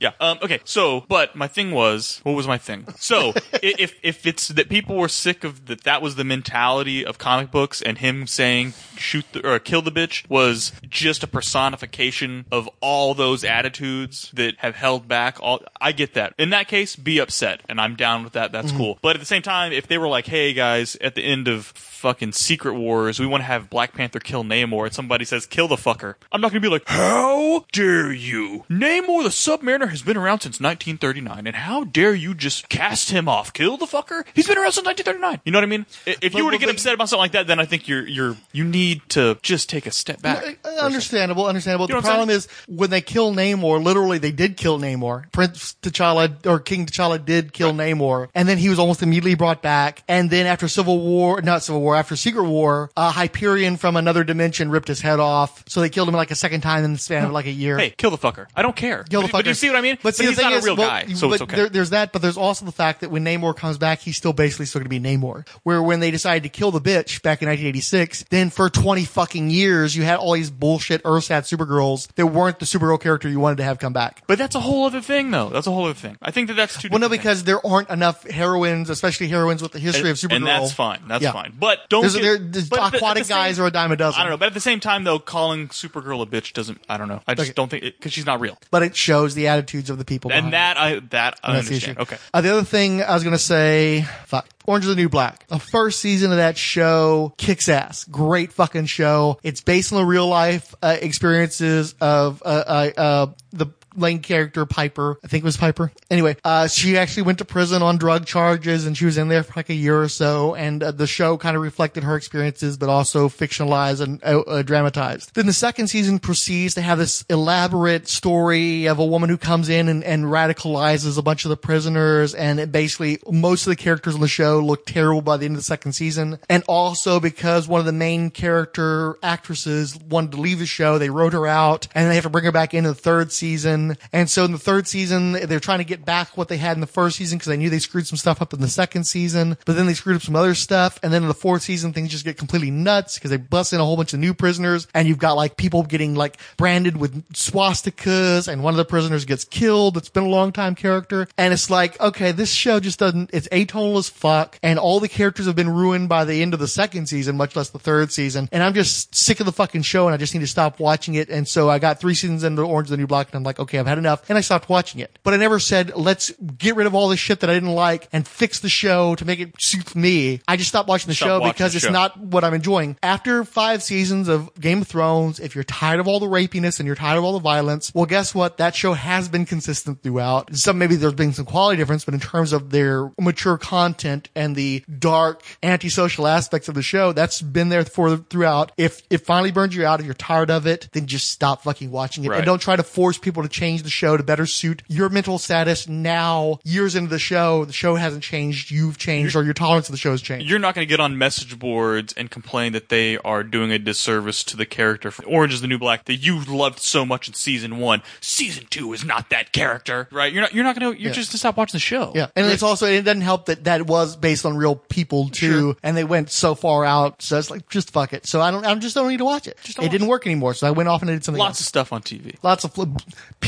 Yeah. 0.00 0.12
Um, 0.20 0.38
okay. 0.42 0.60
So, 0.64 1.04
but 1.08 1.34
my 1.36 1.46
thing 1.48 1.70
was, 1.70 2.20
what 2.24 2.32
was 2.32 2.46
my 2.46 2.58
thing? 2.58 2.86
So, 2.98 3.17
i- 3.26 3.74
if 3.78 3.98
if 4.02 4.26
it's 4.26 4.48
that 4.48 4.68
people 4.68 4.96
were 4.96 5.08
sick 5.08 5.44
of 5.44 5.66
that, 5.66 5.84
that 5.84 6.02
was 6.02 6.16
the 6.16 6.24
mentality 6.24 7.04
of 7.04 7.18
comic 7.18 7.50
books, 7.50 7.82
and 7.82 7.98
him 7.98 8.26
saying 8.26 8.74
shoot 8.96 9.24
the, 9.32 9.48
or 9.48 9.58
kill 9.58 9.82
the 9.82 9.92
bitch 9.92 10.28
was 10.28 10.72
just 10.88 11.22
a 11.22 11.26
personification 11.26 12.46
of 12.50 12.68
all 12.80 13.14
those 13.14 13.44
attitudes 13.44 14.30
that 14.34 14.56
have 14.58 14.74
held 14.74 15.08
back. 15.08 15.38
All 15.40 15.62
I 15.80 15.92
get 15.92 16.14
that. 16.14 16.34
In 16.38 16.50
that 16.50 16.68
case, 16.68 16.96
be 16.96 17.18
upset, 17.18 17.62
and 17.68 17.80
I'm 17.80 17.96
down 17.96 18.24
with 18.24 18.32
that. 18.34 18.52
That's 18.52 18.68
mm-hmm. 18.68 18.76
cool. 18.76 18.98
But 19.02 19.16
at 19.16 19.20
the 19.20 19.26
same 19.26 19.42
time, 19.42 19.72
if 19.72 19.86
they 19.86 19.98
were 19.98 20.08
like, 20.08 20.26
hey 20.26 20.52
guys, 20.52 20.96
at 21.00 21.14
the 21.14 21.22
end 21.22 21.48
of 21.48 21.66
fucking 21.66 22.32
Secret 22.32 22.74
Wars, 22.74 23.18
we 23.18 23.26
want 23.26 23.40
to 23.42 23.46
have 23.46 23.70
Black 23.70 23.92
Panther 23.92 24.20
kill 24.20 24.44
Namor, 24.44 24.86
and 24.86 24.94
somebody 24.94 25.24
says, 25.24 25.46
kill 25.46 25.68
the 25.68 25.76
fucker. 25.76 26.14
I'm 26.30 26.40
not 26.40 26.50
gonna 26.50 26.60
be 26.60 26.68
like, 26.68 26.86
how 26.86 27.66
dare 27.72 28.12
you? 28.12 28.64
Namor 28.70 29.22
the 29.22 29.30
Submariner 29.30 29.90
has 29.90 30.02
been 30.02 30.16
around 30.16 30.40
since 30.40 30.60
1939, 30.60 31.46
and 31.46 31.56
how 31.56 31.84
dare 31.84 32.14
you 32.14 32.34
just 32.34 32.68
cast 32.68 33.07
him 33.10 33.28
off? 33.28 33.52
Kill 33.52 33.76
the 33.76 33.86
fucker? 33.86 34.24
He's 34.34 34.46
been 34.48 34.58
around 34.58 34.72
since 34.72 34.86
1939. 34.86 35.40
You 35.44 35.52
know 35.52 35.58
what 35.58 35.64
I 35.64 35.66
mean? 35.66 35.86
If 36.06 36.34
you 36.34 36.44
were 36.44 36.50
to 36.52 36.56
but 36.56 36.60
get 36.60 36.66
the- 36.66 36.72
upset 36.72 36.94
about 36.94 37.08
something 37.08 37.22
like 37.22 37.32
that, 37.32 37.46
then 37.46 37.58
I 37.60 37.64
think 37.64 37.88
you're 37.88 38.06
you're 38.06 38.36
you 38.52 38.64
need 38.64 39.02
to 39.10 39.38
just 39.42 39.68
take 39.68 39.86
a 39.86 39.90
step 39.90 40.22
back. 40.22 40.58
Uh, 40.64 40.68
Understandable, 40.80 41.46
understandable. 41.46 41.86
You 41.88 41.94
know 41.94 42.00
the 42.00 42.06
what 42.06 42.10
I'm 42.12 42.16
problem 42.18 42.30
is 42.30 42.48
when 42.66 42.90
they 42.90 43.00
kill 43.00 43.32
Namor, 43.32 43.82
literally 43.82 44.18
they 44.18 44.32
did 44.32 44.56
kill 44.56 44.78
Namor. 44.78 45.30
Prince 45.32 45.76
T'Challa 45.82 46.46
or 46.46 46.58
King 46.60 46.86
T'Challa 46.86 47.22
did 47.24 47.52
kill 47.52 47.72
Namor, 47.72 48.28
and 48.34 48.48
then 48.48 48.58
he 48.58 48.68
was 48.68 48.78
almost 48.78 49.02
immediately 49.02 49.34
brought 49.34 49.62
back. 49.62 50.02
And 50.08 50.30
then 50.30 50.46
after 50.46 50.68
Civil 50.68 51.00
War, 51.00 51.40
not 51.42 51.62
Civil 51.62 51.80
War, 51.80 51.96
after 51.96 52.16
Secret 52.16 52.44
War, 52.44 52.90
uh, 52.96 53.10
Hyperion 53.12 53.76
from 53.76 53.96
another 53.96 54.24
dimension 54.24 54.70
ripped 54.70 54.88
his 54.88 55.00
head 55.00 55.20
off. 55.20 55.64
So 55.68 55.80
they 55.80 55.88
killed 55.88 56.08
him 56.08 56.14
like 56.14 56.30
a 56.30 56.34
second 56.36 56.60
time 56.62 56.84
in 56.84 56.92
the 56.92 56.98
span 56.98 57.24
of 57.24 57.32
like 57.32 57.46
a 57.46 57.50
year. 57.50 57.78
Hey, 57.78 57.90
kill 57.90 58.10
the 58.10 58.18
fucker. 58.18 58.46
I 58.56 58.62
don't 58.62 58.76
care. 58.76 59.04
Kill 59.04 59.22
the 59.22 59.28
but, 59.28 59.38
but 59.38 59.46
you 59.46 59.54
see 59.54 59.68
what 59.68 59.76
I 59.76 59.80
mean? 59.80 59.98
But, 60.02 60.14
see, 60.14 60.24
the 60.24 60.30
he's 60.30 60.38
thing 60.38 60.50
not 60.50 60.58
is, 60.58 60.64
a 60.64 60.66
real 60.66 60.76
well, 60.76 60.88
guy, 60.88 61.06
so 61.14 61.28
but 61.28 61.34
it's 61.34 61.42
okay. 61.42 61.56
there- 61.56 61.68
there's 61.68 61.90
that, 61.90 62.12
but 62.12 62.22
there's 62.22 62.36
also 62.36 62.64
the 62.64 62.72
fact 62.72 62.97
that 63.00 63.10
when 63.10 63.24
Namor 63.24 63.56
comes 63.56 63.78
back, 63.78 64.00
he's 64.00 64.16
still 64.16 64.32
basically 64.32 64.66
still 64.66 64.80
going 64.80 64.90
to 64.90 65.00
be 65.00 65.00
Namor. 65.00 65.46
Where 65.62 65.82
when 65.82 66.00
they 66.00 66.10
decided 66.10 66.42
to 66.44 66.48
kill 66.48 66.70
the 66.70 66.80
bitch 66.80 67.22
back 67.22 67.42
in 67.42 67.48
1986, 67.48 68.24
then 68.30 68.50
for 68.50 68.68
20 68.70 69.04
fucking 69.04 69.50
years, 69.50 69.96
you 69.96 70.02
had 70.04 70.18
all 70.18 70.32
these 70.32 70.50
bullshit 70.50 71.02
Earthsat 71.04 71.42
Supergirls 71.54 72.08
that 72.14 72.26
weren't 72.26 72.58
the 72.58 72.66
Supergirl 72.66 73.00
character 73.00 73.28
you 73.28 73.40
wanted 73.40 73.56
to 73.58 73.64
have 73.64 73.78
come 73.78 73.92
back. 73.92 74.22
But 74.26 74.38
that's 74.38 74.54
a 74.54 74.60
whole 74.60 74.84
other 74.86 75.00
thing, 75.00 75.30
though. 75.30 75.48
That's 75.48 75.66
a 75.66 75.70
whole 75.70 75.84
other 75.84 75.94
thing. 75.94 76.16
I 76.22 76.30
think 76.30 76.48
that 76.48 76.54
that's 76.54 76.80
too. 76.80 76.88
Well, 76.90 77.00
no, 77.00 77.08
because 77.08 77.44
there 77.44 77.64
aren't 77.66 77.90
enough 77.90 78.24
heroines, 78.28 78.90
especially 78.90 79.28
heroines 79.28 79.62
with 79.62 79.72
the 79.72 79.78
things. 79.80 79.94
history 79.94 80.10
of 80.10 80.16
Supergirl. 80.16 80.36
and 80.36 80.46
that's 80.46 80.72
fine. 80.72 81.00
That's 81.08 81.22
Yeah. 81.22 81.32
fine. 81.32 81.54
But 81.58 81.88
don't. 81.88 82.02
There's, 82.02 82.14
get, 82.14 82.22
there, 82.22 82.38
there's 82.38 82.68
but 82.68 82.78
at 82.80 82.82
the- 82.90 82.96
at 82.96 83.02
aquatic 83.02 83.22
the 83.24 83.28
same- 83.28 83.36
guys 83.36 83.58
are 83.58 83.66
a 83.66 83.70
dime 83.70 83.92
a 83.92 83.96
dozen. 83.96 84.20
I 84.20 84.24
don't 84.24 84.30
know, 84.32 84.36
but 84.38 84.46
at 84.48 84.54
the 84.54 84.60
same 84.60 84.80
time, 84.80 85.04
though, 85.04 85.18
calling 85.18 85.68
Supergirl 85.68 86.22
a 86.22 86.26
bitch 86.26 86.52
doesn't. 86.52 86.80
I 86.88 86.96
don't 86.96 87.08
know. 87.08 87.20
I 87.26 87.34
just 87.34 87.48
Okay. 87.50 87.54
don't 87.54 87.68
think 87.70 87.82
because 87.84 88.12
she's 88.12 88.26
not 88.26 88.40
real. 88.40 88.58
But 88.70 88.82
it 88.82 88.96
shows 88.96 89.34
the 89.34 89.48
attitudes 89.48 89.90
of 89.90 89.98
the 89.98 90.04
people. 90.04 90.32
And 90.32 90.48
it. 90.48 90.50
that 90.52 90.76
I 90.78 91.00
that 91.10 91.40
I 91.42 91.52
That's 91.54 91.68
the 91.68 91.74
understand. 91.74 91.98
issue. 91.98 92.02
Okay. 92.02 92.16
Uh, 92.32 92.40
the 92.40 92.52
other 92.52 92.64
thing 92.64 92.87
I 92.96 93.14
was 93.14 93.22
going 93.22 93.36
to 93.36 93.42
say, 93.42 94.02
fuck. 94.26 94.48
Orange 94.66 94.84
is 94.84 94.90
the 94.90 94.96
New 94.96 95.08
Black. 95.08 95.46
The 95.48 95.58
first 95.58 96.00
season 96.00 96.30
of 96.30 96.36
that 96.36 96.58
show 96.58 97.32
kicks 97.38 97.68
ass. 97.68 98.04
Great 98.04 98.52
fucking 98.52 98.86
show. 98.86 99.38
It's 99.42 99.60
based 99.62 99.92
on 99.92 99.98
the 99.98 100.04
real 100.04 100.26
life 100.26 100.74
uh, 100.82 100.96
experiences 101.00 101.94
of 102.00 102.42
uh, 102.44 102.64
uh, 102.66 102.90
uh, 102.96 103.26
the 103.50 103.66
main 103.98 104.20
character 104.20 104.64
Piper. 104.66 105.18
I 105.24 105.28
think 105.28 105.42
it 105.42 105.44
was 105.44 105.56
Piper. 105.56 105.92
Anyway, 106.10 106.36
uh, 106.44 106.68
she 106.68 106.96
actually 106.98 107.24
went 107.24 107.38
to 107.38 107.44
prison 107.44 107.82
on 107.82 107.98
drug 107.98 108.26
charges 108.26 108.86
and 108.86 108.96
she 108.96 109.04
was 109.04 109.18
in 109.18 109.28
there 109.28 109.42
for 109.42 109.54
like 109.56 109.70
a 109.70 109.74
year 109.74 110.00
or 110.00 110.08
so. 110.08 110.54
And 110.54 110.82
uh, 110.82 110.92
the 110.92 111.06
show 111.06 111.36
kind 111.36 111.56
of 111.56 111.62
reflected 111.62 112.04
her 112.04 112.16
experiences, 112.16 112.76
but 112.76 112.88
also 112.88 113.28
fictionalized 113.28 114.00
and 114.00 114.22
uh, 114.24 114.40
uh, 114.40 114.62
dramatized. 114.62 115.34
Then 115.34 115.46
the 115.46 115.52
second 115.52 115.88
season 115.88 116.18
proceeds 116.18 116.74
to 116.74 116.82
have 116.82 116.98
this 116.98 117.24
elaborate 117.28 118.08
story 118.08 118.86
of 118.86 118.98
a 118.98 119.04
woman 119.04 119.30
who 119.30 119.38
comes 119.38 119.68
in 119.68 119.88
and, 119.88 120.04
and 120.04 120.24
radicalizes 120.24 121.18
a 121.18 121.22
bunch 121.22 121.44
of 121.44 121.48
the 121.48 121.56
prisoners. 121.56 122.34
And 122.34 122.60
it 122.60 122.72
basically, 122.72 123.18
most 123.30 123.66
of 123.66 123.70
the 123.70 123.76
characters 123.76 124.14
on 124.14 124.20
the 124.20 124.28
show 124.28 124.60
look 124.60 124.86
terrible 124.86 125.22
by 125.22 125.36
the 125.36 125.46
end 125.46 125.54
of 125.54 125.60
the 125.60 125.64
second 125.64 125.92
season. 125.92 126.38
And 126.48 126.62
also 126.68 127.20
because 127.20 127.66
one 127.68 127.80
of 127.80 127.86
the 127.86 127.92
main 127.92 128.30
character 128.30 129.16
actresses 129.22 129.96
wanted 129.96 130.32
to 130.32 130.40
leave 130.40 130.58
the 130.58 130.66
show, 130.66 130.98
they 130.98 131.10
wrote 131.10 131.32
her 131.32 131.46
out 131.46 131.88
and 131.94 132.10
they 132.10 132.14
have 132.14 132.24
to 132.24 132.30
bring 132.30 132.44
her 132.44 132.52
back 132.52 132.74
into 132.74 132.90
the 132.90 132.94
third 132.94 133.32
season. 133.32 133.87
And 134.12 134.28
so 134.28 134.44
in 134.44 134.52
the 134.52 134.58
third 134.58 134.86
season, 134.86 135.32
they're 135.32 135.60
trying 135.60 135.78
to 135.78 135.84
get 135.84 136.04
back 136.04 136.36
what 136.36 136.48
they 136.48 136.56
had 136.56 136.76
in 136.76 136.80
the 136.80 136.86
first 136.86 137.16
season 137.16 137.38
because 137.38 137.48
they 137.48 137.56
knew 137.56 137.70
they 137.70 137.78
screwed 137.78 138.06
some 138.06 138.18
stuff 138.18 138.42
up 138.42 138.52
in 138.52 138.60
the 138.60 138.68
second 138.68 139.04
season, 139.04 139.56
but 139.64 139.76
then 139.76 139.86
they 139.86 139.94
screwed 139.94 140.16
up 140.16 140.22
some 140.22 140.36
other 140.36 140.54
stuff. 140.54 140.98
And 141.02 141.12
then 141.12 141.22
in 141.22 141.28
the 141.28 141.34
fourth 141.34 141.62
season, 141.62 141.92
things 141.92 142.10
just 142.10 142.24
get 142.24 142.36
completely 142.36 142.70
nuts 142.70 143.14
because 143.16 143.30
they 143.30 143.36
bust 143.36 143.72
in 143.72 143.80
a 143.80 143.84
whole 143.84 143.96
bunch 143.96 144.12
of 144.12 144.20
new 144.20 144.34
prisoners 144.34 144.86
and 144.94 145.08
you've 145.08 145.18
got 145.18 145.32
like 145.32 145.56
people 145.56 145.82
getting 145.82 146.14
like 146.14 146.38
branded 146.56 146.96
with 146.96 147.28
swastikas 147.32 148.48
and 148.48 148.62
one 148.62 148.74
of 148.74 148.78
the 148.78 148.84
prisoners 148.84 149.24
gets 149.24 149.44
killed. 149.44 149.96
It's 149.96 150.08
been 150.08 150.24
a 150.24 150.28
long 150.28 150.52
time 150.52 150.74
character. 150.74 151.28
And 151.36 151.52
it's 151.52 151.70
like, 151.70 152.00
okay, 152.00 152.32
this 152.32 152.52
show 152.52 152.80
just 152.80 152.98
doesn't, 152.98 153.30
it's 153.32 153.48
atonal 153.48 153.98
as 153.98 154.08
fuck. 154.08 154.58
And 154.62 154.78
all 154.78 155.00
the 155.00 155.08
characters 155.08 155.46
have 155.46 155.56
been 155.56 155.70
ruined 155.70 156.08
by 156.08 156.24
the 156.24 156.42
end 156.42 156.54
of 156.54 156.60
the 156.60 156.68
second 156.68 157.06
season, 157.06 157.36
much 157.36 157.56
less 157.56 157.70
the 157.70 157.78
third 157.78 158.12
season. 158.12 158.48
And 158.52 158.62
I'm 158.62 158.74
just 158.74 159.14
sick 159.14 159.40
of 159.40 159.46
the 159.46 159.52
fucking 159.52 159.82
show 159.82 160.06
and 160.06 160.14
I 160.14 160.16
just 160.16 160.34
need 160.34 160.40
to 160.40 160.46
stop 160.46 160.80
watching 160.80 161.14
it. 161.14 161.28
And 161.28 161.46
so 161.46 161.68
I 161.68 161.78
got 161.78 162.00
three 162.00 162.14
seasons 162.14 162.44
into 162.44 162.62
Orange 162.62 162.86
is 162.86 162.90
the 162.90 162.96
New 162.96 163.06
Black 163.06 163.28
and 163.28 163.36
I'm 163.36 163.44
like, 163.44 163.58
okay, 163.58 163.77
I've 163.78 163.86
had 163.86 163.98
enough. 163.98 164.28
And 164.28 164.36
I 164.36 164.40
stopped 164.40 164.68
watching 164.68 165.00
it. 165.00 165.18
But 165.22 165.34
I 165.34 165.36
never 165.36 165.58
said, 165.58 165.94
let's 165.96 166.30
get 166.58 166.76
rid 166.76 166.86
of 166.86 166.94
all 166.94 167.08
this 167.08 167.20
shit 167.20 167.40
that 167.40 167.50
I 167.50 167.54
didn't 167.54 167.74
like 167.74 168.08
and 168.12 168.26
fix 168.26 168.60
the 168.60 168.68
show 168.68 169.14
to 169.16 169.24
make 169.24 169.40
it 169.40 169.52
suit 169.60 169.94
me. 169.94 170.40
I 170.48 170.56
just 170.56 170.68
stopped 170.68 170.88
watching 170.88 171.08
the 171.08 171.14
Stop 171.14 171.26
show 171.28 171.40
watching 171.40 171.52
because 171.52 171.72
the 171.72 171.76
it's 171.78 171.86
show. 171.86 171.92
not 171.92 172.18
what 172.18 172.44
I'm 172.44 172.54
enjoying. 172.54 172.96
After 173.02 173.44
five 173.44 173.82
seasons 173.82 174.28
of 174.28 174.54
Game 174.60 174.82
of 174.82 174.88
Thrones, 174.88 175.40
if 175.40 175.54
you're 175.54 175.64
tired 175.64 176.00
of 176.00 176.08
all 176.08 176.20
the 176.20 176.26
rapiness 176.26 176.78
and 176.80 176.86
you're 176.86 176.96
tired 176.96 177.18
of 177.18 177.24
all 177.24 177.32
the 177.32 177.38
violence, 177.40 177.92
well, 177.94 178.06
guess 178.06 178.34
what? 178.34 178.56
That 178.58 178.74
show 178.74 178.94
has 178.94 179.28
been 179.28 179.44
consistent 179.46 180.02
throughout. 180.02 180.54
Some, 180.56 180.78
maybe 180.78 180.96
there's 180.96 181.14
been 181.14 181.32
some 181.32 181.44
quality 181.46 181.76
difference, 181.76 182.04
but 182.04 182.14
in 182.14 182.20
terms 182.20 182.52
of 182.52 182.70
their 182.70 183.10
mature 183.20 183.58
content 183.58 184.28
and 184.34 184.56
the 184.56 184.84
dark 184.98 185.42
antisocial 185.62 186.26
aspects 186.26 186.68
of 186.68 186.74
the 186.74 186.82
show, 186.82 187.12
that's 187.12 187.40
been 187.42 187.68
there 187.68 187.84
for 187.84 188.16
throughout. 188.16 188.72
If 188.76 189.02
it 189.10 189.18
finally 189.18 189.50
burns 189.52 189.74
you 189.74 189.84
out, 189.86 190.00
if 190.00 190.06
you're 190.06 190.14
tired 190.14 190.50
of 190.50 190.66
it, 190.66 190.88
then 190.92 191.06
just 191.06 191.28
stop 191.28 191.62
fucking 191.62 191.90
watching 191.90 192.24
it 192.24 192.28
Right. 192.28 192.38
and 192.38 192.46
don't 192.46 192.60
try 192.60 192.76
to 192.76 192.82
force 192.82 193.18
people 193.18 193.42
to 193.42 193.48
changed 193.58 193.84
the 193.84 193.90
show 193.90 194.16
to 194.16 194.22
better 194.22 194.46
suit 194.46 194.82
your 194.88 195.08
mental 195.08 195.38
status 195.38 195.88
now, 195.88 196.58
years 196.64 196.94
into 196.94 197.10
the 197.10 197.18
show. 197.18 197.64
The 197.64 197.72
show 197.72 197.96
hasn't 197.96 198.22
changed. 198.22 198.70
You've 198.70 198.98
changed 198.98 199.34
or 199.36 199.42
your 199.44 199.54
tolerance 199.54 199.88
of 199.88 199.92
the 199.92 199.98
show 199.98 200.12
has 200.12 200.22
changed. 200.22 200.48
You're 200.48 200.58
not 200.58 200.74
going 200.74 200.86
to 200.86 200.88
get 200.88 201.00
on 201.00 201.18
message 201.18 201.58
boards 201.58 202.12
and 202.16 202.30
complain 202.30 202.72
that 202.72 202.88
they 202.88 203.18
are 203.18 203.42
doing 203.42 203.72
a 203.72 203.78
disservice 203.78 204.44
to 204.44 204.56
the 204.56 204.66
character 204.66 205.10
from 205.10 205.26
Orange 205.28 205.54
is 205.54 205.60
the 205.60 205.66
New 205.66 205.78
Black 205.78 206.04
that 206.04 206.16
you 206.16 206.42
loved 206.44 206.78
so 206.78 207.04
much 207.04 207.28
in 207.28 207.34
season 207.34 207.78
one. 207.78 208.02
Season 208.20 208.64
two 208.70 208.92
is 208.92 209.04
not 209.04 209.30
that 209.30 209.52
character, 209.52 210.08
right? 210.12 210.32
You're 210.32 210.42
not. 210.42 210.54
You're 210.54 210.64
not 210.64 210.78
going 210.78 210.94
to. 210.94 211.00
You're 211.00 211.10
Yeah. 211.10 211.14
just 211.14 211.32
to 211.32 211.38
stop 211.38 211.56
watching 211.56 211.72
the 211.76 211.80
show. 211.80 212.12
Yeah, 212.14 212.28
and 212.36 212.46
it's 212.46 212.62
also 212.62 212.86
it 212.86 213.02
doesn't 213.02 213.22
help 213.22 213.46
that 213.46 213.64
that 213.64 213.86
was 213.86 214.16
based 214.16 214.46
on 214.46 214.56
real 214.56 214.76
people 214.76 215.28
too, 215.30 215.76
and 215.82 215.96
they 215.96 216.04
went 216.04 216.30
so 216.30 216.54
far 216.54 216.84
out. 216.84 217.22
So 217.22 217.38
it's 217.38 217.50
like 217.50 217.68
just 217.68 217.90
fuck 217.90 218.12
it. 218.12 218.26
So 218.26 218.40
I 218.40 218.50
don't, 218.50 218.64
I 218.64 218.74
just 218.76 218.94
don't 218.94 219.08
need 219.08 219.18
to 219.18 219.24
watch 219.24 219.46
it. 219.48 219.58
it 219.80 219.90
didn't 219.90 220.06
work 220.08 220.26
anymore, 220.26 220.54
so 220.54 220.66
I 220.66 220.70
went 220.70 220.88
off 220.88 221.02
and 221.02 221.10
did 221.10 221.24
something 221.24 221.38
Lots 221.40 221.60
of 221.60 221.66
stuff 221.66 221.92
on 221.92 222.02
TV. 222.02 222.36
Lots 222.42 222.64
of 222.64 222.72
flip, 222.74 222.90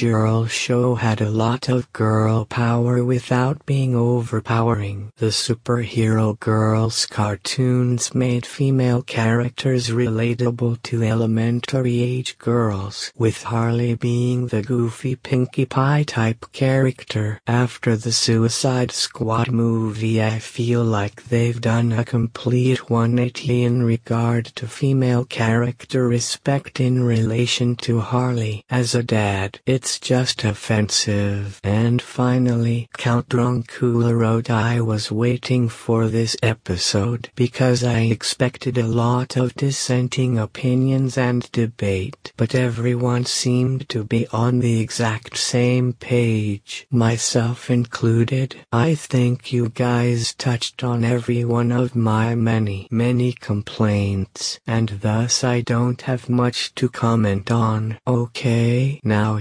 Supergirl 0.02 0.50
show 0.50 0.96
had 0.96 1.20
a 1.20 1.30
lot 1.30 1.68
of 1.68 1.92
girl 1.92 2.44
power 2.44 3.04
without 3.04 3.64
being 3.64 3.94
overpowering. 3.94 5.12
The 5.18 5.26
superhero 5.26 6.40
girls 6.40 7.06
cartoons 7.06 8.12
made 8.12 8.44
female 8.44 9.02
characters 9.02 9.90
relatable 9.90 10.82
to 10.82 11.04
elementary 11.04 12.00
age 12.00 12.36
girls, 12.38 13.12
with 13.16 13.44
Harley 13.44 13.94
being 13.94 14.48
the 14.48 14.62
goofy 14.62 15.14
Pinkie 15.14 15.66
Pie 15.66 16.02
type 16.02 16.46
character. 16.50 17.40
After 17.46 17.96
the 17.96 18.10
Suicide 18.10 18.90
Squad 18.90 19.52
movie, 19.52 20.20
I 20.20 20.40
feel 20.40 20.82
like 20.82 21.22
they've 21.26 21.60
done 21.60 21.92
a 21.92 22.04
complete 22.04 22.90
180 22.90 23.62
in 23.62 23.84
regard 23.84 24.46
to 24.56 24.66
female 24.66 25.24
character 25.24 26.08
respect 26.08 26.80
in 26.80 27.04
relation 27.04 27.76
to 27.76 28.00
Harley. 28.00 28.64
As 28.68 28.96
a 28.96 29.04
dad, 29.04 29.60
it's 29.64 29.91
just 29.98 30.44
offensive. 30.44 31.60
And 31.64 32.00
finally, 32.00 32.88
Count 32.96 33.28
Dracula 33.28 34.14
wrote 34.14 34.50
I 34.50 34.80
was 34.80 35.10
waiting 35.12 35.68
for 35.68 36.08
this 36.08 36.36
episode 36.42 37.30
because 37.34 37.82
I 37.84 38.00
expected 38.00 38.78
a 38.78 38.86
lot 38.86 39.36
of 39.36 39.54
dissenting 39.54 40.38
opinions 40.38 41.18
and 41.18 41.50
debate, 41.52 42.32
but 42.36 42.54
everyone 42.54 43.24
seemed 43.24 43.88
to 43.90 44.04
be 44.04 44.26
on 44.28 44.60
the 44.60 44.80
exact 44.80 45.36
same 45.36 45.92
page, 45.94 46.86
myself 46.90 47.70
included. 47.70 48.56
I 48.72 48.94
think 48.94 49.52
you 49.52 49.68
guys 49.68 50.34
touched 50.34 50.82
on 50.84 51.04
every 51.04 51.44
one 51.44 51.72
of 51.72 51.94
my 51.96 52.34
many, 52.34 52.88
many 52.90 53.32
complaints, 53.32 54.60
and 54.66 55.00
thus 55.00 55.44
I 55.44 55.60
don't 55.60 56.00
have 56.02 56.28
much 56.28 56.74
to 56.76 56.88
comment 56.88 57.50
on. 57.50 57.98
Okay, 58.06 59.00
now 59.04 59.36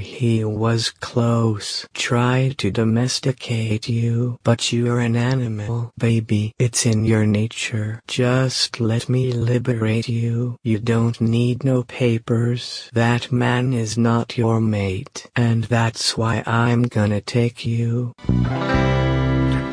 was 0.49 0.89
close. 0.89 1.85
Tried 1.93 2.57
to 2.59 2.71
domesticate 2.71 3.87
you, 3.89 4.39
but 4.43 4.71
you're 4.71 4.99
an 4.99 5.15
animal, 5.15 5.91
baby. 5.97 6.53
It's 6.59 6.85
in 6.85 7.05
your 7.05 7.25
nature. 7.25 8.01
Just 8.07 8.79
let 8.79 9.09
me 9.09 9.31
liberate 9.31 10.07
you. 10.07 10.57
You 10.63 10.79
don't 10.79 11.19
need 11.19 11.63
no 11.63 11.83
papers. 11.83 12.89
That 12.93 13.31
man 13.31 13.73
is 13.73 13.97
not 13.97 14.37
your 14.37 14.61
mate, 14.61 15.29
and 15.35 15.65
that's 15.65 16.17
why 16.17 16.43
I'm 16.45 16.83
gonna 16.83 17.21
take 17.21 17.65
you. 17.65 18.13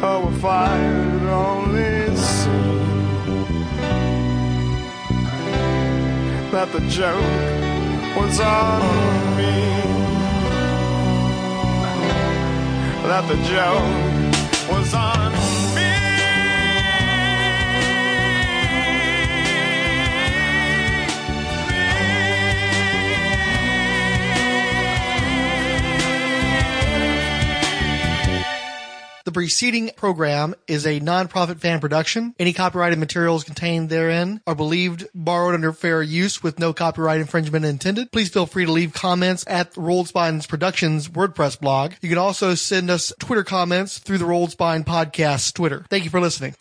Oh, 0.00 0.32
if 0.32 0.44
I 0.44 0.78
only 1.28 2.16
seen 2.16 2.88
that 6.52 6.72
the 6.72 6.80
joke 6.88 8.16
was 8.16 8.40
on 8.40 9.27
That 13.08 13.26
the 13.26 13.36
joke 13.36 14.68
was 14.68 14.92
on 14.92 15.47
The 29.28 29.32
preceding 29.32 29.90
program 29.94 30.54
is 30.66 30.86
a 30.86 31.00
non-profit 31.00 31.60
fan 31.60 31.80
production. 31.80 32.34
Any 32.38 32.54
copyrighted 32.54 32.98
materials 32.98 33.44
contained 33.44 33.90
therein 33.90 34.40
are 34.46 34.54
believed 34.54 35.06
borrowed 35.14 35.52
under 35.52 35.74
fair 35.74 36.00
use 36.02 36.42
with 36.42 36.58
no 36.58 36.72
copyright 36.72 37.20
infringement 37.20 37.66
intended. 37.66 38.10
Please 38.10 38.30
feel 38.30 38.46
free 38.46 38.64
to 38.64 38.72
leave 38.72 38.94
comments 38.94 39.44
at 39.46 39.76
Rolled 39.76 40.08
Spines 40.08 40.46
Productions 40.46 41.08
WordPress 41.10 41.60
blog. 41.60 41.92
You 42.00 42.08
can 42.08 42.16
also 42.16 42.54
send 42.54 42.88
us 42.88 43.12
Twitter 43.18 43.44
comments 43.44 43.98
through 43.98 44.16
the 44.16 44.24
Rolled 44.24 44.52
Spine 44.52 44.82
Podcast 44.82 45.52
Twitter. 45.52 45.84
Thank 45.90 46.04
you 46.04 46.10
for 46.10 46.20
listening. 46.20 46.54